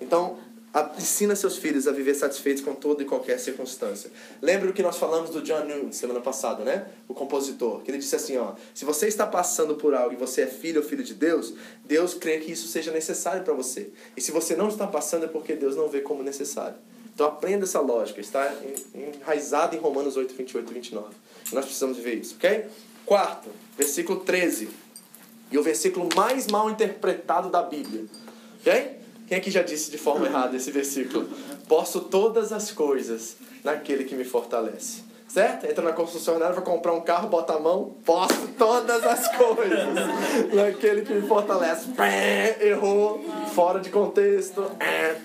Então, 0.00 0.38
ensina 0.98 1.34
seus 1.34 1.56
filhos 1.56 1.88
a 1.88 1.92
viver 1.92 2.14
satisfeitos 2.14 2.62
com 2.62 2.74
toda 2.74 3.02
e 3.02 3.06
qualquer 3.06 3.38
circunstância. 3.38 4.10
Lembra 4.40 4.70
o 4.70 4.72
que 4.72 4.82
nós 4.82 4.98
falamos 4.98 5.30
do 5.30 5.40
John 5.40 5.64
Newton 5.64 5.92
semana 5.92 6.20
passada, 6.20 6.62
né? 6.62 6.86
O 7.08 7.14
compositor, 7.14 7.80
que 7.80 7.90
ele 7.90 7.98
disse 7.98 8.14
assim, 8.14 8.36
ó, 8.36 8.52
se 8.74 8.84
você 8.84 9.08
está 9.08 9.26
passando 9.26 9.76
por 9.76 9.94
algo 9.94 10.12
e 10.12 10.16
você 10.16 10.42
é 10.42 10.46
filho 10.46 10.82
ou 10.82 10.86
filho 10.86 11.02
de 11.02 11.14
Deus, 11.14 11.54
Deus 11.84 12.14
crê 12.14 12.38
que 12.38 12.52
isso 12.52 12.68
seja 12.68 12.92
necessário 12.92 13.42
para 13.42 13.54
você. 13.54 13.90
E 14.16 14.20
se 14.20 14.30
você 14.30 14.54
não 14.54 14.68
está 14.68 14.86
passando 14.86 15.24
é 15.24 15.28
porque 15.28 15.54
Deus 15.54 15.74
não 15.74 15.88
vê 15.88 16.00
como 16.00 16.22
necessário. 16.22 16.76
Então 17.14 17.26
aprenda 17.26 17.64
essa 17.64 17.80
lógica, 17.80 18.20
está 18.20 18.54
enraizada 18.94 19.74
em 19.74 19.78
Romanos 19.78 20.16
8, 20.16 20.34
28 20.34 20.70
e 20.70 20.74
29. 20.74 21.14
Nós 21.52 21.64
precisamos 21.64 21.98
ver 21.98 22.14
isso, 22.14 22.36
ok? 22.36 22.66
Quarto, 23.04 23.48
versículo 23.76 24.20
13. 24.20 24.68
E 25.50 25.56
o 25.56 25.62
versículo 25.62 26.08
mais 26.14 26.46
mal 26.46 26.70
interpretado 26.70 27.48
da 27.48 27.62
Bíblia. 27.62 28.04
Ok? 28.60 28.97
Quem 29.28 29.36
aqui 29.36 29.50
já 29.50 29.62
disse 29.62 29.90
de 29.90 29.98
forma 29.98 30.26
errada 30.26 30.56
esse 30.56 30.70
versículo? 30.70 31.28
Posso 31.68 32.00
todas 32.00 32.50
as 32.50 32.70
coisas 32.70 33.36
naquele 33.62 34.04
que 34.04 34.14
me 34.14 34.24
fortalece. 34.24 35.02
Certo? 35.28 35.66
Entra 35.66 35.84
na 35.84 35.92
concessionária, 35.92 36.54
vai 36.54 36.64
comprar 36.64 36.94
um 36.94 37.02
carro, 37.02 37.28
bota 37.28 37.52
a 37.52 37.60
mão, 37.60 37.94
posso 38.06 38.48
todas 38.56 39.04
as 39.04 39.28
coisas 39.36 40.54
naquele 40.54 41.02
que 41.02 41.12
me 41.12 41.28
fortalece. 41.28 41.88
Errou, 42.62 43.22
fora 43.54 43.78
de 43.78 43.90
contexto. 43.90 44.64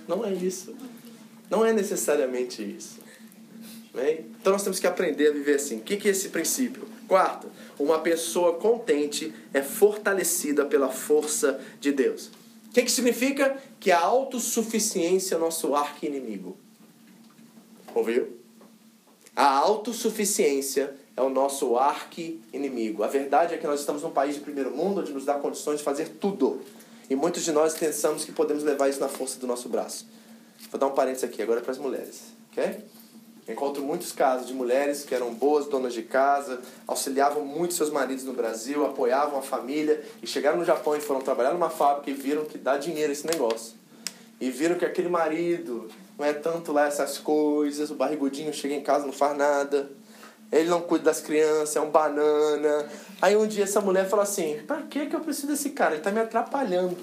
Não 0.06 0.26
é 0.26 0.34
isso. 0.34 0.76
Não 1.50 1.66
é 1.66 1.72
necessariamente 1.72 2.62
isso. 2.62 3.00
Bem? 3.94 4.26
Então 4.42 4.52
nós 4.52 4.64
temos 4.64 4.80
que 4.80 4.88
aprender 4.88 5.30
a 5.30 5.32
viver 5.32 5.56
assim. 5.56 5.78
O 5.78 5.82
que 5.82 6.06
é 6.06 6.12
esse 6.12 6.28
princípio? 6.28 6.86
Quarto, 7.08 7.48
uma 7.80 8.00
pessoa 8.00 8.54
contente 8.54 9.34
é 9.54 9.62
fortalecida 9.62 10.66
pela 10.66 10.90
força 10.90 11.62
de 11.80 11.94
Deus. 11.94 12.30
O 12.74 12.76
que, 12.76 12.82
que 12.82 12.92
significa? 12.92 13.56
Que 13.80 13.92
a 13.92 14.00
autossuficiência 14.00 15.36
é 15.36 15.38
nosso 15.38 15.76
arco-inimigo. 15.76 16.58
Ouviu? 17.94 18.36
A 19.36 19.46
autossuficiência 19.46 20.96
é 21.16 21.22
o 21.22 21.30
nosso 21.30 21.78
arqui-inimigo. 21.78 23.04
A 23.04 23.08
verdade 23.08 23.54
é 23.54 23.60
que 23.60 23.68
nós 23.68 23.80
estamos 23.80 24.02
num 24.02 24.10
país 24.10 24.34
de 24.34 24.42
primeiro 24.42 24.72
mundo 24.72 25.02
onde 25.02 25.14
nos 25.14 25.24
dá 25.24 25.36
condições 25.36 25.78
de 25.78 25.84
fazer 25.84 26.18
tudo. 26.20 26.64
E 27.08 27.16
muitos 27.16 27.44
de 27.44 27.52
nós 27.52 27.78
pensamos 27.78 28.26
que 28.26 28.32
podemos 28.32 28.64
levar 28.64 28.90
isso 28.90 29.00
na 29.00 29.08
força 29.08 29.40
do 29.40 29.46
nosso 29.46 29.70
braço. 29.70 30.08
Vou 30.72 30.80
dar 30.80 30.88
um 30.88 30.94
parênteses 30.94 31.26
aqui, 31.26 31.44
agora 31.44 31.60
é 31.60 31.62
para 31.62 31.74
as 31.74 31.78
mulheres, 31.78 32.24
ok? 32.52 32.84
Encontro 33.48 33.84
muitos 33.84 34.14
casos 34.14 34.48
de 34.48 34.54
mulheres 34.54 35.04
que 35.04 35.14
eram 35.14 35.34
boas 35.34 35.66
donas 35.66 35.94
de 35.94 36.02
casa, 36.02 36.62
auxiliavam 36.88 37.44
muito 37.44 37.74
seus 37.74 37.90
maridos 37.90 38.24
no 38.24 38.32
Brasil, 38.32 38.86
apoiavam 38.86 39.38
a 39.38 39.42
família 39.42 40.02
e 40.22 40.28
chegaram 40.28 40.58
no 40.58 40.66
Japão 40.66 40.96
e 40.96 41.02
foram 41.02 41.20
trabalhar 41.20 41.52
numa 41.52 41.70
fábrica 41.70 42.10
e 42.10 42.14
viram 42.14 42.46
que 42.46 42.58
dá 42.58 42.78
dinheiro 42.78 43.12
esse 43.12 43.28
negócio. 43.28 43.76
E 44.40 44.50
viram 44.50 44.76
que 44.76 44.86
aquele 44.86 45.10
marido 45.10 45.90
não 46.18 46.26
é 46.26 46.32
tanto 46.32 46.72
lá 46.72 46.88
essas 46.88 47.18
coisas, 47.18 47.92
o 47.92 47.96
barrigudinho 47.96 48.54
chega 48.54 48.76
em 48.76 48.82
casa 48.82 49.06
não 49.06 49.14
faz 49.14 49.38
nada, 49.38 49.92
ele 50.50 50.70
não 50.70 50.82
cuida 50.82 51.06
das 51.06 51.20
crianças, 51.20 51.76
é 51.76 51.82
um 51.82 51.90
banana. 51.90 52.88
Aí 53.22 53.36
um 53.36 53.48
dia 53.48 53.64
essa 53.64 53.82
mulher 53.82 54.08
fala 54.08 54.24
assim: 54.24 54.62
pra 54.66 54.84
que, 54.84 55.08
que 55.08 55.16
eu 55.16 55.20
preciso 55.20 55.48
desse 55.48 55.72
cara? 55.72 55.96
Ele 55.96 56.04
tá 56.04 56.12
me 56.12 56.20
atrapalhando. 56.20 56.98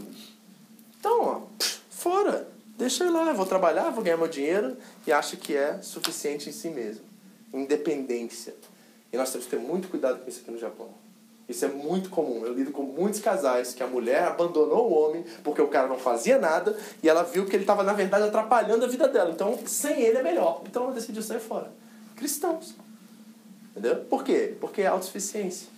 Então, 0.99 1.23
ó, 1.23 1.65
fora. 1.91 2.49
Deixa 2.81 3.05
ele 3.05 3.13
lá, 3.13 3.29
eu 3.29 3.35
vou 3.35 3.45
trabalhar, 3.45 3.91
vou 3.91 4.03
ganhar 4.03 4.17
meu 4.17 4.27
dinheiro 4.27 4.75
e 5.07 5.13
acha 5.13 5.37
que 5.37 5.55
é 5.55 5.83
suficiente 5.83 6.49
em 6.49 6.53
si 6.53 6.71
mesmo. 6.71 7.05
Independência. 7.53 8.55
E 9.13 9.19
nós 9.19 9.31
temos 9.31 9.47
que 9.47 9.55
ter 9.55 9.61
muito 9.61 9.89
cuidado 9.89 10.21
com 10.21 10.27
isso 10.31 10.41
aqui 10.41 10.51
no 10.51 10.59
Japão. 10.59 10.89
Isso 11.47 11.63
é 11.63 11.69
muito 11.69 12.09
comum. 12.09 12.43
Eu 12.47 12.55
lido 12.55 12.71
com 12.71 12.83
muitos 12.83 13.21
casais 13.21 13.75
que 13.75 13.83
a 13.83 13.87
mulher 13.87 14.23
abandonou 14.23 14.91
o 14.91 14.95
homem 14.95 15.27
porque 15.45 15.61
o 15.61 15.69
cara 15.69 15.89
não 15.89 15.99
fazia 15.99 16.39
nada 16.39 16.75
e 17.03 17.09
ela 17.09 17.23
viu 17.23 17.45
que 17.45 17.55
ele 17.55 17.65
estava, 17.65 17.83
na 17.83 17.93
verdade, 17.93 18.25
atrapalhando 18.25 18.87
a 18.87 18.89
vida 18.89 19.07
dela. 19.09 19.31
Então, 19.31 19.59
sem 19.67 20.01
ele 20.01 20.17
é 20.17 20.23
melhor. 20.23 20.63
Então, 20.67 20.85
ela 20.85 20.95
decidiu 20.95 21.23
sair 21.23 21.41
fora. 21.41 21.71
Cristãos. 22.17 22.75
Entendeu? 23.73 23.97
Por 24.07 24.25
quê? 24.25 24.55
Porque 24.59 24.81
é 24.81 24.87
autossuficiência. 24.87 25.69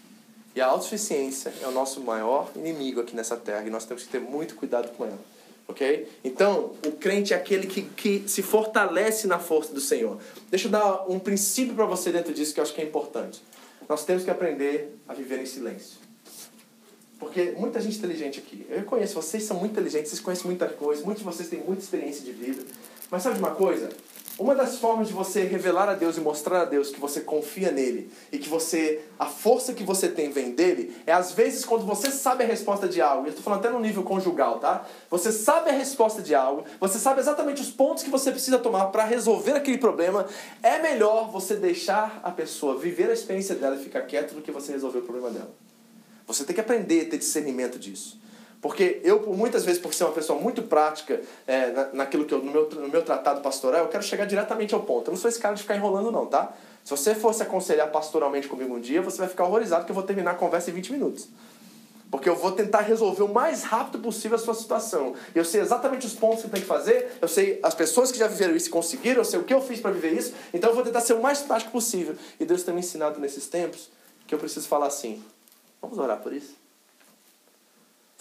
E 0.54 0.60
a 0.60 0.66
autossuficiência 0.66 1.52
é 1.60 1.66
o 1.66 1.72
nosso 1.72 2.00
maior 2.00 2.48
inimigo 2.54 3.00
aqui 3.00 3.16
nessa 3.16 3.36
terra 3.36 3.66
e 3.66 3.70
nós 3.70 3.84
temos 3.84 4.04
que 4.04 4.08
ter 4.08 4.20
muito 4.20 4.54
cuidado 4.54 4.88
com 4.96 5.04
ela. 5.04 5.31
Ok? 5.72 6.06
Então, 6.22 6.72
o 6.86 6.92
crente 6.92 7.32
é 7.32 7.36
aquele 7.36 7.66
que, 7.66 7.82
que 7.82 8.22
se 8.26 8.42
fortalece 8.42 9.26
na 9.26 9.38
força 9.38 9.72
do 9.72 9.80
Senhor. 9.80 10.18
Deixa 10.50 10.68
eu 10.68 10.70
dar 10.70 11.10
um 11.10 11.18
princípio 11.18 11.74
para 11.74 11.86
você 11.86 12.12
dentro 12.12 12.32
disso 12.32 12.52
que 12.52 12.60
eu 12.60 12.62
acho 12.62 12.74
que 12.74 12.80
é 12.82 12.84
importante. 12.84 13.42
Nós 13.88 14.04
temos 14.04 14.22
que 14.22 14.30
aprender 14.30 14.94
a 15.08 15.14
viver 15.14 15.40
em 15.40 15.46
silêncio. 15.46 15.98
Porque 17.18 17.54
muita 17.56 17.80
gente 17.80 17.96
inteligente 17.96 18.38
aqui. 18.38 18.66
Eu 18.68 18.82
conheço, 18.82 19.14
vocês 19.14 19.44
são 19.44 19.56
muito 19.56 19.72
inteligentes, 19.72 20.10
vocês 20.10 20.20
conhecem 20.20 20.46
muita 20.46 20.68
coisa, 20.68 21.02
muitos 21.04 21.22
de 21.22 21.24
vocês 21.24 21.48
têm 21.48 21.60
muita 21.60 21.82
experiência 21.82 22.22
de 22.22 22.32
vida. 22.32 22.62
Mas 23.10 23.22
sabe 23.22 23.36
de 23.36 23.40
uma 23.40 23.54
coisa? 23.54 23.88
Uma 24.38 24.54
das 24.54 24.78
formas 24.78 25.08
de 25.08 25.12
você 25.12 25.44
revelar 25.44 25.90
a 25.90 25.94
Deus 25.94 26.16
e 26.16 26.20
mostrar 26.20 26.62
a 26.62 26.64
Deus 26.64 26.90
que 26.90 26.98
você 26.98 27.20
confia 27.20 27.70
nele 27.70 28.10
e 28.30 28.38
que 28.38 28.48
você 28.48 29.04
a 29.18 29.26
força 29.26 29.74
que 29.74 29.84
você 29.84 30.08
tem 30.08 30.30
vem 30.30 30.52
dele 30.52 30.96
é 31.06 31.12
às 31.12 31.32
vezes 31.32 31.66
quando 31.66 31.84
você 31.84 32.10
sabe 32.10 32.42
a 32.42 32.46
resposta 32.46 32.88
de 32.88 33.00
algo. 33.00 33.26
Eu 33.26 33.28
estou 33.28 33.44
falando 33.44 33.60
até 33.60 33.70
no 33.70 33.78
nível 33.78 34.02
conjugal, 34.02 34.58
tá? 34.58 34.86
Você 35.10 35.30
sabe 35.30 35.68
a 35.68 35.74
resposta 35.74 36.22
de 36.22 36.34
algo, 36.34 36.64
você 36.80 36.98
sabe 36.98 37.20
exatamente 37.20 37.60
os 37.60 37.70
pontos 37.70 38.02
que 38.02 38.08
você 38.08 38.30
precisa 38.30 38.58
tomar 38.58 38.86
para 38.86 39.04
resolver 39.04 39.52
aquele 39.52 39.76
problema. 39.76 40.26
É 40.62 40.78
melhor 40.78 41.30
você 41.30 41.54
deixar 41.54 42.18
a 42.22 42.30
pessoa 42.30 42.78
viver 42.78 43.10
a 43.10 43.12
experiência 43.12 43.54
dela 43.54 43.76
e 43.76 43.84
ficar 43.84 44.02
quieto 44.02 44.34
do 44.34 44.40
que 44.40 44.50
você 44.50 44.72
resolver 44.72 45.00
o 45.00 45.02
problema 45.02 45.30
dela. 45.30 45.50
Você 46.26 46.44
tem 46.44 46.54
que 46.54 46.60
aprender 46.60 47.02
a 47.02 47.10
ter 47.10 47.18
discernimento 47.18 47.78
disso. 47.78 48.21
Porque 48.62 49.00
eu, 49.02 49.34
muitas 49.34 49.64
vezes, 49.64 49.82
por 49.82 49.92
ser 49.92 50.04
uma 50.04 50.12
pessoa 50.12 50.40
muito 50.40 50.62
prática 50.62 51.20
é, 51.48 51.88
naquilo 51.92 52.24
que 52.24 52.32
eu, 52.32 52.38
no, 52.38 52.52
meu, 52.52 52.70
no 52.70 52.88
meu 52.88 53.02
tratado 53.02 53.40
pastoral, 53.40 53.80
eu 53.80 53.88
quero 53.88 54.04
chegar 54.04 54.24
diretamente 54.24 54.72
ao 54.72 54.82
ponto. 54.84 55.08
Eu 55.08 55.14
não 55.14 55.20
sou 55.20 55.28
esse 55.28 55.40
cara 55.40 55.56
de 55.56 55.62
ficar 55.62 55.74
enrolando, 55.74 56.12
não, 56.12 56.26
tá? 56.26 56.54
Se 56.84 56.90
você 56.90 57.12
fosse 57.12 57.42
aconselhar 57.42 57.90
pastoralmente 57.90 58.46
comigo 58.46 58.72
um 58.72 58.80
dia, 58.80 59.02
você 59.02 59.18
vai 59.18 59.28
ficar 59.28 59.46
horrorizado 59.46 59.84
que 59.84 59.90
eu 59.90 59.94
vou 59.94 60.04
terminar 60.04 60.30
a 60.30 60.34
conversa 60.34 60.70
em 60.70 60.74
20 60.74 60.92
minutos. 60.92 61.28
Porque 62.08 62.28
eu 62.28 62.36
vou 62.36 62.52
tentar 62.52 62.82
resolver 62.82 63.24
o 63.24 63.34
mais 63.34 63.64
rápido 63.64 63.98
possível 63.98 64.36
a 64.36 64.40
sua 64.40 64.54
situação. 64.54 65.16
Eu 65.34 65.44
sei 65.44 65.60
exatamente 65.60 66.06
os 66.06 66.14
pontos 66.14 66.44
que 66.44 66.50
tem 66.50 66.60
que 66.60 66.66
fazer, 66.66 67.18
eu 67.20 67.26
sei 67.26 67.58
as 67.64 67.74
pessoas 67.74 68.12
que 68.12 68.18
já 68.18 68.28
viveram 68.28 68.54
isso 68.54 68.68
e 68.68 68.70
conseguiram, 68.70 69.22
eu 69.22 69.24
sei 69.24 69.40
o 69.40 69.44
que 69.44 69.52
eu 69.52 69.60
fiz 69.60 69.80
para 69.80 69.90
viver 69.90 70.12
isso, 70.12 70.34
então 70.54 70.70
eu 70.70 70.76
vou 70.76 70.84
tentar 70.84 71.00
ser 71.00 71.14
o 71.14 71.22
mais 71.22 71.40
prático 71.40 71.72
possível. 71.72 72.14
E 72.38 72.44
Deus 72.44 72.62
tem 72.62 72.72
me 72.72 72.78
ensinado 72.78 73.18
nesses 73.18 73.48
tempos 73.48 73.90
que 74.24 74.32
eu 74.32 74.38
preciso 74.38 74.68
falar 74.68 74.86
assim: 74.86 75.20
vamos 75.80 75.98
orar 75.98 76.20
por 76.20 76.32
isso? 76.32 76.61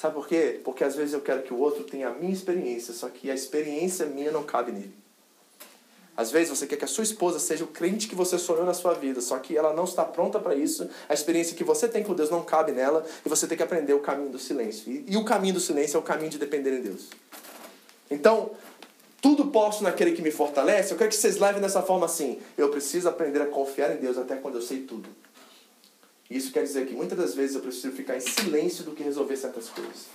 Sabe 0.02 0.16
por 0.16 0.28
quê? 0.28 0.60
Porque 0.64 0.84
às 0.84 0.95
vezes 0.95 1.14
eu 1.14 1.22
quero 1.22 1.43
que 1.43 1.54
o 1.54 1.60
outro 1.60 1.84
tenha 1.84 2.08
a 2.08 2.12
minha 2.12 2.34
experiência, 2.34 2.91
só 2.91 3.08
que 3.08 3.30
a 3.30 3.36
experiência 3.36 4.04
minha 4.08 4.32
não 4.32 4.41
cabe 4.41 4.72
nele. 4.72 4.95
Às 6.18 6.32
vezes 6.32 6.49
você 6.49 6.66
quer 6.66 6.76
que 6.76 6.84
a 6.84 6.88
sua 6.88 7.04
esposa 7.04 7.38
seja 7.38 7.64
o 7.64 7.68
crente 7.68 8.08
que 8.08 8.16
você 8.16 8.39
sonhou 8.39 8.66
na 8.66 8.74
sua 8.74 8.95
vida, 8.95 9.22
só 9.22 9.38
que 9.38 9.56
ela 9.56 9.76
não 9.76 9.84
está 9.84 10.04
pronta 10.04 10.39
para 10.39 10.56
isso. 10.56 10.89
A 11.08 11.14
experiência 11.14 11.56
que 11.56 11.64
você 11.64 11.88
tem 11.88 12.02
com 12.02 12.16
Deus 12.16 12.32
não 12.32 12.41
cabe 12.41 12.72
nela 12.72 13.06
e 13.24 13.30
você 13.30 13.45
tem 13.45 13.56
que 13.56 13.62
aprender 13.62 13.93
o 13.93 13.99
caminho 13.99 14.32
do 14.32 14.39
silêncio. 14.39 14.91
E, 14.91 15.06
e 15.08 15.18
o 15.18 15.24
caminho 15.24 15.54
do 15.54 15.60
silêncio 15.60 15.97
é 15.97 15.99
o 15.99 16.04
caminho 16.04 16.32
de 16.32 16.39
depender 16.39 16.80
em 16.80 16.82
Deus. 16.82 17.10
Então, 18.10 18.54
tudo 19.22 19.52
posso 19.52 19.84
naquele 19.84 20.14
que 20.14 20.24
me 20.24 20.32
fortalece. 20.32 20.91
Eu 20.91 20.97
quero 20.97 21.12
que 21.12 21.16
vocês 21.16 21.38
levem 21.38 21.62
dessa 21.62 21.84
forma 21.84 22.08
assim. 22.08 22.39
Eu 22.58 22.70
preciso 22.70 23.08
aprender 23.08 23.43
a 23.43 23.45
confiar 23.45 23.95
em 23.95 23.97
Deus 23.97 24.18
até 24.18 24.36
quando 24.36 24.56
eu 24.56 24.64
sei 24.64 24.80
tudo. 24.80 25.08
Isso 26.32 26.54
quer 26.54 26.64
dizer 26.64 26.88
que 26.88 26.94
muitas 26.94 27.18
das 27.18 27.36
vezes 27.36 27.58
eu 27.58 27.62
preciso 27.62 27.92
ficar 27.92 28.16
em 28.16 28.22
silêncio 28.22 28.86
do 28.86 28.94
que 28.94 29.04
resolver 29.04 29.36
certas 29.36 29.68
coisas. 29.68 30.06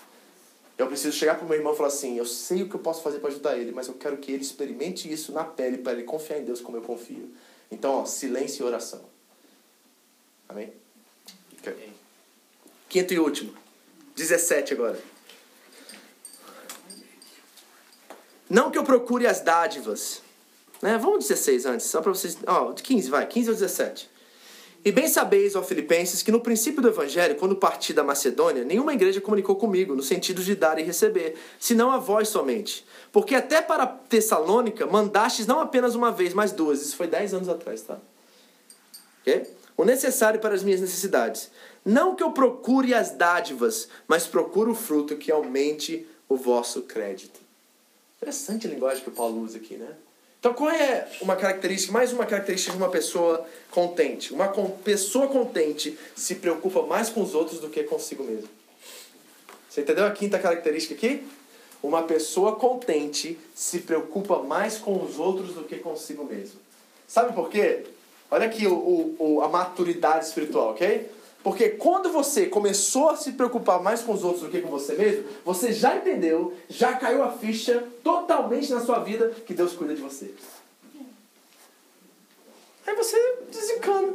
Eu 0.79 0.87
preciso 0.87 1.15
chegar 1.15 1.35
para 1.35 1.45
o 1.45 1.49
meu 1.49 1.59
irmão 1.59 1.75
e 1.75 1.77
falar 1.77 1.91
assim: 1.91 2.17
eu 2.17 2.25
sei 2.25 2.63
o 2.63 2.69
que 2.71 2.75
eu 2.75 2.81
posso 2.81 3.03
fazer 3.03 3.19
para 3.19 3.29
ajudar 3.29 3.59
ele, 3.59 3.71
mas 3.71 3.87
eu 3.87 3.95
quero 3.95 4.17
que 4.17 4.33
ele 4.33 4.43
experimente 4.43 5.13
isso 5.13 5.31
na 5.31 5.45
pele 5.45 5.77
para 5.77 5.93
ele 5.93 6.05
confiar 6.05 6.39
em 6.39 6.45
Deus 6.45 6.63
como 6.63 6.79
eu 6.79 6.83
confio. 6.83 7.31
Então, 7.71 7.97
ó, 7.97 8.07
silêncio 8.07 8.65
e 8.65 8.67
oração. 8.67 9.05
Amém? 10.49 10.73
Okay. 11.59 11.93
Quinto 12.89 13.13
e 13.13 13.19
último. 13.19 13.55
17 14.15 14.73
agora. 14.73 14.99
Não 18.49 18.71
que 18.71 18.79
eu 18.79 18.85
procure 18.85 19.27
as 19.27 19.41
dádivas. 19.41 20.23
Né? 20.81 20.97
Vamos 20.97 21.27
16 21.27 21.67
antes, 21.67 21.87
só 21.87 22.01
para 22.01 22.13
vocês. 22.13 22.39
Ó, 22.47 22.73
15, 22.73 23.11
vai, 23.11 23.27
15 23.27 23.51
ou 23.51 23.55
17. 23.55 24.16
E 24.87 24.93
bem 24.93 25.09
sabeis, 25.09 25.57
ó 25.57 25.65
Filipenses, 25.65 26.23
que 26.23 26.31
no 26.31 26.41
princípio 26.41 26.81
do 26.81 26.87
Evangelho, 26.87 27.35
quando 27.35 27.57
parti 27.57 27.93
da 27.93 28.05
Macedônia, 28.05 28.63
nenhuma 28.63 28.95
igreja 28.95 29.21
comunicou 29.21 29.57
comigo, 29.57 29.97
no 29.97 30.03
sentido 30.03 30.41
de 30.45 30.55
dar 30.55 30.79
e 30.79 30.83
receber, 30.85 31.35
senão 31.59 31.91
a 31.91 31.99
vós 31.99 32.29
somente. 32.29 32.87
Porque 33.11 33.35
até 33.35 33.61
para 33.61 33.85
Tessalônica 33.85 34.87
mandastes 34.87 35.45
não 35.45 35.59
apenas 35.59 35.97
uma 35.97 36.13
vez, 36.13 36.33
mas 36.33 36.53
duas. 36.53 36.83
Isso 36.83 36.95
foi 36.95 37.09
dez 37.09 37.35
anos 37.35 37.49
atrás, 37.49 37.83
tá? 37.83 37.99
O 39.77 39.85
necessário 39.85 40.39
para 40.39 40.55
as 40.55 40.63
minhas 40.63 40.81
necessidades. 40.81 41.51
Não 41.85 42.15
que 42.15 42.23
eu 42.23 42.31
procure 42.31 42.95
as 42.95 43.11
dádivas, 43.11 43.89
mas 44.07 44.29
procuro 44.29 44.71
o 44.71 44.77
fruto 44.77 45.17
que 45.17 45.33
aumente 45.33 46.07
o 46.29 46.37
vosso 46.37 46.83
crédito. 46.83 47.41
Interessante 48.19 48.69
a 48.69 48.71
linguagem 48.71 49.03
que 49.03 49.11
o 49.11 49.13
Paulo 49.13 49.43
usa 49.43 49.59
aqui, 49.59 49.75
né? 49.75 49.97
Então, 50.39 50.55
qual 50.55 50.71
é 50.71 51.09
uma 51.21 51.35
característica, 51.35 51.93
mais 51.93 52.13
uma 52.13 52.27
característica 52.27 52.73
de 52.73 52.79
uma 52.79 52.91
pessoa 52.91 53.47
contente? 53.71 54.33
Uma 54.33 54.49
pessoa 54.85 55.27
contente 55.27 55.99
se 56.15 56.37
preocupa 56.37 56.83
mais 56.83 57.09
com 57.09 57.23
os 57.23 57.35
outros 57.35 57.59
do 57.59 57.69
que 57.69 57.83
consigo 57.83 58.23
mesmo. 58.23 58.49
Você 59.69 59.81
entendeu 59.81 60.07
a 60.07 60.11
quinta 60.11 60.39
característica 60.39 60.95
aqui? 60.95 61.27
Uma 61.83 62.03
pessoa 62.03 62.57
contente 62.57 63.39
se 63.55 63.81
preocupa 63.81 64.43
mais 64.43 64.79
com 64.79 65.03
os 65.03 65.19
outros 65.19 65.55
do 65.55 65.65
que 65.65 65.77
consigo 65.77 66.25
mesmo. 66.25 66.59
Sabe 67.07 67.33
por 67.35 67.51
quê? 67.51 67.85
Olha 68.31 68.47
aqui 68.47 68.67
o, 68.67 69.15
o, 69.19 69.41
a 69.43 69.49
maturidade 69.49 70.27
espiritual, 70.27 70.71
ok? 70.71 71.11
Porque 71.47 71.69
quando 71.69 72.11
você 72.11 72.47
começou 72.47 73.09
a 73.09 73.17
se 73.17 73.31
preocupar 73.31 73.81
mais 73.81 74.03
com 74.03 74.13
os 74.13 74.25
outros 74.25 74.43
do 74.43 74.49
que 74.49 74.61
com 74.61 74.69
você 74.69 74.95
mesmo, 74.95 75.27
você 75.45 75.73
já 75.73 75.97
entendeu, 75.97 76.53
já 76.69 76.95
caiu 76.95 77.23
a 77.23 77.31
ficha 77.31 77.87
totalmente 78.03 78.73
na 78.73 78.81
sua 78.81 78.99
vida 78.99 79.29
que 79.47 79.55
Deus 79.55 79.73
cuida 79.73 79.95
de 79.95 80.03
você. 80.03 80.35
Aí 82.85 82.97
você 82.97 83.17
desencana. 83.49 84.15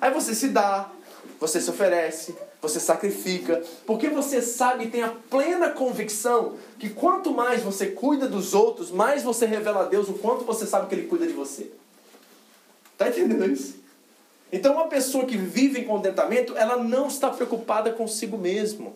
Aí 0.00 0.12
você 0.12 0.34
se 0.34 0.48
dá, 0.48 0.90
você 1.38 1.60
se 1.60 1.70
oferece, 1.70 2.34
você 2.60 2.80
sacrifica, 2.80 3.62
porque 3.86 4.08
você 4.08 4.42
sabe 4.42 4.86
e 4.86 4.90
tem 4.90 5.04
a 5.04 5.14
plena 5.30 5.70
convicção 5.70 6.56
que 6.76 6.90
quanto 6.90 7.30
mais 7.30 7.62
você 7.62 7.86
cuida 7.86 8.26
dos 8.26 8.52
outros, 8.52 8.90
mais 8.90 9.22
você 9.22 9.46
revela 9.46 9.82
a 9.82 9.84
Deus 9.84 10.08
o 10.08 10.14
quanto 10.14 10.44
você 10.44 10.66
sabe 10.66 10.88
que 10.88 10.94
Ele 10.96 11.06
cuida 11.06 11.24
de 11.24 11.34
você. 11.34 11.70
Tá 12.98 13.08
entendendo 13.08 13.48
isso? 13.48 13.81
Então, 14.52 14.74
uma 14.74 14.86
pessoa 14.86 15.24
que 15.24 15.36
vive 15.36 15.80
em 15.80 15.84
contentamento, 15.84 16.54
ela 16.56 16.76
não 16.76 17.08
está 17.08 17.30
preocupada 17.30 17.90
consigo 17.90 18.36
mesmo. 18.36 18.94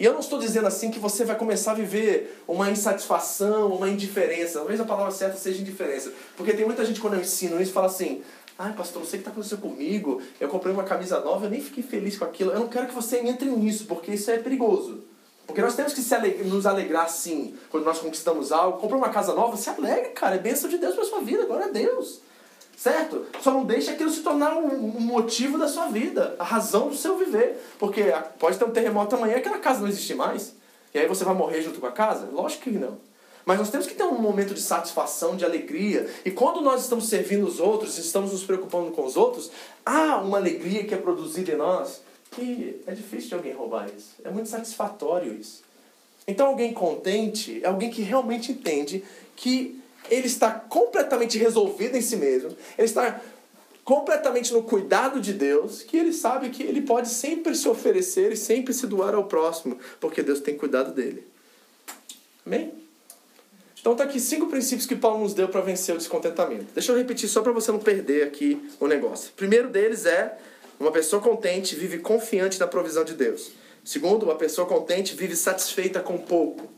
E 0.00 0.04
eu 0.04 0.12
não 0.12 0.20
estou 0.20 0.38
dizendo 0.38 0.66
assim 0.66 0.90
que 0.90 0.98
você 0.98 1.24
vai 1.24 1.36
começar 1.36 1.72
a 1.72 1.74
viver 1.74 2.42
uma 2.48 2.70
insatisfação, 2.70 3.72
uma 3.72 3.88
indiferença. 3.88 4.58
Talvez 4.58 4.80
a 4.80 4.84
palavra 4.84 5.10
certa 5.10 5.36
seja 5.36 5.60
indiferença. 5.60 6.12
Porque 6.36 6.52
tem 6.52 6.64
muita 6.64 6.84
gente, 6.84 7.00
quando 7.00 7.14
eu 7.14 7.20
ensino 7.20 7.60
isso, 7.60 7.72
fala 7.72 7.86
assim: 7.86 8.22
ai, 8.58 8.72
pastor, 8.72 9.02
não 9.02 9.08
sei 9.08 9.18
o 9.18 9.22
que 9.22 9.28
está 9.28 9.30
acontecendo 9.30 9.60
comigo. 9.60 10.20
Eu 10.40 10.48
comprei 10.48 10.72
uma 10.72 10.84
camisa 10.84 11.20
nova, 11.20 11.46
eu 11.46 11.50
nem 11.50 11.60
fiquei 11.60 11.82
feliz 11.82 12.18
com 12.18 12.24
aquilo. 12.24 12.52
Eu 12.52 12.60
não 12.60 12.68
quero 12.68 12.86
que 12.86 12.94
você 12.94 13.18
entre 13.18 13.48
nisso, 13.50 13.86
porque 13.86 14.12
isso 14.12 14.30
é 14.30 14.38
perigoso. 14.38 15.04
Porque 15.46 15.62
nós 15.62 15.76
temos 15.76 15.94
que 15.94 16.14
aleg 16.14 16.42
nos 16.44 16.66
alegrar 16.66 17.08
sim 17.08 17.54
quando 17.70 17.84
nós 17.84 17.98
conquistamos 17.98 18.52
algo. 18.52 18.78
Comprou 18.78 18.98
uma 18.98 19.10
casa 19.10 19.32
nova, 19.32 19.56
se 19.56 19.70
alegre, 19.70 20.10
cara. 20.10 20.34
É 20.34 20.38
bênção 20.38 20.68
de 20.68 20.76
Deus 20.76 20.94
para 20.94 21.04
sua 21.04 21.20
vida, 21.20 21.46
glória 21.46 21.66
a 21.66 21.70
Deus. 21.70 22.20
Certo? 22.76 23.24
Só 23.40 23.50
não 23.50 23.64
deixe 23.64 23.90
aquilo 23.90 24.10
se 24.10 24.20
tornar 24.20 24.56
um 24.56 25.00
motivo 25.00 25.58
da 25.58 25.66
sua 25.66 25.86
vida, 25.86 26.36
a 26.38 26.44
razão 26.44 26.88
do 26.88 26.94
seu 26.94 27.16
viver. 27.16 27.56
Porque 27.78 28.02
pode 28.38 28.58
ter 28.58 28.64
um 28.64 28.70
terremoto 28.70 29.16
amanhã 29.16 29.34
e 29.34 29.38
aquela 29.38 29.58
casa 29.58 29.80
não 29.80 29.88
existe 29.88 30.14
mais. 30.14 30.54
E 30.94 30.98
aí 30.98 31.06
você 31.06 31.24
vai 31.24 31.34
morrer 31.34 31.62
junto 31.62 31.80
com 31.80 31.86
a 31.86 31.92
casa? 31.92 32.28
Lógico 32.30 32.64
que 32.64 32.70
não. 32.70 32.98
Mas 33.44 33.58
nós 33.58 33.70
temos 33.70 33.86
que 33.86 33.94
ter 33.94 34.02
um 34.02 34.18
momento 34.18 34.54
de 34.54 34.60
satisfação, 34.60 35.36
de 35.36 35.44
alegria. 35.44 36.08
E 36.24 36.30
quando 36.30 36.60
nós 36.60 36.82
estamos 36.82 37.08
servindo 37.08 37.46
os 37.46 37.60
outros, 37.60 37.96
estamos 37.96 38.32
nos 38.32 38.42
preocupando 38.42 38.90
com 38.90 39.04
os 39.04 39.16
outros, 39.16 39.50
há 39.84 40.16
uma 40.16 40.36
alegria 40.36 40.84
que 40.84 40.92
é 40.92 40.98
produzida 40.98 41.52
em 41.52 41.56
nós 41.56 42.00
que 42.32 42.82
é 42.86 42.92
difícil 42.92 43.28
de 43.28 43.34
alguém 43.34 43.52
roubar 43.52 43.88
isso. 43.96 44.16
É 44.24 44.30
muito 44.30 44.48
satisfatório 44.48 45.32
isso. 45.32 45.62
Então, 46.26 46.48
alguém 46.48 46.72
contente 46.72 47.60
é 47.62 47.68
alguém 47.68 47.88
que 47.88 48.02
realmente 48.02 48.52
entende 48.52 49.04
que 49.36 49.80
ele 50.10 50.26
está 50.26 50.50
completamente 50.50 51.38
resolvido 51.38 51.96
em 51.96 52.00
si 52.00 52.16
mesmo, 52.16 52.50
ele 52.76 52.86
está 52.86 53.20
completamente 53.84 54.52
no 54.52 54.62
cuidado 54.62 55.20
de 55.20 55.32
Deus, 55.32 55.82
que 55.82 55.96
ele 55.96 56.12
sabe 56.12 56.50
que 56.50 56.62
ele 56.62 56.80
pode 56.80 57.08
sempre 57.08 57.54
se 57.54 57.68
oferecer 57.68 58.32
e 58.32 58.36
sempre 58.36 58.74
se 58.74 58.86
doar 58.86 59.14
ao 59.14 59.24
próximo, 59.24 59.78
porque 60.00 60.22
Deus 60.22 60.40
tem 60.40 60.56
cuidado 60.56 60.92
dele. 60.92 61.24
Amém? 62.44 62.72
Então 63.80 63.94
tá 63.94 64.02
aqui 64.02 64.18
cinco 64.18 64.48
princípios 64.48 64.84
que 64.84 64.96
Paulo 64.96 65.22
nos 65.22 65.32
deu 65.32 65.48
para 65.48 65.60
vencer 65.60 65.94
o 65.94 65.98
descontentamento. 65.98 66.66
Deixa 66.74 66.90
eu 66.90 66.96
repetir 66.96 67.28
só 67.28 67.40
para 67.40 67.52
você 67.52 67.70
não 67.70 67.78
perder 67.78 68.24
aqui 68.24 68.60
o 68.80 68.88
negócio. 68.88 69.30
Primeiro 69.36 69.68
deles 69.68 70.04
é 70.04 70.36
uma 70.80 70.90
pessoa 70.90 71.22
contente 71.22 71.76
vive 71.76 71.98
confiante 71.98 72.58
na 72.58 72.66
provisão 72.66 73.04
de 73.04 73.14
Deus. 73.14 73.52
Segundo, 73.84 74.24
uma 74.24 74.34
pessoa 74.34 74.66
contente 74.66 75.14
vive 75.14 75.36
satisfeita 75.36 76.00
com 76.00 76.18
pouco. 76.18 76.75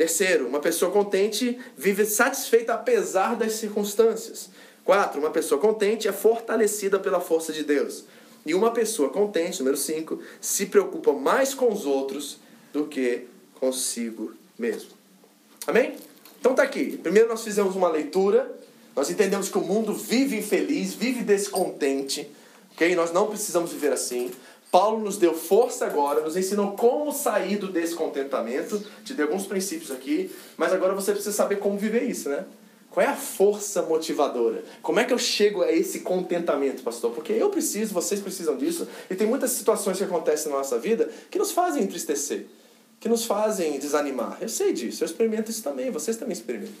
Terceiro, 0.00 0.48
uma 0.48 0.60
pessoa 0.60 0.90
contente 0.90 1.58
vive 1.76 2.06
satisfeita 2.06 2.72
apesar 2.72 3.36
das 3.36 3.52
circunstâncias. 3.52 4.48
Quatro, 4.82 5.20
uma 5.20 5.28
pessoa 5.28 5.60
contente 5.60 6.08
é 6.08 6.12
fortalecida 6.12 6.98
pela 6.98 7.20
força 7.20 7.52
de 7.52 7.62
Deus. 7.62 8.04
E 8.46 8.54
uma 8.54 8.70
pessoa 8.70 9.10
contente, 9.10 9.58
número 9.58 9.76
cinco, 9.76 10.18
se 10.40 10.64
preocupa 10.64 11.12
mais 11.12 11.52
com 11.52 11.70
os 11.70 11.84
outros 11.84 12.38
do 12.72 12.86
que 12.86 13.26
consigo 13.56 14.32
mesmo. 14.58 14.88
Amém? 15.66 15.96
Então 16.40 16.54
tá 16.54 16.62
aqui. 16.62 16.96
Primeiro 16.96 17.28
nós 17.28 17.44
fizemos 17.44 17.76
uma 17.76 17.90
leitura, 17.90 18.50
nós 18.96 19.10
entendemos 19.10 19.50
que 19.50 19.58
o 19.58 19.60
mundo 19.60 19.92
vive 19.92 20.38
infeliz, 20.38 20.94
vive 20.94 21.22
descontente, 21.22 22.26
ok? 22.72 22.96
Nós 22.96 23.12
não 23.12 23.26
precisamos 23.26 23.70
viver 23.70 23.92
assim. 23.92 24.30
Paulo 24.70 25.00
nos 25.00 25.16
deu 25.16 25.34
força 25.34 25.86
agora, 25.86 26.20
nos 26.20 26.36
ensinou 26.36 26.72
como 26.72 27.12
sair 27.12 27.56
do 27.56 27.68
descontentamento, 27.68 28.82
te 29.04 29.14
deu 29.14 29.26
alguns 29.26 29.46
princípios 29.46 29.90
aqui, 29.90 30.30
mas 30.56 30.72
agora 30.72 30.94
você 30.94 31.12
precisa 31.12 31.34
saber 31.34 31.56
como 31.56 31.78
viver 31.78 32.04
isso, 32.04 32.28
né? 32.28 32.44
Qual 32.90 33.04
é 33.04 33.08
a 33.08 33.16
força 33.16 33.82
motivadora? 33.82 34.64
Como 34.82 34.98
é 34.98 35.04
que 35.04 35.12
eu 35.12 35.18
chego 35.18 35.62
a 35.62 35.70
esse 35.70 36.00
contentamento, 36.00 36.82
pastor? 36.82 37.12
Porque 37.12 37.32
eu 37.32 37.48
preciso, 37.50 37.94
vocês 37.94 38.20
precisam 38.20 38.56
disso, 38.56 38.86
e 39.08 39.14
tem 39.14 39.26
muitas 39.26 39.52
situações 39.52 39.98
que 39.98 40.04
acontecem 40.04 40.50
na 40.50 40.58
nossa 40.58 40.78
vida 40.78 41.08
que 41.30 41.38
nos 41.38 41.52
fazem 41.52 41.82
entristecer 41.82 42.46
que 43.00 43.08
nos 43.08 43.24
fazem 43.24 43.78
desanimar. 43.78 44.36
Eu 44.40 44.48
sei 44.48 44.74
disso, 44.74 45.02
eu 45.02 45.06
experimento 45.06 45.50
isso 45.50 45.62
também, 45.62 45.90
vocês 45.90 46.18
também 46.18 46.34
experimentam. 46.34 46.74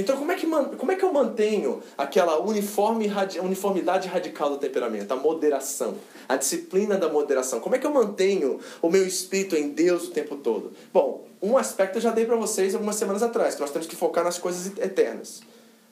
Então, 0.00 0.16
como 0.16 0.32
é 0.32 0.34
que, 0.34 0.46
como 0.46 0.92
é 0.92 0.96
que 0.96 1.04
eu 1.04 1.12
mantenho 1.12 1.82
aquela 1.96 2.40
uniforme, 2.40 3.10
uniformidade 3.42 4.08
radical 4.08 4.48
do 4.48 4.56
temperamento, 4.56 5.12
a 5.12 5.16
moderação, 5.16 5.94
a 6.26 6.36
disciplina 6.36 6.96
da 6.96 7.08
moderação? 7.08 7.60
Como 7.60 7.74
é 7.74 7.78
que 7.78 7.86
eu 7.86 7.92
mantenho 7.92 8.58
o 8.80 8.88
meu 8.88 9.06
espírito 9.06 9.54
em 9.56 9.68
Deus 9.68 10.08
o 10.08 10.10
tempo 10.10 10.36
todo? 10.36 10.72
Bom, 10.92 11.26
um 11.42 11.58
aspecto 11.58 11.96
eu 11.96 12.02
já 12.02 12.10
dei 12.10 12.24
para 12.24 12.36
vocês 12.36 12.74
algumas 12.74 12.96
semanas 12.96 13.22
atrás, 13.22 13.54
que 13.54 13.60
nós 13.60 13.70
temos 13.70 13.86
que 13.86 13.94
focar 13.94 14.24
nas 14.24 14.38
coisas 14.38 14.66
eternas. 14.78 15.42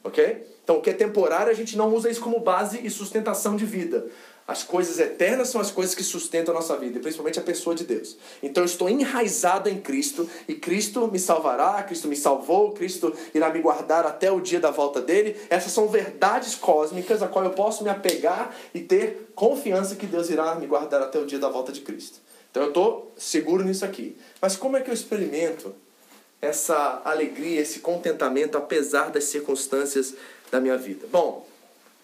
Ok? 0.02 0.46
Então, 0.64 0.78
o 0.78 0.80
que 0.80 0.88
é 0.88 0.94
temporário, 0.94 1.50
a 1.50 1.54
gente 1.54 1.76
não 1.76 1.94
usa 1.94 2.10
isso 2.10 2.20
como 2.22 2.40
base 2.40 2.80
e 2.82 2.88
sustentação 2.88 3.56
de 3.56 3.66
vida. 3.66 4.06
As 4.48 4.62
coisas 4.62 4.98
eternas 4.98 5.50
são 5.50 5.60
as 5.60 5.70
coisas 5.70 5.94
que 5.94 6.02
sustentam 6.02 6.54
a 6.54 6.58
nossa 6.58 6.74
vida, 6.78 6.98
principalmente 7.00 7.38
a 7.38 7.42
pessoa 7.42 7.76
de 7.76 7.84
Deus. 7.84 8.16
Então 8.42 8.62
eu 8.62 8.66
estou 8.66 8.88
enraizado 8.88 9.68
em 9.68 9.78
Cristo, 9.78 10.26
e 10.48 10.54
Cristo 10.54 11.06
me 11.12 11.18
salvará, 11.18 11.82
Cristo 11.82 12.08
me 12.08 12.16
salvou, 12.16 12.72
Cristo 12.72 13.14
irá 13.34 13.50
me 13.50 13.60
guardar 13.60 14.06
até 14.06 14.32
o 14.32 14.40
dia 14.40 14.58
da 14.58 14.70
volta 14.70 15.02
dele. 15.02 15.36
Essas 15.50 15.72
são 15.72 15.86
verdades 15.86 16.54
cósmicas 16.54 17.22
a 17.22 17.28
qual 17.28 17.44
eu 17.44 17.50
posso 17.50 17.84
me 17.84 17.90
apegar 17.90 18.56
e 18.72 18.80
ter 18.80 19.30
confiança 19.34 19.96
que 19.96 20.06
Deus 20.06 20.30
irá 20.30 20.54
me 20.54 20.66
guardar 20.66 21.02
até 21.02 21.18
o 21.18 21.26
dia 21.26 21.38
da 21.38 21.50
volta 21.50 21.70
de 21.70 21.82
Cristo. 21.82 22.18
Então 22.50 22.62
eu 22.62 22.68
estou 22.68 23.12
seguro 23.18 23.62
nisso 23.62 23.84
aqui. 23.84 24.16
Mas 24.40 24.56
como 24.56 24.78
é 24.78 24.80
que 24.80 24.88
eu 24.88 24.94
experimento 24.94 25.74
essa 26.40 27.02
alegria, 27.04 27.60
esse 27.60 27.80
contentamento, 27.80 28.56
apesar 28.56 29.10
das 29.10 29.24
circunstâncias 29.24 30.14
da 30.50 30.58
minha 30.58 30.78
vida? 30.78 31.06
Bom, 31.12 31.47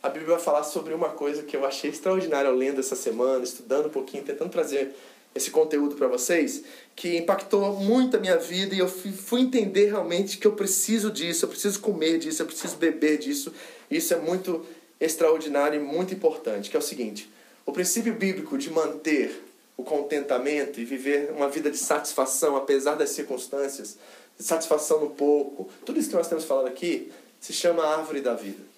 a 0.04 0.10
Bíblia 0.10 0.34
vai 0.34 0.44
falar 0.44 0.64
sobre 0.64 0.92
uma 0.92 1.08
coisa 1.08 1.42
que 1.42 1.56
eu 1.56 1.64
achei 1.64 1.88
extraordinária 1.88 2.50
ao 2.50 2.54
lendo 2.54 2.78
essa 2.78 2.94
semana, 2.94 3.42
estudando 3.42 3.86
um 3.86 3.90
pouquinho, 3.90 4.22
tentando 4.22 4.50
trazer 4.50 4.94
esse 5.34 5.50
conteúdo 5.50 5.96
para 5.96 6.06
vocês, 6.06 6.62
que 6.94 7.16
impactou 7.16 7.72
muito 7.72 8.18
a 8.18 8.20
minha 8.20 8.36
vida 8.36 8.74
e 8.74 8.80
eu 8.80 8.86
fui 8.86 9.40
entender 9.40 9.86
realmente 9.86 10.36
que 10.36 10.46
eu 10.46 10.52
preciso 10.52 11.10
disso, 11.10 11.46
eu 11.46 11.48
preciso 11.48 11.80
comer 11.80 12.18
disso, 12.18 12.42
eu 12.42 12.46
preciso 12.46 12.76
beber 12.76 13.16
disso. 13.16 13.50
Isso 13.90 14.12
é 14.12 14.18
muito 14.18 14.66
extraordinário 15.00 15.80
e 15.80 15.82
muito 15.82 16.12
importante, 16.12 16.68
que 16.68 16.76
é 16.76 16.78
o 16.78 16.82
seguinte: 16.82 17.32
o 17.64 17.72
princípio 17.72 18.12
bíblico 18.12 18.58
de 18.58 18.70
manter 18.70 19.42
o 19.74 19.82
contentamento 19.82 20.78
e 20.78 20.84
viver 20.84 21.32
uma 21.34 21.48
vida 21.48 21.70
de 21.70 21.78
satisfação 21.78 22.56
apesar 22.56 22.94
das 22.94 23.08
circunstâncias, 23.08 23.96
de 24.36 24.44
satisfação 24.44 25.00
no 25.00 25.10
pouco, 25.12 25.70
tudo 25.86 25.98
isso 25.98 26.10
que 26.10 26.14
nós 26.14 26.28
temos 26.28 26.44
falado 26.44 26.66
aqui, 26.66 27.10
se 27.40 27.54
chama 27.54 27.86
árvore 27.86 28.20
da 28.20 28.34
vida 28.34 28.73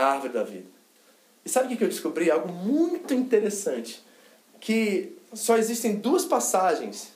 a 0.00 0.12
árvore 0.12 0.32
da 0.32 0.42
vida. 0.42 0.66
E 1.44 1.48
sabe 1.48 1.72
o 1.72 1.76
que 1.76 1.84
eu 1.84 1.88
descobri? 1.88 2.30
Algo 2.30 2.52
muito 2.52 3.14
interessante. 3.14 4.02
Que 4.60 5.16
só 5.32 5.56
existem 5.56 5.96
duas 5.96 6.24
passagens, 6.24 7.12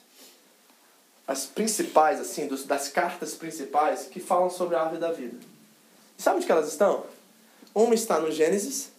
as 1.27 1.47
principais, 1.47 2.21
assim, 2.21 2.49
das 2.67 2.89
cartas 2.89 3.35
principais, 3.35 4.05
que 4.05 4.21
falam 4.21 4.51
sobre 4.51 4.77
a 4.77 4.81
árvore 4.81 5.01
da 5.01 5.13
vida. 5.13 5.37
E 6.19 6.23
sabe 6.23 6.37
onde 6.37 6.47
que 6.47 6.53
elas 6.53 6.69
estão? 6.69 7.05
Uma 7.75 7.95
está 7.95 8.21
no 8.21 8.31
Gênesis, 8.31 8.93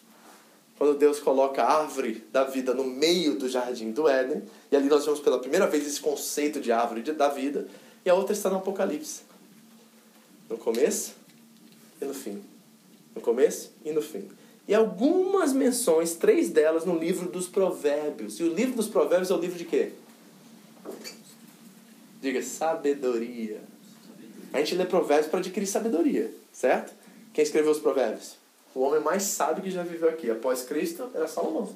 quando 0.78 0.98
Deus 0.98 1.20
coloca 1.20 1.64
a 1.64 1.82
árvore 1.82 2.26
da 2.32 2.44
vida 2.44 2.74
no 2.74 2.84
meio 2.84 3.38
do 3.40 3.48
jardim 3.48 3.92
do 3.92 4.08
Éden, 4.08 4.44
e 4.72 4.76
ali 4.76 4.90
nós 4.90 5.06
vemos 5.06 5.22
pela 5.22 5.40
primeira 5.40 5.66
vez 5.66 5.88
esse 5.88 6.02
conceito 6.02 6.60
de 6.60 6.72
árvore 6.72 7.02
da 7.02 7.30
vida, 7.30 7.68
e 8.04 8.10
a 8.10 8.14
outra 8.14 8.34
está 8.34 8.50
no 8.50 8.58
Apocalipse. 8.58 9.22
No 10.50 10.58
começo 10.58 11.14
e 12.02 12.06
no 12.06 12.14
fim 12.14 12.55
no 13.16 13.22
começo 13.22 13.72
e 13.84 13.92
no 13.92 14.02
fim. 14.02 14.30
E 14.68 14.76
algumas 14.76 15.54
menções, 15.54 16.16
três 16.16 16.50
delas, 16.50 16.86
no 16.86 16.98
livro 16.98 17.30
dos 17.30 17.48
Provérbios. 17.48 18.40
E 18.40 18.44
o 18.44 18.54
livro 18.54 18.76
dos 18.76 18.88
Provérbios 18.88 19.32
é 19.32 19.34
o 19.34 19.40
livro 19.40 19.58
de 19.58 19.66
quê? 19.66 19.92
Diga, 22.22 22.42
sabedoria. 22.42 23.62
A 24.52 24.60
gente 24.60 24.76
lê 24.76 24.86
Provérbios 24.86 25.28
para 25.28 25.40
adquirir 25.40 25.68
sabedoria, 25.68 26.32
certo? 26.52 26.94
Quem 27.34 27.44
escreveu 27.44 27.72
os 27.72 27.80
Provérbios? 27.80 28.38
O 28.74 28.82
homem 28.82 29.02
mais 29.02 29.24
sábio 29.24 29.64
que 29.64 29.72
já 29.72 29.84
viveu 29.84 30.10
aqui, 30.10 30.30
após 30.30 30.64
Cristo, 30.64 31.10
era 31.14 31.28
Salomão. 31.28 31.76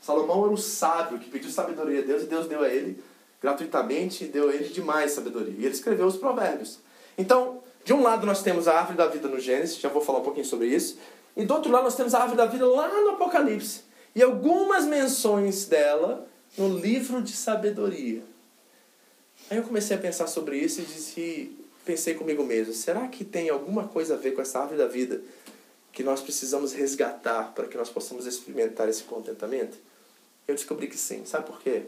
Salomão 0.00 0.44
era 0.44 0.52
o 0.52 0.56
sábio 0.56 1.18
que 1.18 1.28
pediu 1.28 1.50
sabedoria 1.50 2.00
a 2.00 2.04
Deus 2.04 2.22
e 2.22 2.26
Deus 2.26 2.46
deu 2.46 2.62
a 2.62 2.68
ele 2.68 3.02
gratuitamente 3.40 4.26
deu 4.26 4.50
a 4.50 4.54
ele 4.54 4.68
demais 4.68 5.12
sabedoria. 5.12 5.54
E 5.56 5.64
ele 5.64 5.74
escreveu 5.74 6.06
os 6.06 6.16
Provérbios. 6.16 6.78
Então, 7.16 7.62
de 7.84 7.92
um 7.92 8.02
lado 8.02 8.26
nós 8.26 8.42
temos 8.42 8.68
a 8.68 8.78
árvore 8.78 8.98
da 8.98 9.06
vida 9.06 9.28
no 9.28 9.40
Gênesis, 9.40 9.78
já 9.78 9.88
vou 9.88 10.02
falar 10.02 10.18
um 10.18 10.24
pouquinho 10.24 10.44
sobre 10.44 10.68
isso. 10.68 10.98
E 11.36 11.44
do 11.44 11.54
outro 11.54 11.70
lado 11.70 11.84
nós 11.84 11.96
temos 11.96 12.14
a 12.14 12.20
árvore 12.20 12.36
da 12.36 12.46
vida 12.46 12.66
lá 12.66 12.88
no 12.88 13.10
Apocalipse. 13.10 13.82
E 14.14 14.22
algumas 14.22 14.84
menções 14.84 15.66
dela 15.66 16.28
no 16.58 16.76
livro 16.78 17.22
de 17.22 17.32
sabedoria. 17.32 18.22
Aí 19.50 19.56
eu 19.56 19.62
comecei 19.62 19.96
a 19.96 20.00
pensar 20.00 20.26
sobre 20.26 20.58
isso 20.58 20.80
e 20.80 20.84
disse, 20.84 21.56
pensei 21.84 22.14
comigo 22.14 22.44
mesmo, 22.44 22.72
será 22.72 23.08
que 23.08 23.24
tem 23.24 23.48
alguma 23.48 23.88
coisa 23.88 24.14
a 24.14 24.16
ver 24.16 24.32
com 24.32 24.42
essa 24.42 24.60
árvore 24.60 24.78
da 24.78 24.86
vida 24.86 25.20
que 25.92 26.02
nós 26.02 26.20
precisamos 26.20 26.72
resgatar 26.72 27.52
para 27.54 27.66
que 27.66 27.76
nós 27.76 27.88
possamos 27.88 28.26
experimentar 28.26 28.88
esse 28.88 29.02
contentamento? 29.04 29.76
Eu 30.46 30.54
descobri 30.54 30.86
que 30.86 30.96
sim. 30.96 31.24
Sabe 31.24 31.46
por 31.46 31.60
quê? 31.60 31.82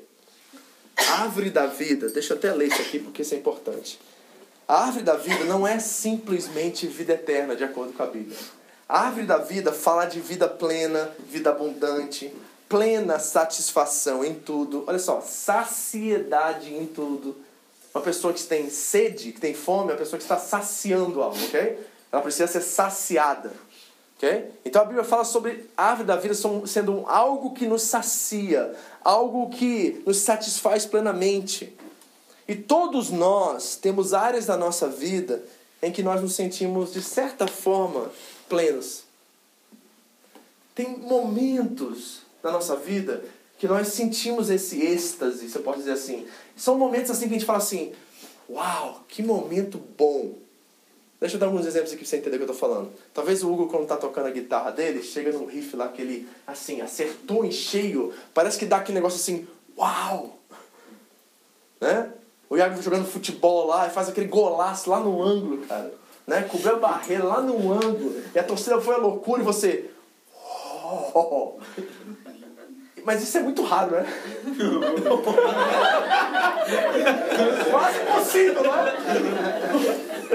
árvore 0.96 1.50
da 1.50 1.66
vida, 1.66 2.08
deixa 2.08 2.32
eu 2.32 2.38
até 2.38 2.52
ler 2.52 2.68
isso 2.68 2.80
aqui 2.80 2.98
porque 2.98 3.22
isso 3.22 3.34
é 3.34 3.38
importante. 3.38 3.98
A 4.66 4.84
árvore 4.84 5.04
da 5.04 5.16
vida 5.16 5.44
não 5.44 5.66
é 5.66 5.78
simplesmente 5.78 6.86
vida 6.86 7.14
eterna, 7.14 7.56
de 7.56 7.64
acordo 7.64 7.92
com 7.92 8.02
a 8.02 8.06
Bíblia. 8.06 8.38
A 8.88 9.06
árvore 9.06 9.26
da 9.26 9.38
vida 9.38 9.72
fala 9.72 10.04
de 10.04 10.20
vida 10.20 10.48
plena, 10.48 11.10
vida 11.28 11.50
abundante, 11.50 12.32
plena 12.68 13.18
satisfação 13.18 14.24
em 14.24 14.34
tudo. 14.34 14.84
Olha 14.86 14.98
só, 14.98 15.20
saciedade 15.20 16.74
em 16.74 16.86
tudo. 16.86 17.36
Uma 17.94 18.02
pessoa 18.02 18.32
que 18.32 18.42
tem 18.42 18.70
sede, 18.70 19.32
que 19.32 19.40
tem 19.40 19.52
fome, 19.52 19.90
é 19.90 19.92
uma 19.92 19.98
pessoa 19.98 20.16
que 20.16 20.24
está 20.24 20.38
saciando 20.38 21.22
algo, 21.22 21.36
ok? 21.44 21.78
Ela 22.10 22.22
precisa 22.22 22.46
ser 22.46 22.62
saciada. 22.62 23.52
ok? 24.16 24.50
Então 24.64 24.80
a 24.80 24.84
Bíblia 24.86 25.04
fala 25.04 25.24
sobre 25.24 25.68
a 25.76 25.90
árvore 25.90 26.06
da 26.06 26.16
vida 26.16 26.34
sendo 26.66 27.04
algo 27.06 27.52
que 27.52 27.66
nos 27.66 27.82
sacia, 27.82 28.74
algo 29.04 29.50
que 29.50 30.02
nos 30.06 30.18
satisfaz 30.18 30.86
plenamente. 30.86 31.76
E 32.46 32.54
todos 32.54 33.10
nós 33.10 33.76
temos 33.76 34.12
áreas 34.12 34.46
da 34.46 34.56
nossa 34.56 34.88
vida 34.88 35.42
em 35.82 35.90
que 35.90 36.02
nós 36.02 36.20
nos 36.20 36.34
sentimos, 36.34 36.92
de 36.92 37.02
certa 37.02 37.46
forma, 37.46 38.10
plenos. 38.48 39.04
Tem 40.74 40.96
momentos 40.98 42.22
na 42.42 42.50
nossa 42.50 42.76
vida 42.76 43.22
que 43.58 43.68
nós 43.68 43.88
sentimos 43.88 44.50
esse 44.50 44.82
êxtase, 44.82 45.48
você 45.48 45.58
pode 45.58 45.78
dizer 45.78 45.92
assim. 45.92 46.26
São 46.56 46.76
momentos 46.76 47.10
assim 47.10 47.28
que 47.28 47.34
a 47.34 47.38
gente 47.38 47.46
fala 47.46 47.58
assim: 47.58 47.92
Uau, 48.48 49.04
que 49.08 49.22
momento 49.22 49.78
bom! 49.96 50.34
Deixa 51.20 51.36
eu 51.36 51.40
dar 51.40 51.46
alguns 51.46 51.64
exemplos 51.64 51.92
aqui 51.92 52.00
pra 52.00 52.08
você 52.08 52.16
entender 52.16 52.34
o 52.34 52.38
que 52.40 52.44
eu 52.44 52.48
tô 52.48 52.54
falando. 52.54 52.90
Talvez 53.14 53.44
o 53.44 53.52
Hugo, 53.52 53.68
quando 53.68 53.86
tá 53.86 53.96
tocando 53.96 54.26
a 54.26 54.30
guitarra 54.30 54.72
dele, 54.72 55.04
chega 55.04 55.30
num 55.30 55.46
riff 55.46 55.76
lá 55.76 55.86
que 55.88 56.02
ele, 56.02 56.28
assim, 56.44 56.80
acertou 56.80 57.44
em 57.44 57.52
cheio. 57.52 58.12
Parece 58.34 58.58
que 58.58 58.66
dá 58.66 58.78
aquele 58.78 58.96
negócio 58.96 59.20
assim, 59.20 59.46
uau! 59.78 60.36
Né? 61.80 62.12
O 62.52 62.56
Iago 62.58 62.82
jogando 62.82 63.06
futebol 63.06 63.66
lá 63.66 63.86
e 63.86 63.90
faz 63.90 64.10
aquele 64.10 64.26
golaço 64.26 64.90
lá 64.90 65.00
no 65.00 65.22
ângulo, 65.22 65.64
cara. 65.66 65.90
Né? 66.26 66.42
Cobriu 66.42 66.74
a 66.74 66.78
barreira 66.78 67.24
lá 67.24 67.40
no 67.40 67.72
ângulo. 67.72 68.22
E 68.34 68.38
a 68.38 68.44
torcida 68.44 68.78
foi 68.78 68.94
a 68.94 68.98
loucura 68.98 69.40
e 69.40 69.44
você. 69.44 69.88
Oh. 71.14 71.54
Mas 73.06 73.22
isso 73.22 73.38
é 73.38 73.40
muito 73.40 73.62
raro, 73.62 73.92
né? 73.92 74.04
Quase 77.70 78.02
impossível, 78.02 78.64
não 78.64 78.74
é? 78.74 78.96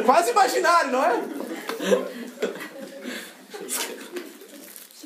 Quase 0.03 0.31
imaginário, 0.31 0.91
não 0.91 1.03
é? 1.03 1.21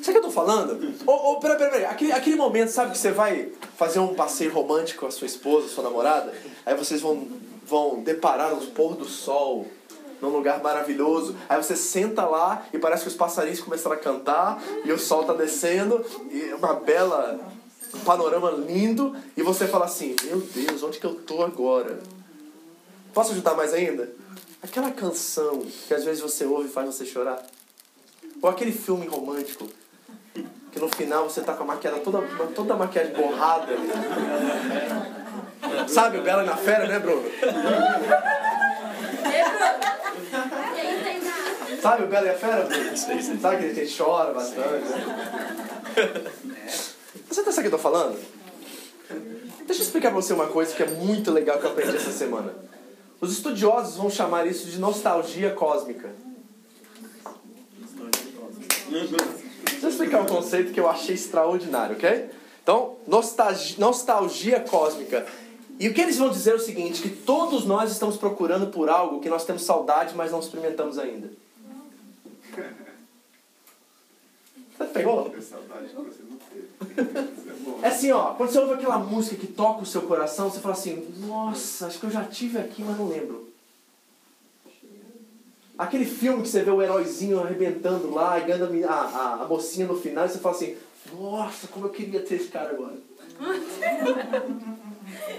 o 0.00 0.12
que 0.12 0.18
eu 0.18 0.22
tô 0.22 0.30
falando? 0.30 0.82
Ô, 1.06 1.12
oh, 1.12 1.32
oh, 1.32 1.40
peraí, 1.40 1.58
peraí, 1.58 1.72
peraí. 1.72 1.84
Aquele, 1.84 2.12
aquele 2.12 2.36
momento, 2.36 2.70
sabe, 2.70 2.92
que 2.92 2.98
você 2.98 3.10
vai 3.10 3.52
fazer 3.76 3.98
um 3.98 4.14
passeio 4.14 4.50
romântico 4.50 5.00
com 5.00 5.06
a 5.06 5.10
sua 5.10 5.26
esposa, 5.26 5.68
sua 5.68 5.84
namorada, 5.84 6.32
aí 6.64 6.74
vocês 6.76 7.00
vão, 7.00 7.26
vão 7.66 8.02
deparar 8.02 8.54
os 8.54 8.66
pôr 8.66 8.96
do 8.96 9.04
sol 9.04 9.66
num 10.20 10.28
lugar 10.28 10.62
maravilhoso. 10.62 11.36
Aí 11.48 11.60
você 11.60 11.76
senta 11.76 12.24
lá 12.24 12.66
e 12.72 12.78
parece 12.78 13.02
que 13.02 13.08
os 13.08 13.16
passarinhos 13.16 13.60
começaram 13.60 13.96
a 13.96 13.98
cantar 13.98 14.62
e 14.84 14.92
o 14.92 14.98
sol 14.98 15.24
tá 15.24 15.34
descendo 15.34 16.04
e 16.30 16.52
uma 16.54 16.74
bela 16.74 17.40
um 17.94 18.00
panorama 18.00 18.50
lindo 18.50 19.14
e 19.36 19.42
você 19.42 19.66
fala 19.66 19.84
assim: 19.84 20.16
"Meu 20.24 20.40
Deus, 20.40 20.82
onde 20.82 20.98
que 20.98 21.04
eu 21.04 21.14
tô 21.14 21.42
agora?" 21.42 22.00
Posso 23.12 23.32
ajudar 23.32 23.54
mais 23.54 23.74
ainda? 23.74 24.10
Aquela 24.62 24.90
canção 24.90 25.60
que 25.86 25.92
às 25.92 26.04
vezes 26.04 26.22
você 26.22 26.46
ouve 26.46 26.68
e 26.68 26.72
faz 26.72 26.86
você 26.86 27.04
chorar. 27.04 27.44
Ou 28.40 28.48
aquele 28.48 28.72
filme 28.72 29.06
romântico 29.06 29.68
que 30.72 30.78
no 30.80 30.88
final 30.88 31.28
você 31.28 31.42
tá 31.42 31.52
com 31.52 31.64
a 31.64 31.66
maquiagem 31.66 32.00
toda, 32.00 32.22
toda 32.54 32.72
a 32.72 32.76
maquiagem 32.76 33.12
borrada. 33.12 33.66
Sabe 35.88 36.18
o 36.18 36.22
Bela 36.22 36.42
na 36.44 36.56
Fera, 36.56 36.86
né, 36.86 36.98
Bruno? 36.98 37.28
Sabe 41.80 42.04
o 42.04 42.06
Bela 42.06 42.26
e 42.26 42.30
a 42.30 42.34
Fera, 42.34 42.64
Bruno? 42.64 42.96
Sabe 43.40 43.56
que 43.56 43.74
gente 43.74 43.96
chora 43.96 44.32
bastante? 44.32 44.84
Você 47.28 47.42
tá 47.42 47.50
sabendo 47.50 47.58
o 47.58 47.60
que 47.60 47.66
eu 47.66 47.70
tô 47.70 47.78
falando? 47.78 48.18
Deixa 49.66 49.82
eu 49.82 49.86
explicar 49.86 50.10
pra 50.10 50.20
você 50.20 50.32
uma 50.32 50.46
coisa 50.46 50.74
que 50.74 50.82
é 50.82 50.86
muito 50.86 51.30
legal 51.30 51.58
que 51.58 51.64
eu 51.64 51.70
aprendi 51.70 51.96
essa 51.96 52.12
semana. 52.12 52.54
Os 53.20 53.32
estudiosos 53.32 53.96
vão 53.96 54.10
chamar 54.10 54.46
isso 54.46 54.66
de 54.66 54.78
nostalgia 54.78 55.50
cósmica. 55.50 56.10
Deixa 58.90 59.86
eu 59.86 59.88
explicar 59.88 60.20
um 60.20 60.26
conceito 60.26 60.72
que 60.72 60.80
eu 60.80 60.88
achei 60.88 61.14
extraordinário, 61.14 61.96
ok? 61.96 62.30
Então, 62.62 62.96
nostalgia, 63.06 63.76
nostalgia 63.78 64.60
cósmica. 64.60 65.26
E 65.78 65.88
o 65.88 65.94
que 65.94 66.00
eles 66.00 66.16
vão 66.16 66.30
dizer 66.30 66.52
é 66.52 66.54
o 66.54 66.60
seguinte, 66.60 67.02
que 67.02 67.10
todos 67.10 67.64
nós 67.64 67.90
estamos 67.90 68.16
procurando 68.16 68.68
por 68.68 68.88
algo 68.88 69.20
que 69.20 69.28
nós 69.28 69.44
temos 69.44 69.62
saudade, 69.62 70.14
mas 70.14 70.30
não 70.30 70.40
experimentamos 70.40 70.98
ainda. 70.98 71.30
Você 74.78 74.84
pegou? 74.86 75.34
É 77.82 77.88
assim, 77.88 78.10
ó, 78.12 78.34
quando 78.34 78.50
você 78.50 78.58
ouve 78.58 78.74
aquela 78.74 78.98
música 78.98 79.36
que 79.36 79.46
toca 79.46 79.82
o 79.82 79.86
seu 79.86 80.02
coração, 80.02 80.50
você 80.50 80.60
fala 80.60 80.74
assim, 80.74 81.08
nossa, 81.26 81.86
acho 81.86 81.98
que 81.98 82.06
eu 82.06 82.10
já 82.10 82.24
tive 82.24 82.58
aqui, 82.58 82.82
mas 82.82 82.96
não 82.96 83.08
lembro. 83.08 83.50
Aquele 85.76 86.04
filme 86.04 86.42
que 86.42 86.48
você 86.48 86.62
vê 86.62 86.70
o 86.70 86.82
heróizinho 86.82 87.40
arrebentando 87.40 88.12
lá 88.12 88.38
e 88.38 88.44
ganhando 88.44 88.86
a, 88.86 88.92
a, 88.92 89.42
a 89.42 89.48
mocinha 89.48 89.86
no 89.86 89.98
final, 89.98 90.26
e 90.26 90.28
você 90.28 90.38
fala 90.38 90.54
assim, 90.54 90.76
nossa, 91.12 91.66
como 91.68 91.86
eu 91.86 91.90
queria 91.90 92.20
ter 92.20 92.36
esse 92.36 92.48
cara 92.48 92.70
agora. 92.70 92.94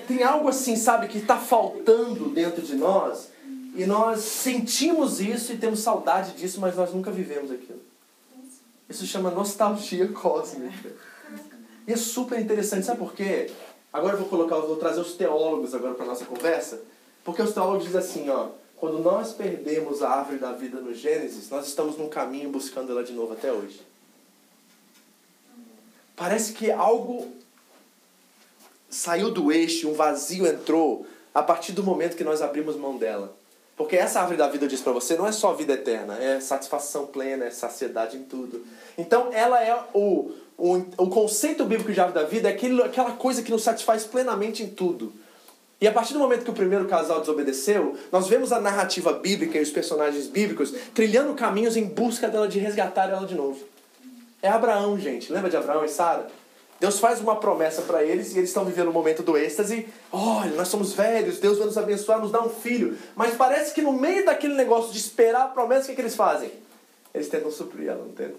Tem 0.08 0.24
algo 0.24 0.50
assim, 0.50 0.76
sabe, 0.76 1.08
que 1.08 1.18
está 1.18 1.38
faltando 1.38 2.30
dentro 2.30 2.62
de 2.62 2.76
nós 2.76 3.30
e 3.76 3.86
nós 3.86 4.20
sentimos 4.20 5.20
isso 5.20 5.52
e 5.52 5.58
temos 5.58 5.80
saudade 5.80 6.34
disso, 6.34 6.60
mas 6.62 6.76
nós 6.76 6.94
nunca 6.94 7.10
vivemos 7.10 7.52
aquilo. 7.52 7.82
Isso 8.88 9.06
chama 9.06 9.32
nostalgia 9.32 10.08
cósmica. 10.14 10.92
E 11.88 11.94
é 11.94 11.98
super 11.98 12.40
interessante, 12.40 12.86
sabe 12.86 13.00
por 13.00 13.14
quê? 13.14 13.50
Agora 13.92 14.14
eu 14.14 14.20
vou 14.20 14.30
colocar, 14.30 14.58
vou 14.58 14.76
trazer 14.76 15.02
os 15.02 15.14
teólogos 15.14 15.74
agora 15.74 15.96
para 15.96 16.06
nossa 16.06 16.26
conversa, 16.26 16.82
porque 17.24 17.42
os 17.42 17.54
teólogos 17.54 17.86
dizem 17.86 18.00
assim, 18.00 18.30
ó, 18.30 18.50
quando 18.76 19.00
nós 19.00 19.34
perdemos 19.34 20.02
a 20.02 20.10
árvore 20.10 20.38
da 20.38 20.52
vida 20.52 20.80
no 20.80 20.94
Gênesis, 20.94 21.50
nós 21.50 21.68
estamos 21.68 21.98
num 21.98 22.10
caminho 22.10 22.50
buscando 22.50 22.92
ela 22.92 23.04
de 23.04 23.14
novo 23.14 23.34
até 23.34 23.52
hoje. 23.52 23.82
Parece 26.16 26.54
que 26.54 26.72
algo 26.72 27.32
saiu 28.94 29.32
do 29.32 29.52
eixo, 29.52 29.90
um 29.90 29.94
vazio 29.94 30.46
entrou 30.46 31.06
a 31.34 31.42
partir 31.42 31.72
do 31.72 31.84
momento 31.84 32.16
que 32.16 32.24
nós 32.24 32.42
abrimos 32.42 32.76
mão 32.76 32.96
dela. 32.96 33.36
Porque 33.76 33.96
essa 33.96 34.20
árvore 34.20 34.38
da 34.38 34.48
vida, 34.48 34.68
disse 34.68 34.84
para 34.84 34.94
você, 34.94 35.16
não 35.16 35.26
é 35.26 35.32
só 35.32 35.52
vida 35.54 35.74
eterna, 35.74 36.16
é 36.20 36.40
satisfação 36.40 37.08
plena, 37.08 37.46
é 37.46 37.50
saciedade 37.50 38.18
em 38.18 38.24
tudo. 38.24 38.64
Então, 38.96 39.30
ela 39.34 39.64
é 39.64 39.76
o, 39.96 40.32
o, 40.56 40.86
o 40.98 41.10
conceito 41.10 41.66
bíblico 41.66 41.92
de 41.92 42.00
árvore 42.00 42.24
da 42.24 42.30
vida, 42.30 42.50
é 42.50 42.54
aquele, 42.54 42.84
aquela 42.84 43.14
coisa 43.14 43.42
que 43.42 43.52
nos 43.52 43.64
satisfaz 43.64 44.04
plenamente 44.04 44.62
em 44.62 44.70
tudo. 44.70 45.12
E 45.82 45.88
a 45.88 45.92
partir 45.92 46.14
do 46.14 46.20
momento 46.20 46.44
que 46.44 46.52
o 46.52 46.54
primeiro 46.54 46.86
casal 46.86 47.20
desobedeceu, 47.20 47.98
nós 48.12 48.28
vemos 48.28 48.52
a 48.52 48.62
narrativa 48.62 49.12
bíblica 49.12 49.58
e 49.58 49.62
os 49.62 49.72
personagens 49.72 50.28
bíblicos 50.28 50.72
trilhando 50.94 51.34
caminhos 51.34 51.76
em 51.76 51.86
busca 51.86 52.30
dela 52.30 52.48
de 52.48 52.60
resgatar 52.60 53.10
ela 53.10 53.26
de 53.26 53.34
novo. 53.34 53.60
É 54.42 54.50
Abraão, 54.50 55.00
gente. 55.00 55.34
Lembra 55.34 55.50
de 55.50 55.58
Abraão 55.58 55.84
e 55.84 55.90
Sara? 55.90 56.28
Deus 56.84 57.00
faz 57.00 57.22
uma 57.22 57.38
promessa 57.38 57.84
para 57.84 58.04
eles 58.04 58.34
e 58.34 58.40
eles 58.40 58.50
estão 58.50 58.66
vivendo 58.66 58.88
o 58.88 58.90
um 58.90 58.94
momento 58.94 59.24
do 59.24 59.38
êxtase. 59.38 59.88
Olha, 60.12 60.52
nós 60.52 60.68
somos 60.68 60.92
velhos, 60.92 61.40
Deus 61.40 61.58
vai 61.58 61.68
nos 61.68 61.78
abençoar, 61.78 62.20
nos 62.20 62.30
dar 62.30 62.46
um 62.46 62.50
filho. 62.50 62.98
Mas 63.16 63.36
parece 63.36 63.74
que 63.74 63.82
no 63.82 63.94
meio 63.94 64.26
daquele 64.26 64.54
negócio 64.54 64.92
de 64.92 64.98
esperar 64.98 65.44
a 65.44 65.48
promessa, 65.48 65.84
o 65.84 65.86
que, 65.86 65.96
que 65.96 66.02
eles 66.02 66.14
fazem? 66.14 66.52
Eles 67.14 67.30
tentam 67.30 67.50
suprir 67.50 67.88
ela, 67.88 68.06
entende? 68.06 68.34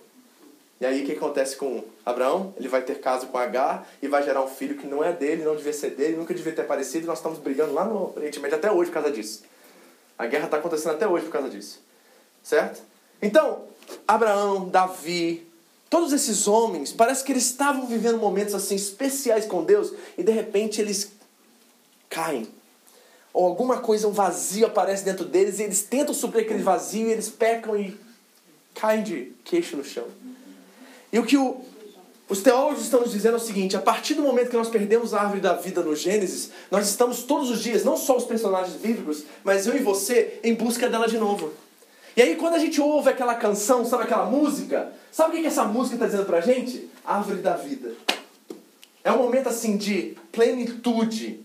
E 0.78 0.84
aí 0.84 1.02
o 1.02 1.06
que 1.06 1.12
acontece 1.12 1.56
com 1.56 1.84
Abraão? 2.04 2.52
Ele 2.58 2.68
vai 2.68 2.82
ter 2.82 3.00
caso 3.00 3.28
com 3.28 3.38
Agar 3.38 3.88
e 4.02 4.08
vai 4.08 4.22
gerar 4.22 4.42
um 4.42 4.48
filho 4.48 4.76
que 4.76 4.86
não 4.86 5.02
é 5.02 5.10
dele, 5.10 5.42
não 5.42 5.56
devia 5.56 5.72
ser 5.72 5.92
dele, 5.92 6.18
nunca 6.18 6.34
devia 6.34 6.52
ter 6.52 6.60
aparecido. 6.60 7.04
E 7.04 7.06
nós 7.06 7.20
estamos 7.20 7.38
brigando 7.38 7.72
lá 7.72 7.86
no 7.86 8.12
Oriente 8.14 8.38
Médio 8.40 8.58
até 8.58 8.70
hoje 8.70 8.90
por 8.90 9.00
causa 9.00 9.10
disso. 9.10 9.42
A 10.18 10.26
guerra 10.26 10.44
está 10.44 10.58
acontecendo 10.58 10.92
até 10.92 11.08
hoje 11.08 11.24
por 11.24 11.32
causa 11.32 11.48
disso. 11.48 11.80
Certo? 12.42 12.82
Então, 13.22 13.62
Abraão, 14.06 14.68
Davi, 14.68 15.50
Todos 15.94 16.12
esses 16.12 16.48
homens, 16.48 16.92
parece 16.92 17.22
que 17.22 17.30
eles 17.30 17.44
estavam 17.44 17.86
vivendo 17.86 18.18
momentos 18.18 18.52
assim 18.52 18.74
especiais 18.74 19.46
com 19.46 19.62
Deus 19.62 19.92
e 20.18 20.24
de 20.24 20.32
repente 20.32 20.80
eles 20.80 21.12
caem. 22.10 22.48
Ou 23.32 23.46
alguma 23.46 23.78
coisa, 23.78 24.08
um 24.08 24.10
vazio 24.10 24.66
aparece 24.66 25.04
dentro 25.04 25.24
deles 25.24 25.60
e 25.60 25.62
eles 25.62 25.84
tentam 25.84 26.12
suprir 26.12 26.46
aquele 26.46 26.64
vazio 26.64 27.06
e 27.06 27.12
eles 27.12 27.28
pecam 27.28 27.78
e 27.78 27.96
caem 28.74 29.04
de 29.04 29.32
queixo 29.44 29.76
no 29.76 29.84
chão. 29.84 30.08
E 31.12 31.18
o 31.20 31.24
que 31.24 31.36
o, 31.36 31.60
os 32.28 32.42
teólogos 32.42 32.82
estão 32.82 32.98
nos 32.98 33.12
dizendo 33.12 33.34
é 33.34 33.40
o 33.40 33.40
seguinte: 33.40 33.76
a 33.76 33.80
partir 33.80 34.14
do 34.14 34.22
momento 34.22 34.50
que 34.50 34.56
nós 34.56 34.68
perdemos 34.68 35.14
a 35.14 35.20
árvore 35.20 35.40
da 35.40 35.52
vida 35.52 35.80
no 35.80 35.94
Gênesis, 35.94 36.50
nós 36.72 36.88
estamos 36.88 37.22
todos 37.22 37.50
os 37.50 37.62
dias, 37.62 37.84
não 37.84 37.96
só 37.96 38.16
os 38.16 38.24
personagens 38.24 38.74
bíblicos, 38.80 39.22
mas 39.44 39.64
eu 39.64 39.76
e 39.76 39.78
você, 39.78 40.40
em 40.42 40.56
busca 40.56 40.88
dela 40.88 41.06
de 41.06 41.18
novo. 41.18 41.52
E 42.16 42.22
aí, 42.22 42.36
quando 42.36 42.54
a 42.54 42.58
gente 42.58 42.80
ouve 42.80 43.10
aquela 43.10 43.34
canção, 43.34 43.84
sabe 43.84 44.04
aquela 44.04 44.26
música? 44.26 44.92
Sabe 45.10 45.36
o 45.36 45.40
que 45.40 45.46
essa 45.46 45.64
música 45.64 45.96
está 45.96 46.06
dizendo 46.06 46.26
pra 46.26 46.40
gente? 46.40 46.88
Árvore 47.04 47.38
da 47.38 47.56
vida. 47.56 47.92
É 49.02 49.10
um 49.10 49.18
momento 49.18 49.48
assim 49.48 49.76
de 49.76 50.16
plenitude. 50.30 51.40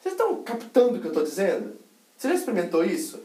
Vocês 0.00 0.14
estão 0.14 0.42
captando 0.42 0.96
o 0.96 1.00
que 1.00 1.06
eu 1.06 1.10
estou 1.10 1.22
dizendo? 1.22 1.76
Você 2.16 2.28
já 2.28 2.34
experimentou 2.34 2.82
isso? 2.82 3.20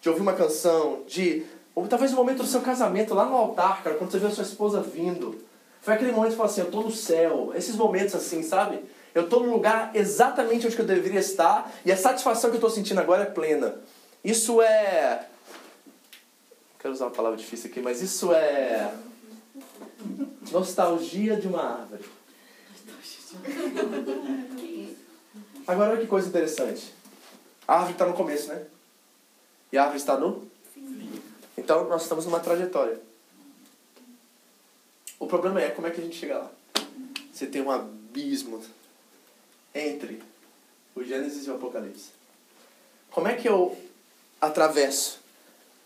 De 0.00 0.08
ouvir 0.08 0.20
uma 0.20 0.32
canção, 0.32 1.02
de. 1.06 1.44
Ou 1.74 1.86
talvez 1.86 2.12
o 2.12 2.16
momento 2.16 2.38
do 2.38 2.46
seu 2.46 2.60
casamento, 2.60 3.14
lá 3.14 3.24
no 3.24 3.36
altar, 3.36 3.84
cara, 3.84 3.96
quando 3.96 4.10
você 4.10 4.18
vê 4.18 4.26
a 4.26 4.30
sua 4.30 4.42
esposa 4.42 4.80
vindo. 4.80 5.40
Foi 5.80 5.94
aquele 5.94 6.10
momento 6.10 6.32
que 6.32 6.36
você 6.36 6.36
fala 6.36 6.50
assim, 6.50 6.60
eu 6.60 6.66
estou 6.66 6.82
no 6.82 6.90
céu. 6.90 7.52
Esses 7.54 7.76
momentos 7.76 8.16
assim, 8.16 8.42
sabe? 8.42 8.80
Eu 9.14 9.24
estou 9.24 9.44
no 9.44 9.52
lugar 9.52 9.92
exatamente 9.94 10.66
onde 10.66 10.78
eu 10.78 10.84
deveria 10.84 11.20
estar 11.20 11.72
e 11.84 11.90
a 11.90 11.96
satisfação 11.96 12.50
que 12.50 12.56
eu 12.56 12.58
estou 12.58 12.70
sentindo 12.70 13.00
agora 13.00 13.22
é 13.22 13.26
plena. 13.26 13.76
Isso 14.22 14.60
é 14.60 15.26
quero 16.88 16.94
usar 16.94 17.04
uma 17.06 17.10
palavra 17.10 17.36
difícil 17.36 17.70
aqui, 17.70 17.80
mas 17.80 18.00
isso 18.00 18.32
é 18.32 18.94
nostalgia 20.50 21.36
de 21.36 21.46
uma 21.46 21.62
árvore. 21.62 22.04
Agora 25.66 25.90
olha 25.90 26.00
que 26.00 26.06
coisa 26.06 26.28
interessante. 26.28 26.94
A 27.66 27.74
árvore 27.74 27.92
está 27.92 28.06
no 28.06 28.14
começo, 28.14 28.48
né? 28.48 28.66
E 29.70 29.76
a 29.76 29.82
árvore 29.82 29.98
está 29.98 30.16
no? 30.16 30.48
Então 31.58 31.86
nós 31.88 32.02
estamos 32.02 32.24
numa 32.24 32.40
trajetória. 32.40 32.98
O 35.18 35.26
problema 35.26 35.60
é 35.60 35.70
como 35.70 35.86
é 35.86 35.90
que 35.90 36.00
a 36.00 36.04
gente 36.04 36.16
chega 36.16 36.38
lá. 36.38 36.50
Você 37.30 37.46
tem 37.46 37.60
um 37.60 37.70
abismo 37.70 38.62
entre 39.74 40.22
o 40.94 41.04
Gênesis 41.04 41.46
e 41.46 41.50
o 41.50 41.56
Apocalipse. 41.56 42.10
Como 43.10 43.28
é 43.28 43.34
que 43.34 43.46
eu 43.46 43.76
atravesso 44.40 45.27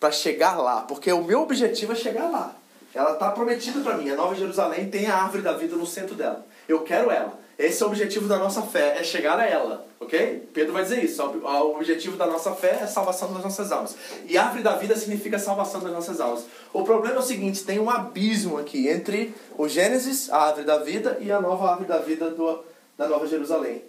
para 0.03 0.11
chegar 0.11 0.61
lá? 0.61 0.81
Porque 0.81 1.13
o 1.13 1.23
meu 1.23 1.43
objetivo 1.43 1.93
é 1.93 1.95
chegar 1.95 2.29
lá. 2.29 2.57
Ela 2.93 3.13
está 3.13 3.31
prometida 3.31 3.81
para 3.83 3.97
mim. 3.97 4.11
A 4.11 4.17
Nova 4.17 4.35
Jerusalém 4.35 4.91
tem 4.91 5.07
a 5.07 5.15
árvore 5.15 5.45
da 5.45 5.53
vida 5.53 5.77
no 5.77 5.87
centro 5.87 6.17
dela. 6.17 6.45
Eu 6.69 6.81
quero 6.81 7.09
ela. 7.09 7.39
Esse 7.57 7.85
é 7.85 7.87
o 7.87 7.89
objetivo 7.89 8.27
da 8.27 8.37
nossa 8.37 8.63
fé, 8.63 8.99
é 8.99 9.05
chegar 9.05 9.39
a 9.39 9.47
ela, 9.47 9.87
ok? 10.01 10.49
Pedro 10.53 10.73
vai 10.73 10.83
dizer 10.83 11.05
isso. 11.05 11.23
O 11.23 11.77
objetivo 11.77 12.17
da 12.17 12.27
nossa 12.27 12.53
fé 12.53 12.79
é 12.81 12.83
a 12.83 12.89
salvação 12.89 13.33
das 13.33 13.45
nossas 13.45 13.71
almas. 13.71 13.95
E 14.27 14.37
árvore 14.37 14.65
da 14.65 14.75
vida 14.75 14.97
significa 14.97 15.39
salvação 15.39 15.81
das 15.81 15.93
nossas 15.93 16.21
almas. 16.21 16.47
O 16.73 16.83
problema 16.83 17.17
é 17.17 17.19
o 17.21 17.23
seguinte: 17.23 17.63
tem 17.63 17.79
um 17.79 17.89
abismo 17.89 18.59
aqui 18.59 18.89
entre 18.89 19.33
o 19.57 19.69
Gênesis, 19.69 20.29
a 20.31 20.49
árvore 20.49 20.65
da 20.67 20.79
vida, 20.79 21.19
e 21.21 21.31
a 21.31 21.41
nova 21.41 21.71
árvore 21.71 21.87
da 21.87 21.99
vida 21.99 22.29
do, 22.31 22.65
da 22.99 23.07
Nova 23.07 23.29
Jerusalém. 23.29 23.85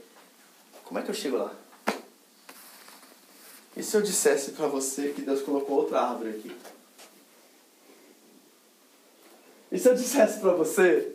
Como 0.86 1.00
é 1.00 1.02
que 1.02 1.10
eu 1.10 1.16
chego 1.16 1.38
lá? 1.38 1.52
E 3.76 3.82
se 3.82 3.96
eu 3.98 4.02
dissesse 4.02 4.52
para 4.52 4.68
você 4.68 5.10
que 5.10 5.22
Deus 5.22 5.42
colocou 5.42 5.78
outra 5.78 6.02
árvore 6.02 6.30
aqui? 6.30 6.56
E 9.72 9.80
se 9.80 9.90
eu 9.90 9.96
dissesse 9.96 10.40
para 10.40 10.54
você 10.54 11.12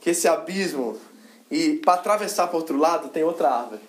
que 0.00 0.10
esse 0.10 0.26
abismo 0.26 0.98
e 1.50 1.76
para 1.76 1.94
atravessar 1.94 2.46
para 2.46 2.56
outro 2.56 2.78
lado 2.78 3.10
tem 3.10 3.22
outra 3.22 3.50
árvore? 3.50 3.82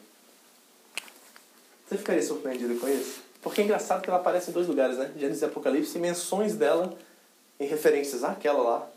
Você 1.87 1.97
ficaria 1.97 2.21
surpreendido 2.21 2.77
com 2.79 2.89
isso? 2.89 3.21
Porque 3.41 3.61
é 3.61 3.63
engraçado 3.63 4.01
que 4.01 4.09
ela 4.09 4.19
aparece 4.19 4.49
em 4.49 4.53
dois 4.53 4.67
lugares, 4.67 4.97
né? 4.97 5.11
Gênesis 5.17 5.41
e 5.41 5.45
Apocalipse, 5.45 5.97
e 5.97 6.01
menções 6.01 6.55
dela 6.55 6.93
em 7.59 7.65
referências 7.65 8.23
àquela 8.23 8.61
lá 8.61 8.89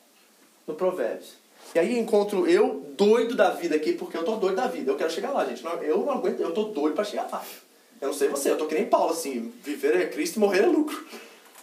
no 0.66 0.74
Provérbios. 0.74 1.34
E 1.74 1.78
aí 1.78 1.98
encontro 1.98 2.46
eu 2.46 2.84
doido 2.96 3.34
da 3.34 3.50
vida 3.50 3.74
aqui, 3.76 3.92
porque 3.92 4.16
eu 4.16 4.24
tô 4.24 4.36
doido 4.36 4.56
da 4.56 4.66
vida. 4.66 4.90
Eu 4.90 4.96
quero 4.96 5.10
chegar 5.10 5.30
lá, 5.30 5.44
gente. 5.44 5.64
Eu 5.82 5.98
não 5.98 6.12
aguento, 6.12 6.40
eu 6.40 6.52
tô 6.52 6.64
doido 6.64 6.94
para 6.94 7.04
chegar 7.04 7.28
lá. 7.30 7.44
Eu 8.04 8.08
não 8.08 8.14
sei 8.14 8.28
você, 8.28 8.50
eu 8.50 8.58
tô 8.58 8.66
que 8.66 8.74
nem 8.74 8.84
Paulo, 8.84 9.12
assim, 9.12 9.50
viver 9.62 9.96
é 9.96 10.06
Cristo 10.06 10.36
e 10.36 10.38
morrer 10.38 10.64
é 10.64 10.66
lucro. 10.66 11.06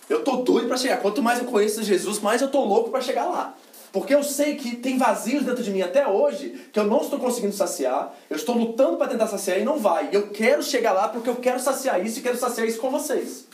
Eu 0.10 0.24
tô 0.24 0.38
doido 0.38 0.68
para 0.68 0.76
chegar. 0.76 0.98
Quanto 0.98 1.22
mais 1.22 1.38
eu 1.38 1.46
conheço 1.46 1.84
Jesus, 1.84 2.20
mais 2.20 2.42
eu 2.42 2.50
tô 2.50 2.66
louco 2.66 2.90
para 2.90 3.00
chegar 3.00 3.26
lá. 3.26 3.56
Porque 3.92 4.16
eu 4.16 4.24
sei 4.24 4.56
que 4.56 4.76
tem 4.76 4.98
vazios 4.98 5.44
dentro 5.44 5.62
de 5.62 5.70
mim 5.70 5.84
até 5.84 6.08
hoje 6.08 6.68
que 6.74 6.80
eu 6.80 6.86
não 6.86 7.02
estou 7.02 7.20
conseguindo 7.20 7.54
saciar. 7.54 8.12
Eu 8.28 8.38
estou 8.38 8.58
lutando 8.58 8.98
para 8.98 9.08
tentar 9.08 9.28
saciar 9.28 9.60
e 9.60 9.64
não 9.64 9.78
vai. 9.78 10.10
Eu 10.12 10.30
quero 10.30 10.64
chegar 10.64 10.94
lá 10.94 11.10
porque 11.10 11.30
eu 11.30 11.36
quero 11.36 11.60
saciar 11.60 12.04
isso 12.04 12.18
e 12.18 12.22
quero 12.24 12.38
saciar 12.38 12.68
isso 12.68 12.80
com 12.80 12.90
vocês. 12.90 13.46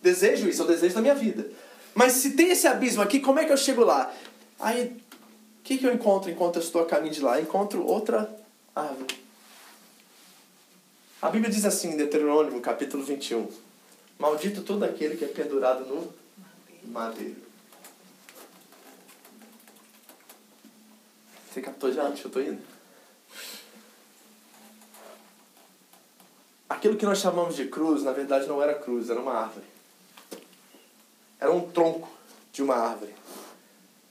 Desejo 0.00 0.48
isso, 0.48 0.62
é 0.62 0.64
o 0.64 0.68
desejo 0.68 0.94
da 0.94 1.00
minha 1.00 1.16
vida. 1.16 1.50
Mas 1.92 2.12
se 2.12 2.30
tem 2.36 2.50
esse 2.50 2.68
abismo 2.68 3.02
aqui, 3.02 3.18
como 3.18 3.40
é 3.40 3.44
que 3.46 3.52
eu 3.52 3.56
chego 3.56 3.82
lá? 3.82 4.12
Aí, 4.60 4.84
o 4.84 5.62
que, 5.64 5.76
que 5.76 5.84
eu 5.84 5.92
encontro 5.92 6.30
enquanto 6.30 6.54
eu 6.54 6.62
estou 6.62 6.82
a 6.82 6.86
caminho 6.86 7.12
de 7.12 7.20
lá? 7.20 7.40
Encontro 7.40 7.84
outra 7.84 8.32
árvore. 8.76 9.27
A 11.20 11.30
Bíblia 11.30 11.50
diz 11.50 11.64
assim 11.64 11.90
em 11.90 11.96
Deuteronômio, 11.96 12.60
capítulo 12.60 13.02
21. 13.02 13.48
Maldito 14.20 14.62
todo 14.62 14.84
aquele 14.84 15.16
que 15.16 15.24
é 15.24 15.28
pendurado 15.28 15.84
no 15.84 16.14
madeiro. 16.92 17.42
Você 21.50 21.60
captou 21.60 21.92
já 21.92 22.04
onde 22.04 22.22
eu 22.22 22.28
estou 22.28 22.40
indo? 22.40 22.62
Aquilo 26.68 26.96
que 26.96 27.04
nós 27.04 27.18
chamamos 27.18 27.56
de 27.56 27.66
cruz, 27.66 28.04
na 28.04 28.12
verdade 28.12 28.46
não 28.46 28.62
era 28.62 28.74
cruz, 28.74 29.10
era 29.10 29.18
uma 29.18 29.34
árvore. 29.34 29.66
Era 31.40 31.50
um 31.50 31.68
tronco 31.68 32.08
de 32.52 32.62
uma 32.62 32.76
árvore. 32.76 33.12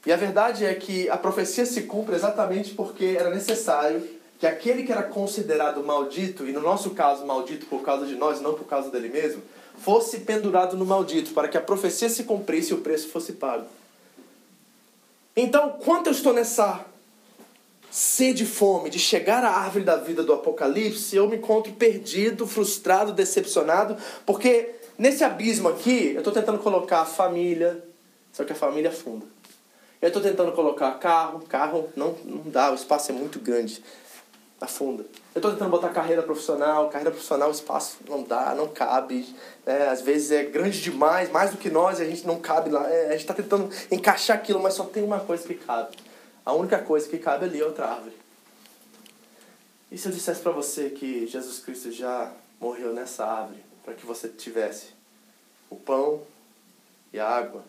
E 0.05 0.12
a 0.12 0.18
verdade 0.18 0.66
é 0.66 0.76
que 0.76 1.10
a 1.10 1.18
profecia 1.18 1.66
se 1.66 1.84
cumpre 1.84 2.16
exatamente 2.16 2.74
porque 2.74 3.16
era 3.18 3.30
necessário 3.30 4.16
que 4.40 4.46
aquele 4.46 4.84
que 4.84 4.92
era 4.92 5.04
considerado 5.04 5.84
maldito, 5.84 6.48
e 6.48 6.52
no 6.52 6.62
nosso 6.62 6.92
caso 6.92 7.26
maldito 7.26 7.66
por 7.66 7.82
causa 7.82 8.06
de 8.06 8.16
nós, 8.16 8.40
não 8.40 8.54
por 8.54 8.66
causa 8.66 8.90
dele 8.92 9.10
mesmo, 9.10 9.42
fosse 9.80 10.20
pendurado 10.20 10.78
no 10.78 10.86
maldito, 10.86 11.34
para 11.34 11.48
que 11.48 11.58
a 11.58 11.62
profecia 11.62 12.10
se 12.10 12.24
cumprisse 12.24 12.72
e 12.72 12.76
o 12.76 12.82
preço 12.82 13.10
fosse 13.10 13.34
pago. 13.34 13.66
Então, 15.36 15.78
quando 15.84 16.08
eu 16.08 16.12
estou 16.12 16.34
nessa 16.34 16.86
sede 17.90 18.44
e 18.44 18.48
fome 18.48 18.90
de 18.90 19.00
chegar 19.00 19.44
à 19.44 19.50
árvore 19.50 19.84
da 19.84 19.96
vida 19.96 20.24
do 20.24 20.34
Apocalipse, 20.34 21.16
eu 21.16 21.28
me 21.28 21.38
encontro 21.38 21.74
perdido, 21.74 22.46
frustrado, 22.46 23.14
decepcionado, 23.14 23.98
porque 24.26 24.76
nesse 24.98 25.24
abismo 25.24 25.70
aqui, 25.70 26.12
eu 26.14 26.20
estou 26.20 26.34
tentando 26.34 26.60
colocar 26.60 27.02
a 27.02 27.06
família, 27.06 27.84
só 28.34 28.44
que 28.44 28.52
a 28.52 28.56
família 28.56 28.90
afunda. 28.90 29.26
Eu 30.00 30.10
estou 30.10 30.22
tentando 30.22 30.52
colocar 30.52 30.92
carro, 31.00 31.40
carro 31.48 31.90
não, 31.96 32.16
não 32.24 32.44
dá, 32.46 32.72
o 32.72 32.76
espaço 32.76 33.12
é 33.12 33.16
muito 33.16 33.40
grande 33.40 33.82
afunda. 34.60 35.03
Eu 35.36 35.39
estou 35.39 35.51
tentando 35.51 35.70
botar 35.70 35.89
carreira 35.89 36.24
profissional, 36.24 36.89
carreira 36.89 37.12
profissional, 37.12 37.51
espaço 37.51 37.97
não 38.08 38.24
dá, 38.24 38.55
não 38.55 38.68
cabe. 38.68 39.36
É, 39.66 39.88
às 39.88 40.01
vezes 40.01 40.32
é 40.32 40.43
grande 40.43 40.82
demais, 40.82 41.32
mais 41.32 41.51
do 41.51 41.58
que 41.58 41.70
nós, 41.70 41.99
e 41.99 42.03
a 42.03 42.05
gente 42.05 42.26
não 42.26 42.39
cabe 42.39 42.70
lá. 42.70 42.89
É, 42.89 43.08
a 43.08 43.12
gente 43.12 43.22
está 43.22 43.34
tentando 43.34 43.70
encaixar 43.91 44.38
aquilo, 44.38 44.62
mas 44.62 44.74
só 44.74 44.84
tem 44.84 45.03
uma 45.03 45.20
coisa 45.20 45.47
que 45.47 45.55
cabe. 45.55 45.95
A 46.45 46.53
única 46.53 46.80
coisa 46.80 47.08
que 47.08 47.18
cabe 47.18 47.45
ali 47.45 47.62
é 47.62 47.66
outra 47.66 47.88
árvore. 47.88 48.16
E 49.91 49.97
se 49.97 50.08
eu 50.08 50.12
dissesse 50.12 50.41
para 50.41 50.51
você 50.51 50.89
que 50.89 51.28
Jesus 51.28 51.60
Cristo 51.60 51.91
já 51.91 52.32
morreu 52.60 52.93
nessa 52.93 53.26
árvore 53.26 53.64
para 53.84 53.93
que 53.93 54.05
você 54.05 54.28
tivesse 54.28 54.88
o 55.70 55.76
pão 55.76 56.22
e 57.14 57.20
a 57.20 57.28
água 57.28 57.64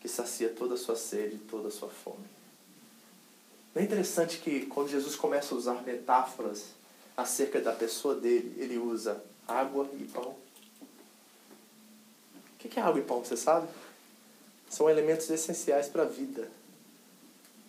que 0.00 0.08
sacia 0.08 0.48
toda 0.48 0.74
a 0.74 0.78
sua 0.78 0.96
sede, 0.96 1.38
toda 1.38 1.68
a 1.68 1.70
sua 1.70 1.88
fome? 1.88 2.33
Não 3.74 3.82
é 3.82 3.84
interessante 3.84 4.38
que 4.38 4.66
quando 4.66 4.88
Jesus 4.88 5.16
começa 5.16 5.52
a 5.52 5.58
usar 5.58 5.82
metáforas 5.82 6.66
acerca 7.16 7.60
da 7.60 7.72
pessoa 7.72 8.14
dele, 8.14 8.54
ele 8.56 8.78
usa 8.78 9.20
água 9.48 9.88
e 9.98 10.04
pão? 10.04 10.36
O 12.54 12.68
que 12.68 12.78
é 12.78 12.82
água 12.82 13.00
e 13.00 13.04
pão, 13.04 13.22
você 13.22 13.36
sabe? 13.36 13.66
São 14.70 14.88
elementos 14.88 15.28
essenciais 15.28 15.88
para 15.88 16.02
a 16.02 16.06
vida. 16.06 16.48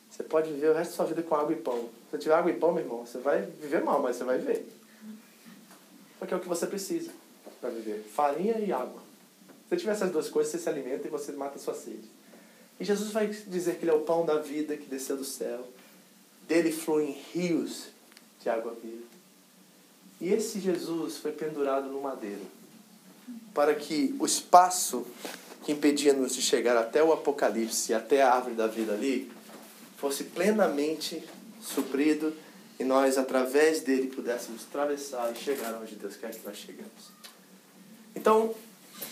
Você 0.09 0.23
pode 0.23 0.53
viver 0.53 0.69
o 0.69 0.73
resto 0.73 0.91
da 0.91 0.95
sua 0.95 1.05
vida 1.05 1.23
com 1.23 1.35
água 1.35 1.51
e 1.51 1.57
pão. 1.57 1.89
Se 2.11 2.17
tiver 2.19 2.35
água 2.35 2.51
e 2.51 2.55
pão, 2.55 2.71
meu 2.71 2.83
irmão, 2.83 3.05
você 3.05 3.17
vai 3.17 3.41
viver 3.41 3.83
mal, 3.83 4.01
mas 4.01 4.15
você 4.15 4.23
vai 4.23 4.37
viver. 4.37 4.65
Porque 6.19 6.33
é 6.33 6.37
o 6.37 6.39
que 6.39 6.47
você 6.47 6.67
precisa 6.67 7.11
para 7.59 7.71
viver: 7.71 8.05
farinha 8.15 8.59
e 8.59 8.71
água. 8.71 9.01
Se 9.67 9.75
tiver 9.75 9.91
essas 9.91 10.11
duas 10.11 10.29
coisas, 10.29 10.51
você 10.51 10.59
se 10.59 10.69
alimenta 10.69 11.07
e 11.07 11.11
você 11.11 11.31
mata 11.33 11.55
a 11.57 11.59
sua 11.59 11.73
sede. 11.73 12.09
E 12.79 12.85
Jesus 12.85 13.11
vai 13.11 13.27
dizer 13.27 13.77
que 13.77 13.83
ele 13.83 13.91
é 13.91 13.93
o 13.93 14.01
pão 14.01 14.25
da 14.25 14.37
vida 14.37 14.77
que 14.77 14.85
desceu 14.85 15.17
do 15.17 15.25
céu 15.25 15.67
dele 16.47 16.71
fluem 16.71 17.17
rios 17.33 17.87
de 18.41 18.49
água 18.49 18.75
viva. 18.81 19.03
E 20.21 20.31
esse 20.31 20.59
Jesus 20.59 21.17
foi 21.17 21.31
pendurado 21.31 21.87
no 21.89 22.01
madeiro 22.01 22.41
para 23.53 23.73
que 23.73 24.15
o 24.19 24.25
espaço 24.25 25.05
que 25.63 25.71
impedia-nos 25.71 26.35
de 26.35 26.41
chegar 26.41 26.77
até 26.77 27.03
o 27.03 27.11
Apocalipse, 27.11 27.93
até 27.93 28.21
a 28.21 28.33
árvore 28.33 28.53
da 28.53 28.67
vida 28.67 28.93
ali, 28.93 29.31
fosse 29.97 30.25
plenamente 30.25 31.23
suprido 31.59 32.33
e 32.79 32.83
nós, 32.83 33.17
através 33.17 33.81
dele, 33.81 34.07
pudéssemos 34.07 34.63
atravessar 34.69 35.31
e 35.31 35.35
chegar 35.35 35.73
onde 35.81 35.95
Deus 35.95 36.15
quer 36.15 36.31
que 36.31 36.45
nós 36.45 36.57
chegamos. 36.57 36.91
Então, 38.15 38.53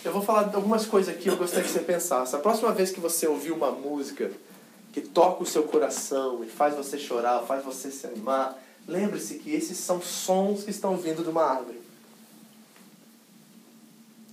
eu 0.04 0.12
vou 0.12 0.22
falar 0.22 0.44
de 0.44 0.54
algumas 0.54 0.86
coisas 0.86 1.14
aqui, 1.14 1.28
eu 1.28 1.36
gostaria 1.36 1.64
que 1.64 1.70
você 1.70 1.80
pensasse. 1.80 2.36
A 2.36 2.38
próxima 2.38 2.72
vez 2.72 2.90
que 2.90 3.00
você 3.00 3.26
ouvir 3.26 3.52
uma 3.52 3.72
música 3.72 4.30
que 4.94 5.00
toca 5.00 5.42
o 5.42 5.46
seu 5.46 5.64
coração 5.64 6.44
e 6.44 6.46
faz 6.46 6.76
você 6.76 6.96
chorar, 6.96 7.40
faz 7.40 7.64
você 7.64 7.90
se 7.90 8.06
animar, 8.06 8.56
lembre-se 8.86 9.40
que 9.40 9.52
esses 9.52 9.76
são 9.76 10.00
sons 10.00 10.62
que 10.62 10.70
estão 10.70 10.96
vindo 10.96 11.24
de 11.24 11.30
uma 11.30 11.42
árvore. 11.42 11.82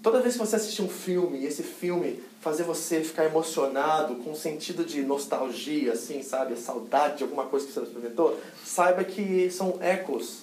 Toda 0.03 0.21
vez 0.21 0.35
que 0.35 0.39
você 0.39 0.57
assistir 0.57 0.83
um 0.83 0.87
filme 0.87 1.39
e 1.39 1.47
esse 1.47 1.63
filme 1.63 2.21
fazer 2.41 2.61
você 2.61 3.03
ficar 3.03 3.25
emocionado, 3.25 4.17
com 4.17 4.33
um 4.33 4.35
sentido 4.35 4.85
de 4.85 5.01
nostalgia, 5.01 5.93
assim, 5.93 6.21
sabe, 6.21 6.55
saudade 6.55 7.17
de 7.17 7.23
alguma 7.23 7.47
coisa 7.47 7.65
que 7.65 7.73
você 7.73 7.81
experimentou, 7.81 8.39
saiba 8.63 9.03
que 9.03 9.49
são 9.49 9.79
ecos 9.81 10.41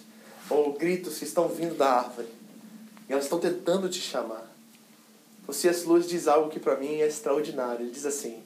ou 0.51 0.73
gritos 0.73 1.19
que 1.19 1.25
estão 1.25 1.47
vindo 1.47 1.77
da 1.77 1.93
árvore. 1.93 2.27
E 3.09 3.13
elas 3.13 3.25
estão 3.25 3.39
tentando 3.39 3.89
te 3.89 4.01
chamar. 4.01 4.53
O 5.47 5.53
C.S. 5.53 5.87
Lewis 5.87 6.09
diz 6.09 6.27
algo 6.27 6.51
que 6.51 6.59
para 6.59 6.77
mim 6.77 6.97
é 6.97 7.07
extraordinário. 7.07 7.83
Ele 7.83 7.91
diz 7.91 8.05
assim: 8.05 8.43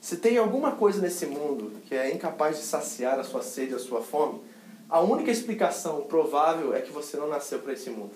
se 0.00 0.16
tem 0.16 0.38
alguma 0.38 0.72
coisa 0.72 1.00
nesse 1.00 1.26
mundo 1.26 1.72
que 1.86 1.94
é 1.94 2.12
incapaz 2.12 2.56
de 2.56 2.62
saciar 2.62 3.18
a 3.18 3.24
sua 3.24 3.42
sede, 3.42 3.74
a 3.74 3.78
sua 3.78 4.02
fome, 4.02 4.40
a 4.88 5.00
única 5.00 5.30
explicação 5.30 6.02
provável 6.02 6.74
é 6.74 6.80
que 6.80 6.90
você 6.90 7.16
não 7.16 7.28
nasceu 7.28 7.58
para 7.58 7.74
esse 7.74 7.90
mundo. 7.90 8.12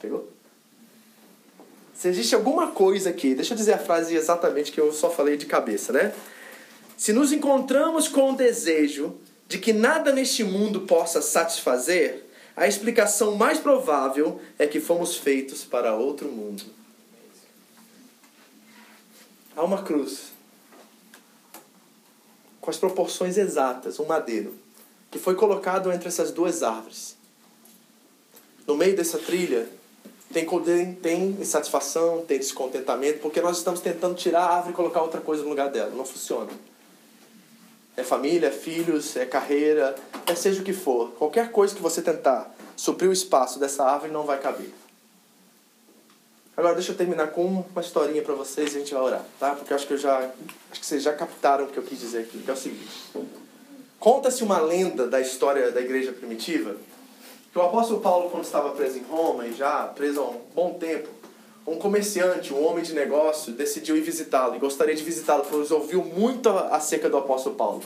Pegou? 0.00 0.28
Se 1.94 2.08
existe 2.08 2.34
alguma 2.34 2.72
coisa 2.72 3.10
aqui, 3.10 3.34
deixa 3.34 3.54
eu 3.54 3.56
dizer 3.56 3.74
a 3.74 3.78
frase 3.78 4.14
exatamente 4.14 4.72
que 4.72 4.80
eu 4.80 4.92
só 4.92 5.10
falei 5.10 5.36
de 5.36 5.46
cabeça, 5.46 5.92
né? 5.92 6.14
Se 6.96 7.12
nos 7.12 7.32
encontramos 7.32 8.08
com 8.08 8.32
o 8.32 8.36
desejo 8.36 9.16
de 9.46 9.58
que 9.58 9.72
nada 9.72 10.12
neste 10.12 10.42
mundo 10.42 10.82
possa 10.82 11.22
satisfazer, 11.22 12.26
a 12.56 12.66
explicação 12.66 13.36
mais 13.36 13.58
provável 13.58 14.40
é 14.58 14.66
que 14.66 14.80
fomos 14.80 15.16
feitos 15.16 15.62
para 15.62 15.94
outro 15.94 16.28
mundo. 16.28 16.64
Há 19.56 19.64
uma 19.64 19.82
cruz 19.82 20.32
com 22.60 22.70
as 22.70 22.76
proporções 22.76 23.38
exatas, 23.38 23.98
um 23.98 24.04
madeiro, 24.04 24.54
que 25.10 25.18
foi 25.18 25.34
colocado 25.34 25.90
entre 25.90 26.08
essas 26.08 26.30
duas 26.30 26.62
árvores. 26.62 27.16
No 28.66 28.76
meio 28.76 28.94
dessa 28.94 29.18
trilha 29.18 29.66
tem, 30.32 30.44
tem 30.96 31.28
insatisfação, 31.40 32.24
tem 32.26 32.38
descontentamento, 32.38 33.20
porque 33.20 33.40
nós 33.40 33.56
estamos 33.56 33.80
tentando 33.80 34.14
tirar 34.14 34.42
a 34.42 34.56
árvore 34.56 34.72
e 34.72 34.76
colocar 34.76 35.00
outra 35.00 35.20
coisa 35.20 35.42
no 35.42 35.48
lugar 35.48 35.70
dela. 35.70 35.90
Não 35.94 36.04
funciona. 36.04 36.50
É 37.96 38.02
família, 38.02 38.48
é 38.48 38.50
filhos, 38.50 39.16
é 39.16 39.24
carreira, 39.24 39.94
é 40.26 40.34
seja 40.34 40.60
o 40.60 40.64
que 40.64 40.74
for. 40.74 41.12
Qualquer 41.12 41.50
coisa 41.50 41.74
que 41.74 41.80
você 41.80 42.02
tentar 42.02 42.54
suprir 42.76 43.08
o 43.08 43.12
espaço 43.12 43.58
dessa 43.58 43.84
árvore 43.84 44.12
não 44.12 44.24
vai 44.24 44.38
caber. 44.38 44.70
Agora 46.56 46.74
deixa 46.74 46.92
eu 46.92 46.96
terminar 46.96 47.26
com 47.28 47.44
uma 47.44 47.80
historinha 47.82 48.22
para 48.22 48.34
vocês 48.34 48.72
e 48.72 48.76
a 48.76 48.80
gente 48.80 48.94
vai 48.94 49.02
orar, 49.02 49.24
tá? 49.38 49.54
Porque 49.54 49.72
eu 49.72 49.76
acho 49.76 49.86
que 49.86 49.92
eu 49.92 49.98
já 49.98 50.18
acho 50.70 50.80
que 50.80 50.86
vocês 50.86 51.02
já 51.02 51.12
captaram 51.12 51.64
o 51.64 51.68
que 51.68 51.76
eu 51.76 51.82
quis 51.82 52.00
dizer 52.00 52.20
aqui, 52.20 52.38
que 52.38 52.50
é 52.50 52.54
o 52.54 52.56
seguinte. 52.56 52.88
Conta-se 54.00 54.42
uma 54.42 54.58
lenda 54.58 55.06
da 55.06 55.20
história 55.20 55.70
da 55.70 55.80
igreja 55.80 56.12
primitiva 56.12 56.76
que 57.52 57.58
o 57.58 57.62
apóstolo 57.62 58.00
Paulo 58.00 58.30
quando 58.30 58.44
estava 58.44 58.70
preso 58.70 58.98
em 58.98 59.02
Roma 59.02 59.46
e 59.46 59.52
já 59.52 59.84
preso 59.88 60.20
há 60.20 60.30
um 60.30 60.40
bom 60.54 60.74
tempo, 60.74 61.08
um 61.66 61.76
comerciante, 61.76 62.54
um 62.54 62.64
homem 62.64 62.84
de 62.84 62.94
negócio, 62.94 63.52
decidiu 63.52 63.96
ir 63.96 64.02
visitá-lo 64.02 64.54
e 64.54 64.58
gostaria 64.58 64.94
de 64.94 65.02
visitá-lo, 65.02 65.44
pois 65.50 65.70
ouviu 65.70 66.04
muito 66.04 66.48
acerca 66.48 67.10
do 67.10 67.16
apóstolo 67.18 67.56
Paulo. 67.56 67.82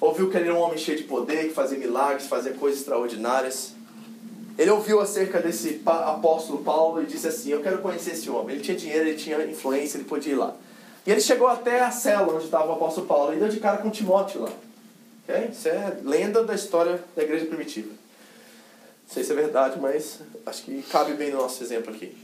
Ouviu 0.00 0.30
que 0.30 0.36
ele 0.36 0.48
era 0.48 0.54
um 0.54 0.60
homem 0.60 0.76
cheio 0.76 0.98
de 0.98 1.04
poder, 1.04 1.48
que 1.48 1.54
fazia 1.54 1.78
milagres, 1.78 2.26
fazia 2.26 2.52
coisas 2.52 2.80
extraordinárias. 2.80 3.75
Ele 4.58 4.70
ouviu 4.70 5.00
acerca 5.00 5.40
desse 5.40 5.82
apóstolo 5.84 6.62
Paulo 6.62 7.02
e 7.02 7.06
disse 7.06 7.28
assim: 7.28 7.50
Eu 7.50 7.62
quero 7.62 7.78
conhecer 7.78 8.12
esse 8.12 8.30
homem. 8.30 8.56
Ele 8.56 8.64
tinha 8.64 8.76
dinheiro, 8.76 9.08
ele 9.08 9.18
tinha 9.18 9.44
influência, 9.44 9.98
ele 9.98 10.04
podia 10.04 10.32
ir 10.32 10.36
lá. 10.36 10.54
E 11.06 11.10
ele 11.10 11.20
chegou 11.20 11.46
até 11.46 11.80
a 11.80 11.90
cela 11.90 12.34
onde 12.34 12.46
estava 12.46 12.68
o 12.68 12.72
apóstolo 12.72 13.06
Paulo 13.06 13.34
e 13.34 13.38
deu 13.38 13.48
de 13.48 13.60
cara 13.60 13.78
com 13.78 13.90
Timóteo 13.90 14.42
lá. 14.42 14.50
Okay? 15.22 15.50
Isso 15.52 15.68
é 15.68 15.98
lenda 16.02 16.42
da 16.42 16.54
história 16.54 17.02
da 17.14 17.22
igreja 17.22 17.46
primitiva. 17.46 17.88
Não 17.88 19.14
sei 19.14 19.22
se 19.22 19.30
é 19.30 19.34
verdade, 19.34 19.78
mas 19.78 20.20
acho 20.44 20.64
que 20.64 20.82
cabe 20.90 21.12
bem 21.14 21.30
no 21.30 21.38
nosso 21.38 21.62
exemplo 21.62 21.94
aqui. 21.94 22.16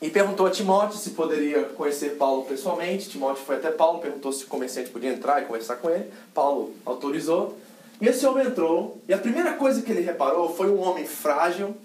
E 0.00 0.08
perguntou 0.08 0.46
a 0.46 0.50
Timóteo 0.50 0.96
se 0.96 1.10
poderia 1.10 1.64
conhecer 1.64 2.16
Paulo 2.16 2.44
pessoalmente. 2.44 3.10
Timóteo 3.10 3.44
foi 3.44 3.56
até 3.56 3.70
Paulo, 3.70 3.98
perguntou 3.98 4.32
se 4.32 4.44
o 4.44 4.46
comerciante 4.46 4.88
podia 4.88 5.12
entrar 5.12 5.42
e 5.42 5.44
conversar 5.44 5.76
com 5.76 5.90
ele. 5.90 6.10
Paulo 6.32 6.74
autorizou. 6.86 7.58
E 8.00 8.08
esse 8.08 8.24
homem 8.26 8.46
entrou, 8.46 8.98
e 9.08 9.12
a 9.12 9.18
primeira 9.18 9.54
coisa 9.54 9.82
que 9.82 9.90
ele 9.90 10.00
reparou 10.00 10.54
foi 10.54 10.70
um 10.70 10.80
homem 10.80 11.06
frágil, 11.06 11.76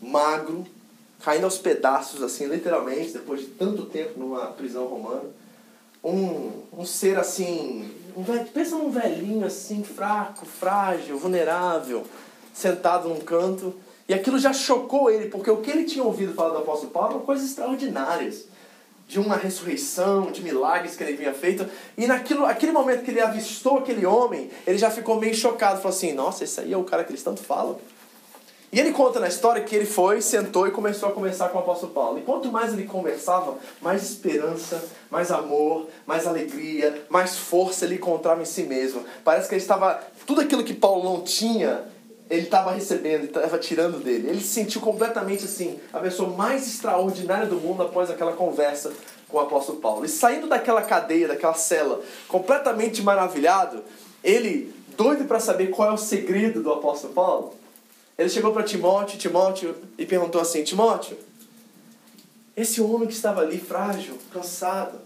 magro, 0.00 0.64
caindo 1.24 1.44
aos 1.44 1.58
pedaços, 1.58 2.22
assim, 2.22 2.46
literalmente, 2.46 3.12
depois 3.12 3.40
de 3.40 3.46
tanto 3.46 3.86
tempo 3.86 4.18
numa 4.18 4.46
prisão 4.46 4.86
romana. 4.86 5.24
Um, 6.04 6.62
um 6.72 6.84
ser 6.84 7.18
assim. 7.18 7.90
Um 8.16 8.22
velho, 8.22 8.46
pensa 8.46 8.76
num 8.76 8.90
velhinho 8.90 9.44
assim, 9.44 9.82
fraco, 9.82 10.46
frágil, 10.46 11.18
vulnerável, 11.18 12.04
sentado 12.54 13.08
num 13.08 13.20
canto 13.20 13.74
e 14.08 14.14
aquilo 14.14 14.38
já 14.38 14.54
chocou 14.54 15.10
ele, 15.10 15.28
porque 15.28 15.50
o 15.50 15.58
que 15.58 15.70
ele 15.70 15.84
tinha 15.84 16.02
ouvido 16.02 16.32
falar 16.32 16.50
do 16.50 16.58
apóstolo 16.58 16.90
Paulo 16.90 17.10
eram 17.10 17.20
coisas 17.20 17.44
extraordinárias. 17.44 18.46
De 19.08 19.18
uma 19.18 19.34
ressurreição, 19.36 20.30
de 20.30 20.42
milagres 20.42 20.94
que 20.94 21.02
ele 21.02 21.16
vinha 21.16 21.34
feito. 21.34 21.66
E 21.96 22.06
naquilo, 22.06 22.44
aquele 22.44 22.70
momento 22.70 23.02
que 23.02 23.10
ele 23.10 23.20
avistou 23.20 23.78
aquele 23.78 24.06
homem, 24.06 24.50
ele 24.66 24.78
já 24.78 24.90
ficou 24.90 25.18
meio 25.18 25.34
chocado. 25.34 25.78
Falou 25.78 25.96
assim, 25.96 26.12
nossa, 26.12 26.44
esse 26.44 26.60
aí 26.60 26.72
é 26.72 26.76
o 26.76 26.84
cara 26.84 27.02
que 27.02 27.10
eles 27.10 27.22
tanto 27.22 27.42
falam. 27.42 27.78
E 28.70 28.78
ele 28.78 28.92
conta 28.92 29.18
na 29.18 29.28
história 29.28 29.64
que 29.64 29.74
ele 29.74 29.86
foi, 29.86 30.20
sentou 30.20 30.66
e 30.66 30.70
começou 30.70 31.08
a 31.08 31.12
conversar 31.12 31.48
com 31.48 31.56
o 31.56 31.60
apóstolo 31.62 31.90
Paulo. 31.90 32.18
E 32.18 32.22
quanto 32.22 32.52
mais 32.52 32.74
ele 32.74 32.84
conversava, 32.84 33.56
mais 33.80 34.02
esperança, 34.02 34.84
mais 35.10 35.30
amor, 35.30 35.88
mais 36.06 36.26
alegria, 36.26 37.06
mais 37.08 37.38
força 37.38 37.86
ele 37.86 37.94
encontrava 37.94 38.42
em 38.42 38.44
si 38.44 38.64
mesmo. 38.64 39.02
Parece 39.24 39.48
que 39.48 39.54
ele 39.54 39.62
estava. 39.62 40.02
Tudo 40.26 40.42
aquilo 40.42 40.62
que 40.62 40.74
Paulo 40.74 41.02
não 41.02 41.22
tinha, 41.22 41.82
ele 42.30 42.42
estava 42.42 42.72
recebendo, 42.72 43.24
estava 43.24 43.58
tirando 43.58 44.02
dele. 44.02 44.28
Ele 44.28 44.40
se 44.40 44.48
sentiu 44.48 44.80
completamente 44.80 45.44
assim, 45.44 45.78
a 45.92 45.98
pessoa 45.98 46.36
mais 46.36 46.66
extraordinária 46.66 47.46
do 47.46 47.56
mundo 47.56 47.82
após 47.82 48.10
aquela 48.10 48.32
conversa 48.32 48.92
com 49.28 49.38
o 49.38 49.40
apóstolo 49.40 49.78
Paulo. 49.78 50.04
E 50.04 50.08
saindo 50.08 50.46
daquela 50.46 50.82
cadeia, 50.82 51.28
daquela 51.28 51.54
cela, 51.54 52.02
completamente 52.26 53.02
maravilhado, 53.02 53.82
ele, 54.22 54.74
doido 54.96 55.24
para 55.24 55.40
saber 55.40 55.68
qual 55.68 55.90
é 55.90 55.92
o 55.92 55.98
segredo 55.98 56.62
do 56.62 56.72
apóstolo 56.72 57.14
Paulo, 57.14 57.54
ele 58.18 58.28
chegou 58.28 58.52
para 58.52 58.64
Timóteo, 58.64 59.18
Timóteo, 59.18 59.76
e 59.96 60.04
perguntou 60.04 60.40
assim: 60.40 60.64
Timóteo, 60.64 61.16
esse 62.56 62.80
homem 62.80 63.06
que 63.06 63.14
estava 63.14 63.42
ali 63.42 63.58
frágil, 63.58 64.18
cansado, 64.32 64.98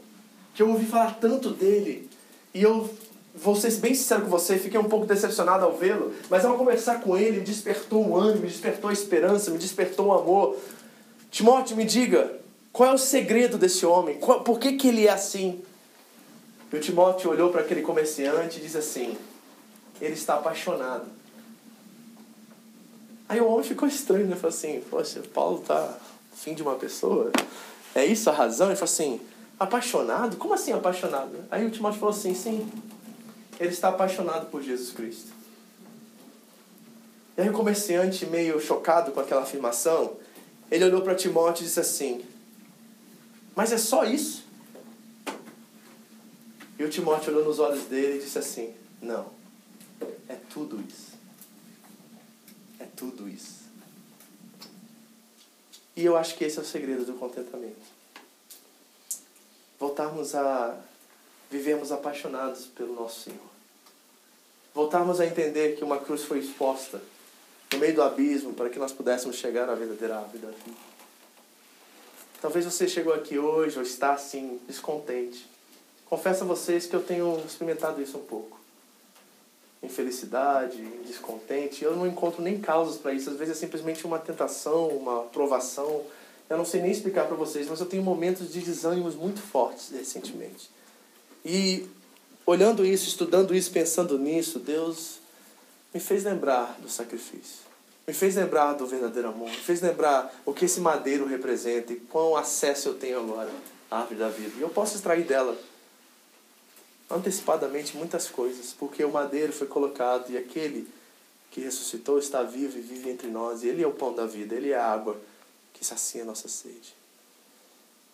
que 0.54 0.62
eu 0.62 0.70
ouvi 0.70 0.86
falar 0.86 1.18
tanto 1.20 1.50
dele, 1.50 2.08
e 2.54 2.62
eu 2.62 2.88
vou 3.34 3.56
ser 3.56 3.72
bem 3.76 3.94
sincero 3.94 4.22
com 4.22 4.28
você, 4.28 4.58
fiquei 4.58 4.78
um 4.78 4.84
pouco 4.84 5.06
decepcionado 5.06 5.64
ao 5.64 5.76
vê-lo, 5.76 6.12
mas 6.28 6.44
ao 6.44 6.56
conversar 6.56 7.00
com 7.00 7.16
ele, 7.16 7.38
me 7.38 7.44
despertou 7.44 8.06
um 8.06 8.16
ânimo, 8.16 8.42
me 8.42 8.48
despertou 8.48 8.90
a 8.90 8.92
esperança, 8.92 9.50
me 9.50 9.58
despertou 9.58 10.08
um 10.08 10.12
amor. 10.12 10.56
Timóteo, 11.30 11.76
me 11.76 11.84
diga, 11.84 12.40
qual 12.72 12.90
é 12.90 12.92
o 12.92 12.98
segredo 12.98 13.56
desse 13.56 13.86
homem? 13.86 14.18
Qual, 14.18 14.42
por 14.42 14.58
que, 14.58 14.72
que 14.72 14.88
ele 14.88 15.06
é 15.06 15.10
assim? 15.10 15.62
E 16.72 16.76
o 16.76 16.80
Timóteo 16.80 17.30
olhou 17.30 17.50
para 17.50 17.60
aquele 17.60 17.82
comerciante 17.82 18.58
e 18.58 18.62
disse 18.62 18.78
assim: 18.78 19.16
ele 20.00 20.14
está 20.14 20.34
apaixonado. 20.34 21.06
Aí 23.28 23.40
o 23.40 23.46
homem 23.46 23.62
ficou 23.62 23.86
estranho, 23.86 24.26
né? 24.26 24.34
Falou 24.34 24.48
assim: 24.48 24.82
Poxa, 24.90 25.22
Paulo 25.32 25.60
está 25.60 25.96
fim 26.34 26.54
de 26.54 26.62
uma 26.62 26.74
pessoa? 26.74 27.30
É 27.94 28.04
isso 28.04 28.28
a 28.28 28.32
razão? 28.32 28.66
Ele 28.66 28.76
falou 28.76 28.92
assim: 28.92 29.20
Apaixonado? 29.60 30.36
Como 30.36 30.54
assim 30.54 30.72
apaixonado? 30.72 31.44
Aí 31.50 31.64
o 31.64 31.70
Timóteo 31.70 32.00
falou 32.00 32.14
assim: 32.14 32.34
Sim, 32.34 32.68
ele 33.58 33.70
está 33.70 33.88
apaixonado 33.88 34.50
por 34.50 34.62
Jesus 34.62 34.92
Cristo. 34.92 35.32
E 37.36 37.40
aí 37.40 37.48
o 37.48 37.52
comerciante, 37.52 38.26
meio 38.26 38.60
chocado 38.60 39.12
com 39.12 39.20
aquela 39.20 39.42
afirmação, 39.42 40.16
ele 40.70 40.84
olhou 40.84 41.02
para 41.02 41.14
Timóteo 41.14 41.62
e 41.62 41.66
disse 41.66 41.80
assim: 41.80 42.24
Mas 43.54 43.72
é 43.72 43.78
só 43.78 44.04
isso? 44.04 44.44
E 46.78 46.84
o 46.84 46.90
Timóteo 46.90 47.32
olhou 47.32 47.44
nos 47.44 47.58
olhos 47.58 47.84
dele 47.84 48.18
e 48.18 48.20
disse 48.22 48.38
assim: 48.38 48.74
Não, 49.00 49.30
é 50.28 50.36
tudo 50.50 50.82
isso. 50.86 51.12
É 52.78 52.86
tudo 52.96 53.28
isso. 53.28 53.62
E 55.94 56.04
eu 56.04 56.16
acho 56.16 56.36
que 56.36 56.44
esse 56.44 56.58
é 56.58 56.62
o 56.62 56.64
segredo 56.64 57.04
do 57.04 57.14
contentamento. 57.14 57.76
Voltarmos 59.78 60.34
a 60.34 60.78
vivemos 61.52 61.92
apaixonados 61.92 62.64
pelo 62.64 62.94
nosso 62.94 63.20
Senhor. 63.20 63.52
Voltarmos 64.74 65.20
a 65.20 65.26
entender 65.26 65.76
que 65.76 65.84
uma 65.84 65.98
cruz 65.98 66.22
foi 66.22 66.38
exposta 66.38 66.98
no 67.70 67.78
meio 67.78 67.94
do 67.94 68.02
abismo 68.02 68.54
para 68.54 68.70
que 68.70 68.78
nós 68.78 68.90
pudéssemos 68.90 69.36
chegar 69.36 69.68
à 69.68 69.74
verdadeira 69.74 70.18
vida. 70.32 70.48
Talvez 72.40 72.64
você 72.64 72.88
chegou 72.88 73.12
aqui 73.12 73.38
hoje 73.38 73.76
ou 73.76 73.82
está 73.82 74.14
assim, 74.14 74.58
descontente. 74.66 75.46
Confesso 76.06 76.44
a 76.44 76.46
vocês 76.46 76.86
que 76.86 76.96
eu 76.96 77.02
tenho 77.02 77.38
experimentado 77.46 78.00
isso 78.00 78.16
um 78.16 78.24
pouco. 78.24 78.58
Infelicidade, 79.82 80.82
descontente. 81.06 81.84
Eu 81.84 81.94
não 81.94 82.06
encontro 82.06 82.40
nem 82.40 82.58
causas 82.58 82.96
para 82.96 83.12
isso. 83.12 83.28
Às 83.28 83.36
vezes 83.36 83.58
é 83.58 83.60
simplesmente 83.60 84.06
uma 84.06 84.18
tentação, 84.18 84.88
uma 84.88 85.24
provação. 85.24 86.02
Eu 86.48 86.56
não 86.56 86.64
sei 86.64 86.80
nem 86.80 86.90
explicar 86.90 87.26
para 87.26 87.36
vocês, 87.36 87.68
mas 87.68 87.78
eu 87.78 87.86
tenho 87.86 88.02
momentos 88.02 88.50
de 88.50 88.60
desânimos 88.60 89.14
muito 89.14 89.40
fortes 89.40 89.90
recentemente. 89.90 90.70
E 91.44 91.88
olhando 92.46 92.84
isso, 92.84 93.08
estudando 93.08 93.54
isso, 93.54 93.70
pensando 93.70 94.18
nisso, 94.18 94.58
Deus 94.58 95.18
me 95.92 96.00
fez 96.00 96.24
lembrar 96.24 96.78
do 96.80 96.88
sacrifício. 96.88 97.62
Me 98.06 98.12
fez 98.12 98.34
lembrar 98.34 98.72
do 98.74 98.86
verdadeiro 98.86 99.28
amor. 99.28 99.50
Me 99.50 99.56
fez 99.56 99.80
lembrar 99.80 100.34
o 100.44 100.52
que 100.52 100.64
esse 100.64 100.80
madeiro 100.80 101.26
representa 101.26 101.92
e 101.92 101.96
quão 101.96 102.36
acesso 102.36 102.88
eu 102.88 102.94
tenho 102.94 103.20
agora 103.20 103.50
à 103.90 104.00
árvore 104.00 104.18
da 104.18 104.28
vida. 104.28 104.52
E 104.58 104.60
eu 104.60 104.70
posso 104.70 104.96
extrair 104.96 105.24
dela 105.24 105.56
antecipadamente 107.10 107.96
muitas 107.96 108.28
coisas, 108.28 108.72
porque 108.72 109.04
o 109.04 109.12
madeiro 109.12 109.52
foi 109.52 109.66
colocado 109.66 110.30
e 110.30 110.38
aquele 110.38 110.88
que 111.50 111.60
ressuscitou 111.60 112.18
está 112.18 112.42
vivo 112.42 112.78
e 112.78 112.80
vive 112.80 113.10
entre 113.10 113.28
nós. 113.28 113.62
E 113.62 113.68
ele 113.68 113.82
é 113.82 113.86
o 113.86 113.92
pão 113.92 114.14
da 114.14 114.26
vida, 114.26 114.54
ele 114.54 114.70
é 114.70 114.76
a 114.76 114.86
água 114.86 115.20
que 115.74 115.84
sacia 115.84 116.22
a 116.22 116.24
nossa 116.24 116.48
sede. 116.48 116.94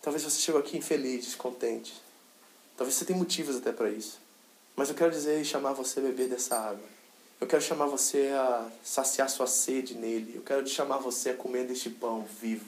Talvez 0.01 0.23
você 0.23 0.39
chegou 0.39 0.59
aqui 0.59 0.77
infeliz, 0.77 1.25
descontente. 1.25 1.93
Talvez 2.79 2.95
você 2.95 3.03
tenha 3.03 3.19
motivos 3.19 3.57
até 3.57 3.73
para 3.73 3.89
isso. 3.89 4.21
Mas 4.73 4.87
eu 4.87 4.95
quero 4.95 5.11
dizer 5.11 5.41
e 5.41 5.43
chamar 5.43 5.73
você 5.73 5.99
a 5.99 6.03
beber 6.03 6.29
dessa 6.29 6.57
água. 6.57 6.87
Eu 7.41 7.45
quero 7.45 7.61
chamar 7.61 7.87
você 7.87 8.29
a 8.29 8.71
saciar 8.81 9.29
sua 9.29 9.47
sede 9.47 9.95
nele. 9.95 10.37
Eu 10.37 10.41
quero 10.41 10.63
te 10.63 10.69
chamar 10.69 10.99
você 10.99 11.31
a 11.31 11.33
comer 11.33 11.67
deste 11.67 11.89
pão 11.89 12.25
vivo, 12.41 12.63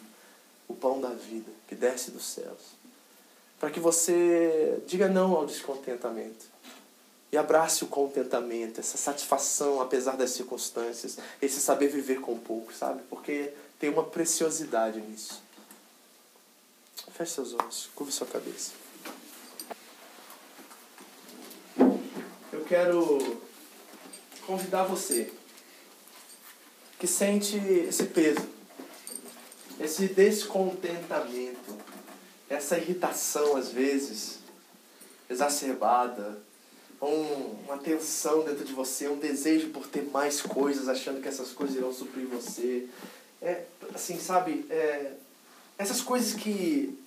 o 0.68 0.74
pão 0.74 1.00
da 1.00 1.12
vida 1.12 1.50
que 1.66 1.76
desce 1.76 2.12
dos 2.12 2.26
céus. 2.26 2.76
Para 3.58 3.72
que 3.72 3.80
você 3.80 4.84
diga 4.86 5.08
não 5.08 5.34
ao 5.34 5.46
descontentamento 5.46 6.46
e 7.32 7.38
abrace 7.38 7.86
o 7.86 7.88
contentamento, 7.88 8.82
essa 8.82 8.98
satisfação 8.98 9.80
apesar 9.80 10.18
das 10.18 10.32
circunstâncias, 10.32 11.20
esse 11.42 11.62
saber 11.62 11.88
viver 11.88 12.20
com 12.20 12.38
pouco, 12.38 12.74
sabe? 12.74 13.02
Porque 13.10 13.54
tem 13.80 13.90
uma 13.90 14.04
preciosidade 14.04 15.00
nisso. 15.00 15.42
Feche 17.14 17.32
seus 17.32 17.54
olhos, 17.54 17.90
curva 17.96 18.12
sua 18.12 18.28
cabeça. 18.28 18.91
Quero 22.72 23.38
convidar 24.48 24.84
você 24.84 25.30
que 26.98 27.06
sente 27.06 27.58
esse 27.58 28.06
peso, 28.06 28.48
esse 29.78 30.08
descontentamento, 30.08 31.76
essa 32.50 32.78
irritação 32.78 33.58
às 33.58 33.72
vezes 33.72 34.40
exacerbada, 35.30 36.42
um, 37.02 37.58
uma 37.66 37.78
tensão 37.78 38.46
dentro 38.46 38.64
de 38.64 38.72
você, 38.72 39.10
um 39.10 39.20
desejo 39.20 39.72
por 39.72 39.86
ter 39.86 40.04
mais 40.04 40.42
coisas, 40.42 40.88
achando 40.88 41.22
que 41.22 41.28
essas 41.28 41.52
coisas 41.52 41.76
irão 41.76 41.94
suprir 41.94 42.26
você. 42.26 42.88
É, 43.42 43.66
assim, 43.94 44.18
sabe, 44.18 44.66
é, 44.70 45.12
essas 45.78 46.00
coisas 46.00 46.34
que 46.36 46.98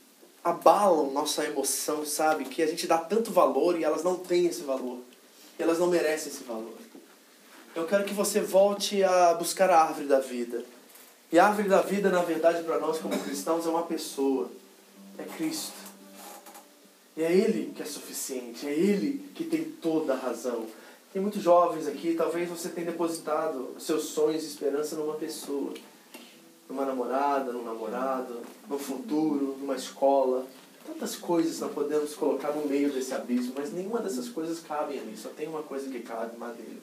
abalam 0.43 1.11
nossa 1.11 1.43
emoção, 1.43 2.05
sabe? 2.05 2.45
Que 2.45 2.63
a 2.63 2.67
gente 2.67 2.87
dá 2.87 2.99
tanto 2.99 3.31
valor 3.31 3.81
e 3.81 3.85
elas 3.85 4.05
não 4.05 4.17
têm 4.17 4.45
esse 4.45 4.61
valor. 4.61 4.99
Elas 5.59 5.79
não 5.79 5.87
merecem 5.87 6.33
esse 6.33 6.45
valor. 6.45 6.75
Eu 7.75 7.87
quero 7.87 8.05
que 8.05 8.15
você 8.15 8.41
volte 8.41 9.03
a 9.03 9.35
buscar 9.35 9.71
a 9.71 9.83
árvore 9.83 10.07
da 10.07 10.21
vida. 10.21 10.65
E 11.33 11.39
a 11.39 11.47
árvore 11.47 11.69
da 11.69 11.83
vida, 11.83 12.11
na 12.11 12.23
verdade, 12.23 12.63
para 12.63 12.79
nós 12.79 12.99
como 12.99 13.19
cristãos, 13.19 13.67
é 13.67 13.69
uma 13.69 13.83
pessoa. 13.83 14.51
É 15.19 15.25
Cristo. 15.25 15.73
E 17.17 17.23
é 17.23 17.33
Ele 17.33 17.73
que 17.75 17.83
é 17.83 17.87
suficiente. 17.87 18.67
É 18.67 18.73
Ele 18.73 19.31
que 19.35 19.45
tem 19.45 19.65
toda 19.65 20.15
a 20.15 20.17
razão. 20.17 20.67
Tem 21.13 21.23
muitos 21.23 21.43
jovens 21.43 21.87
aqui, 21.87 22.15
talvez 22.15 22.49
você 22.49 22.69
tenha 22.69 22.91
depositado 22.91 23.75
seus 23.79 24.05
sonhos 24.07 24.43
e 24.43 24.47
esperança 24.47 24.97
numa 24.97 25.15
pessoa 25.15 25.73
numa 26.69 26.85
namorada, 26.85 27.53
num 27.53 27.65
namorado, 27.65 28.41
no 28.69 28.79
futuro, 28.79 29.57
numa 29.61 29.77
escola. 29.77 30.47
Tantas 30.87 31.17
coisas 31.17 31.61
nós 31.61 31.73
podemos 31.73 32.15
colocar 32.15 32.53
no 32.53 32.67
meio 32.67 32.93
desse 32.93 33.15
abismo, 33.15 33.55
mas 33.57 33.73
nenhuma 33.73 34.01
dessas 34.01 34.29
coisas 34.29 34.61
cabe 34.61 34.99
ali. 34.99 35.17
Só 35.17 35.31
tem 35.31 35.49
uma 35.49 35.63
coisa 35.63 35.91
que 35.91 36.01
cabe, 36.01 36.37
madeira. 36.37 36.81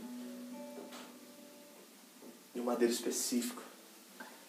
E 2.56 2.60
um 2.60 2.64
madeiro 2.64 2.94
específico. 2.94 3.62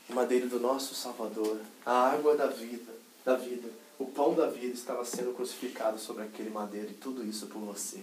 O 0.09 0.15
madeiro 0.15 0.49
do 0.49 0.59
nosso 0.59 0.95
Salvador. 0.95 1.61
A 1.85 2.11
água 2.11 2.37
da 2.37 2.47
vida, 2.47 2.93
da 3.25 3.37
vida. 3.37 3.69
O 3.99 4.07
pão 4.07 4.35
da 4.35 4.49
vida 4.49 4.75
estava 4.75 5.05
sendo 5.05 5.35
crucificado 5.35 5.99
sobre 5.99 6.25
aquele 6.25 6.51
madeiro 6.51 6.91
e 6.91 6.95
tudo 6.95 7.25
isso 7.25 7.47
por 7.47 7.61
você. 7.61 8.01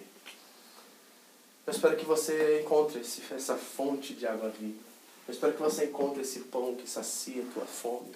Eu 1.65 1.73
espero 1.73 1.97
que 1.97 2.05
você 2.05 2.61
encontre 2.61 3.01
esse, 3.01 3.21
essa 3.33 3.55
fonte 3.55 4.13
de 4.13 4.25
água 4.25 4.49
viva 4.49 4.89
eu 5.29 5.33
espero 5.33 5.53
que 5.53 5.61
você 5.61 5.85
encontre 5.85 6.23
esse 6.23 6.39
pão 6.39 6.75
que 6.75 6.89
sacia 6.89 7.43
a 7.43 7.53
tua 7.53 7.63
fome 7.63 8.15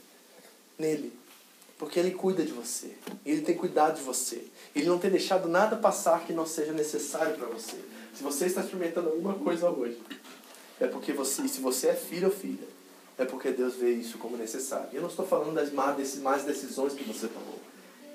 nele. 0.79 1.13
Porque 1.83 1.99
ele 1.99 2.11
cuida 2.11 2.43
de 2.43 2.53
você. 2.53 2.93
Ele 3.25 3.41
tem 3.41 3.57
cuidado 3.57 3.97
de 3.97 4.03
você. 4.03 4.45
Ele 4.73 4.85
não 4.85 4.97
tem 4.97 5.11
deixado 5.11 5.49
nada 5.49 5.75
passar 5.75 6.25
que 6.25 6.31
não 6.31 6.45
seja 6.45 6.71
necessário 6.71 7.35
para 7.35 7.45
você. 7.47 7.75
Se 8.15 8.23
você 8.23 8.45
está 8.45 8.61
experimentando 8.61 9.09
alguma 9.09 9.33
coisa 9.33 9.69
hoje, 9.69 10.01
é 10.79 10.87
porque 10.87 11.11
você, 11.11 11.45
se 11.45 11.59
você 11.59 11.89
é 11.89 11.93
filho 11.93 12.29
ou 12.29 12.33
filha, 12.33 12.65
é 13.17 13.25
porque 13.25 13.51
Deus 13.51 13.75
vê 13.75 13.91
isso 13.91 14.17
como 14.17 14.37
necessário. 14.37 14.87
Eu 14.93 15.01
não 15.01 15.09
estou 15.09 15.27
falando 15.27 15.55
das 15.55 15.73
más 15.73 16.45
decisões 16.45 16.93
que 16.93 17.03
você 17.03 17.27
tomou. 17.27 17.59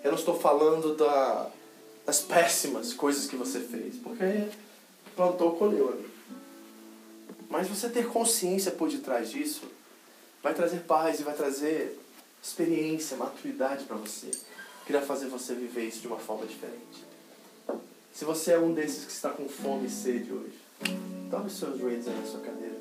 Eu 0.02 0.12
não 0.12 0.18
estou 0.18 0.40
falando 0.40 0.96
da, 0.96 1.50
das 2.06 2.20
péssimas 2.20 2.94
coisas 2.94 3.26
que 3.26 3.36
você 3.36 3.60
fez. 3.60 3.96
Porque 3.96 4.48
plantou, 5.14 5.56
colheu, 5.56 5.90
amigo. 5.90 6.08
Mas 7.50 7.68
você 7.68 7.90
ter 7.90 8.08
consciência 8.08 8.72
por 8.72 8.88
detrás 8.88 9.28
disso 9.28 9.66
vai 10.42 10.54
trazer 10.54 10.78
paz 10.84 11.20
e 11.20 11.22
vai 11.22 11.34
trazer 11.34 11.98
experiência, 12.43 13.16
maturidade 13.16 13.84
para 13.84 13.97
você, 13.97 14.30
que 14.84 14.93
irá 14.93 15.03
fazer 15.03 15.28
você 15.28 15.55
viver 15.55 15.86
isso 15.86 16.01
de 16.01 16.07
uma 16.07 16.18
forma 16.18 16.47
diferente. 16.47 17.07
Se 18.12 18.24
você 18.24 18.53
é 18.53 18.59
um 18.59 18.72
desses 18.72 19.05
que 19.05 19.12
está 19.12 19.30
com 19.30 19.49
fome 19.49 19.86
e 19.86 19.91
sede 19.91 20.32
hoje, 20.32 20.59
os 21.47 21.59
seus 21.59 21.78
joelhos 21.78 22.07
aí 22.07 22.14
na 22.14 22.26
sua 22.26 22.41
cadeira. 22.41 22.76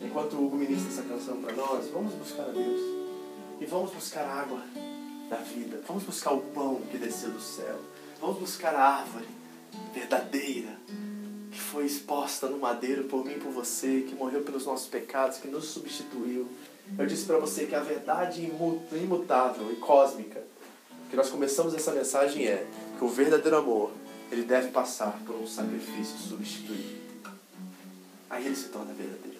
Enquanto 0.00 0.34
o 0.34 0.44
Hugo 0.44 0.56
ministra 0.56 0.90
essa 0.90 1.02
canção 1.02 1.40
para 1.40 1.54
nós, 1.54 1.88
vamos 1.88 2.12
buscar 2.14 2.42
a 2.42 2.52
Deus. 2.52 2.80
E 3.60 3.64
vamos 3.66 3.92
buscar 3.92 4.24
a 4.24 4.40
água 4.40 4.62
da 5.30 5.36
vida. 5.36 5.80
Vamos 5.86 6.02
buscar 6.02 6.32
o 6.32 6.40
pão 6.40 6.80
que 6.90 6.98
desceu 6.98 7.30
do 7.30 7.40
céu. 7.40 7.78
Vamos 8.20 8.38
buscar 8.38 8.74
a 8.74 8.98
árvore 8.98 9.28
verdadeira 9.94 10.76
que 11.50 11.60
foi 11.60 11.86
exposta 11.86 12.48
no 12.48 12.58
madeiro 12.58 13.04
por 13.04 13.24
mim 13.24 13.34
e 13.34 13.38
por 13.38 13.52
você, 13.52 14.04
que 14.08 14.14
morreu 14.14 14.42
pelos 14.42 14.66
nossos 14.66 14.88
pecados, 14.88 15.38
que 15.38 15.48
nos 15.48 15.66
substituiu. 15.66 16.48
Eu 16.98 17.06
disse 17.06 17.24
para 17.24 17.38
você 17.38 17.66
que 17.66 17.74
a 17.74 17.80
verdade 17.80 18.42
imutável 18.92 19.72
e 19.72 19.76
cósmica 19.76 20.42
que 21.10 21.16
nós 21.16 21.28
começamos 21.28 21.74
essa 21.74 21.92
mensagem 21.92 22.46
é 22.46 22.66
que 22.98 23.04
o 23.04 23.08
verdadeiro 23.08 23.56
amor 23.56 23.90
ele 24.30 24.44
deve 24.44 24.68
passar 24.68 25.18
por 25.26 25.36
um 25.36 25.46
sacrifício 25.46 26.16
substituído. 26.18 27.02
Aí 28.30 28.46
ele 28.46 28.56
se 28.56 28.68
torna 28.70 28.94
verdadeiro. 28.94 29.38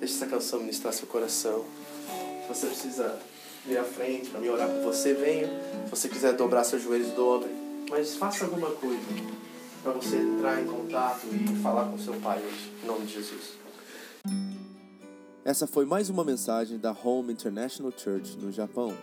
Deixe 0.00 0.14
essa 0.16 0.26
canção 0.26 0.58
ministrar 0.58 0.92
seu 0.92 1.06
coração. 1.06 1.64
Se 2.42 2.48
você 2.48 2.66
precisa 2.66 3.20
vir 3.64 3.78
à 3.78 3.84
frente 3.84 4.30
para 4.30 4.40
me 4.40 4.48
orar 4.48 4.68
por 4.68 4.82
você, 4.82 5.14
venha. 5.14 5.46
Se 5.84 5.90
você 5.90 6.08
quiser 6.08 6.32
dobrar 6.32 6.64
seus 6.64 6.82
joelhos, 6.82 7.12
dobre. 7.12 7.50
Mas 7.88 8.16
faça 8.16 8.44
alguma 8.44 8.70
coisa 8.72 9.00
para 9.82 9.92
você 9.92 10.16
entrar 10.16 10.60
em 10.60 10.66
contato 10.66 11.26
e 11.32 11.62
falar 11.62 11.84
com 11.84 11.98
seu 11.98 12.14
pai 12.14 12.38
hoje, 12.38 12.72
em 12.82 12.86
nome 12.86 13.06
de 13.06 13.14
Jesus. 13.14 13.60
Essa 15.42 15.66
foi 15.66 15.86
mais 15.86 16.10
uma 16.10 16.22
mensagem 16.22 16.78
da 16.78 16.92
Home 16.92 17.32
International 17.32 17.90
Church 17.96 18.36
no 18.36 18.52
Japão. 18.52 18.94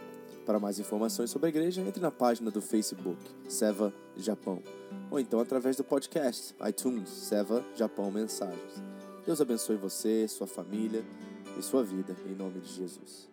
Para 0.45 0.59
mais 0.59 0.77
informações 0.77 1.31
sobre 1.31 1.47
a 1.47 1.49
igreja, 1.49 1.81
entre 1.81 1.99
na 1.99 2.11
página 2.11 2.51
do 2.51 2.61
Facebook, 2.61 3.17
Seva 3.49 3.91
Japão, 4.15 4.61
ou 5.09 5.19
então 5.19 5.39
através 5.39 5.75
do 5.75 5.83
podcast, 5.83 6.55
iTunes, 6.69 7.09
Seva 7.09 7.65
Japão 7.75 8.11
Mensagens. 8.11 8.83
Deus 9.25 9.41
abençoe 9.41 9.77
você, 9.77 10.27
sua 10.27 10.45
família 10.45 11.03
e 11.57 11.61
sua 11.63 11.83
vida, 11.83 12.15
em 12.27 12.35
nome 12.35 12.59
de 12.59 12.71
Jesus. 12.71 13.27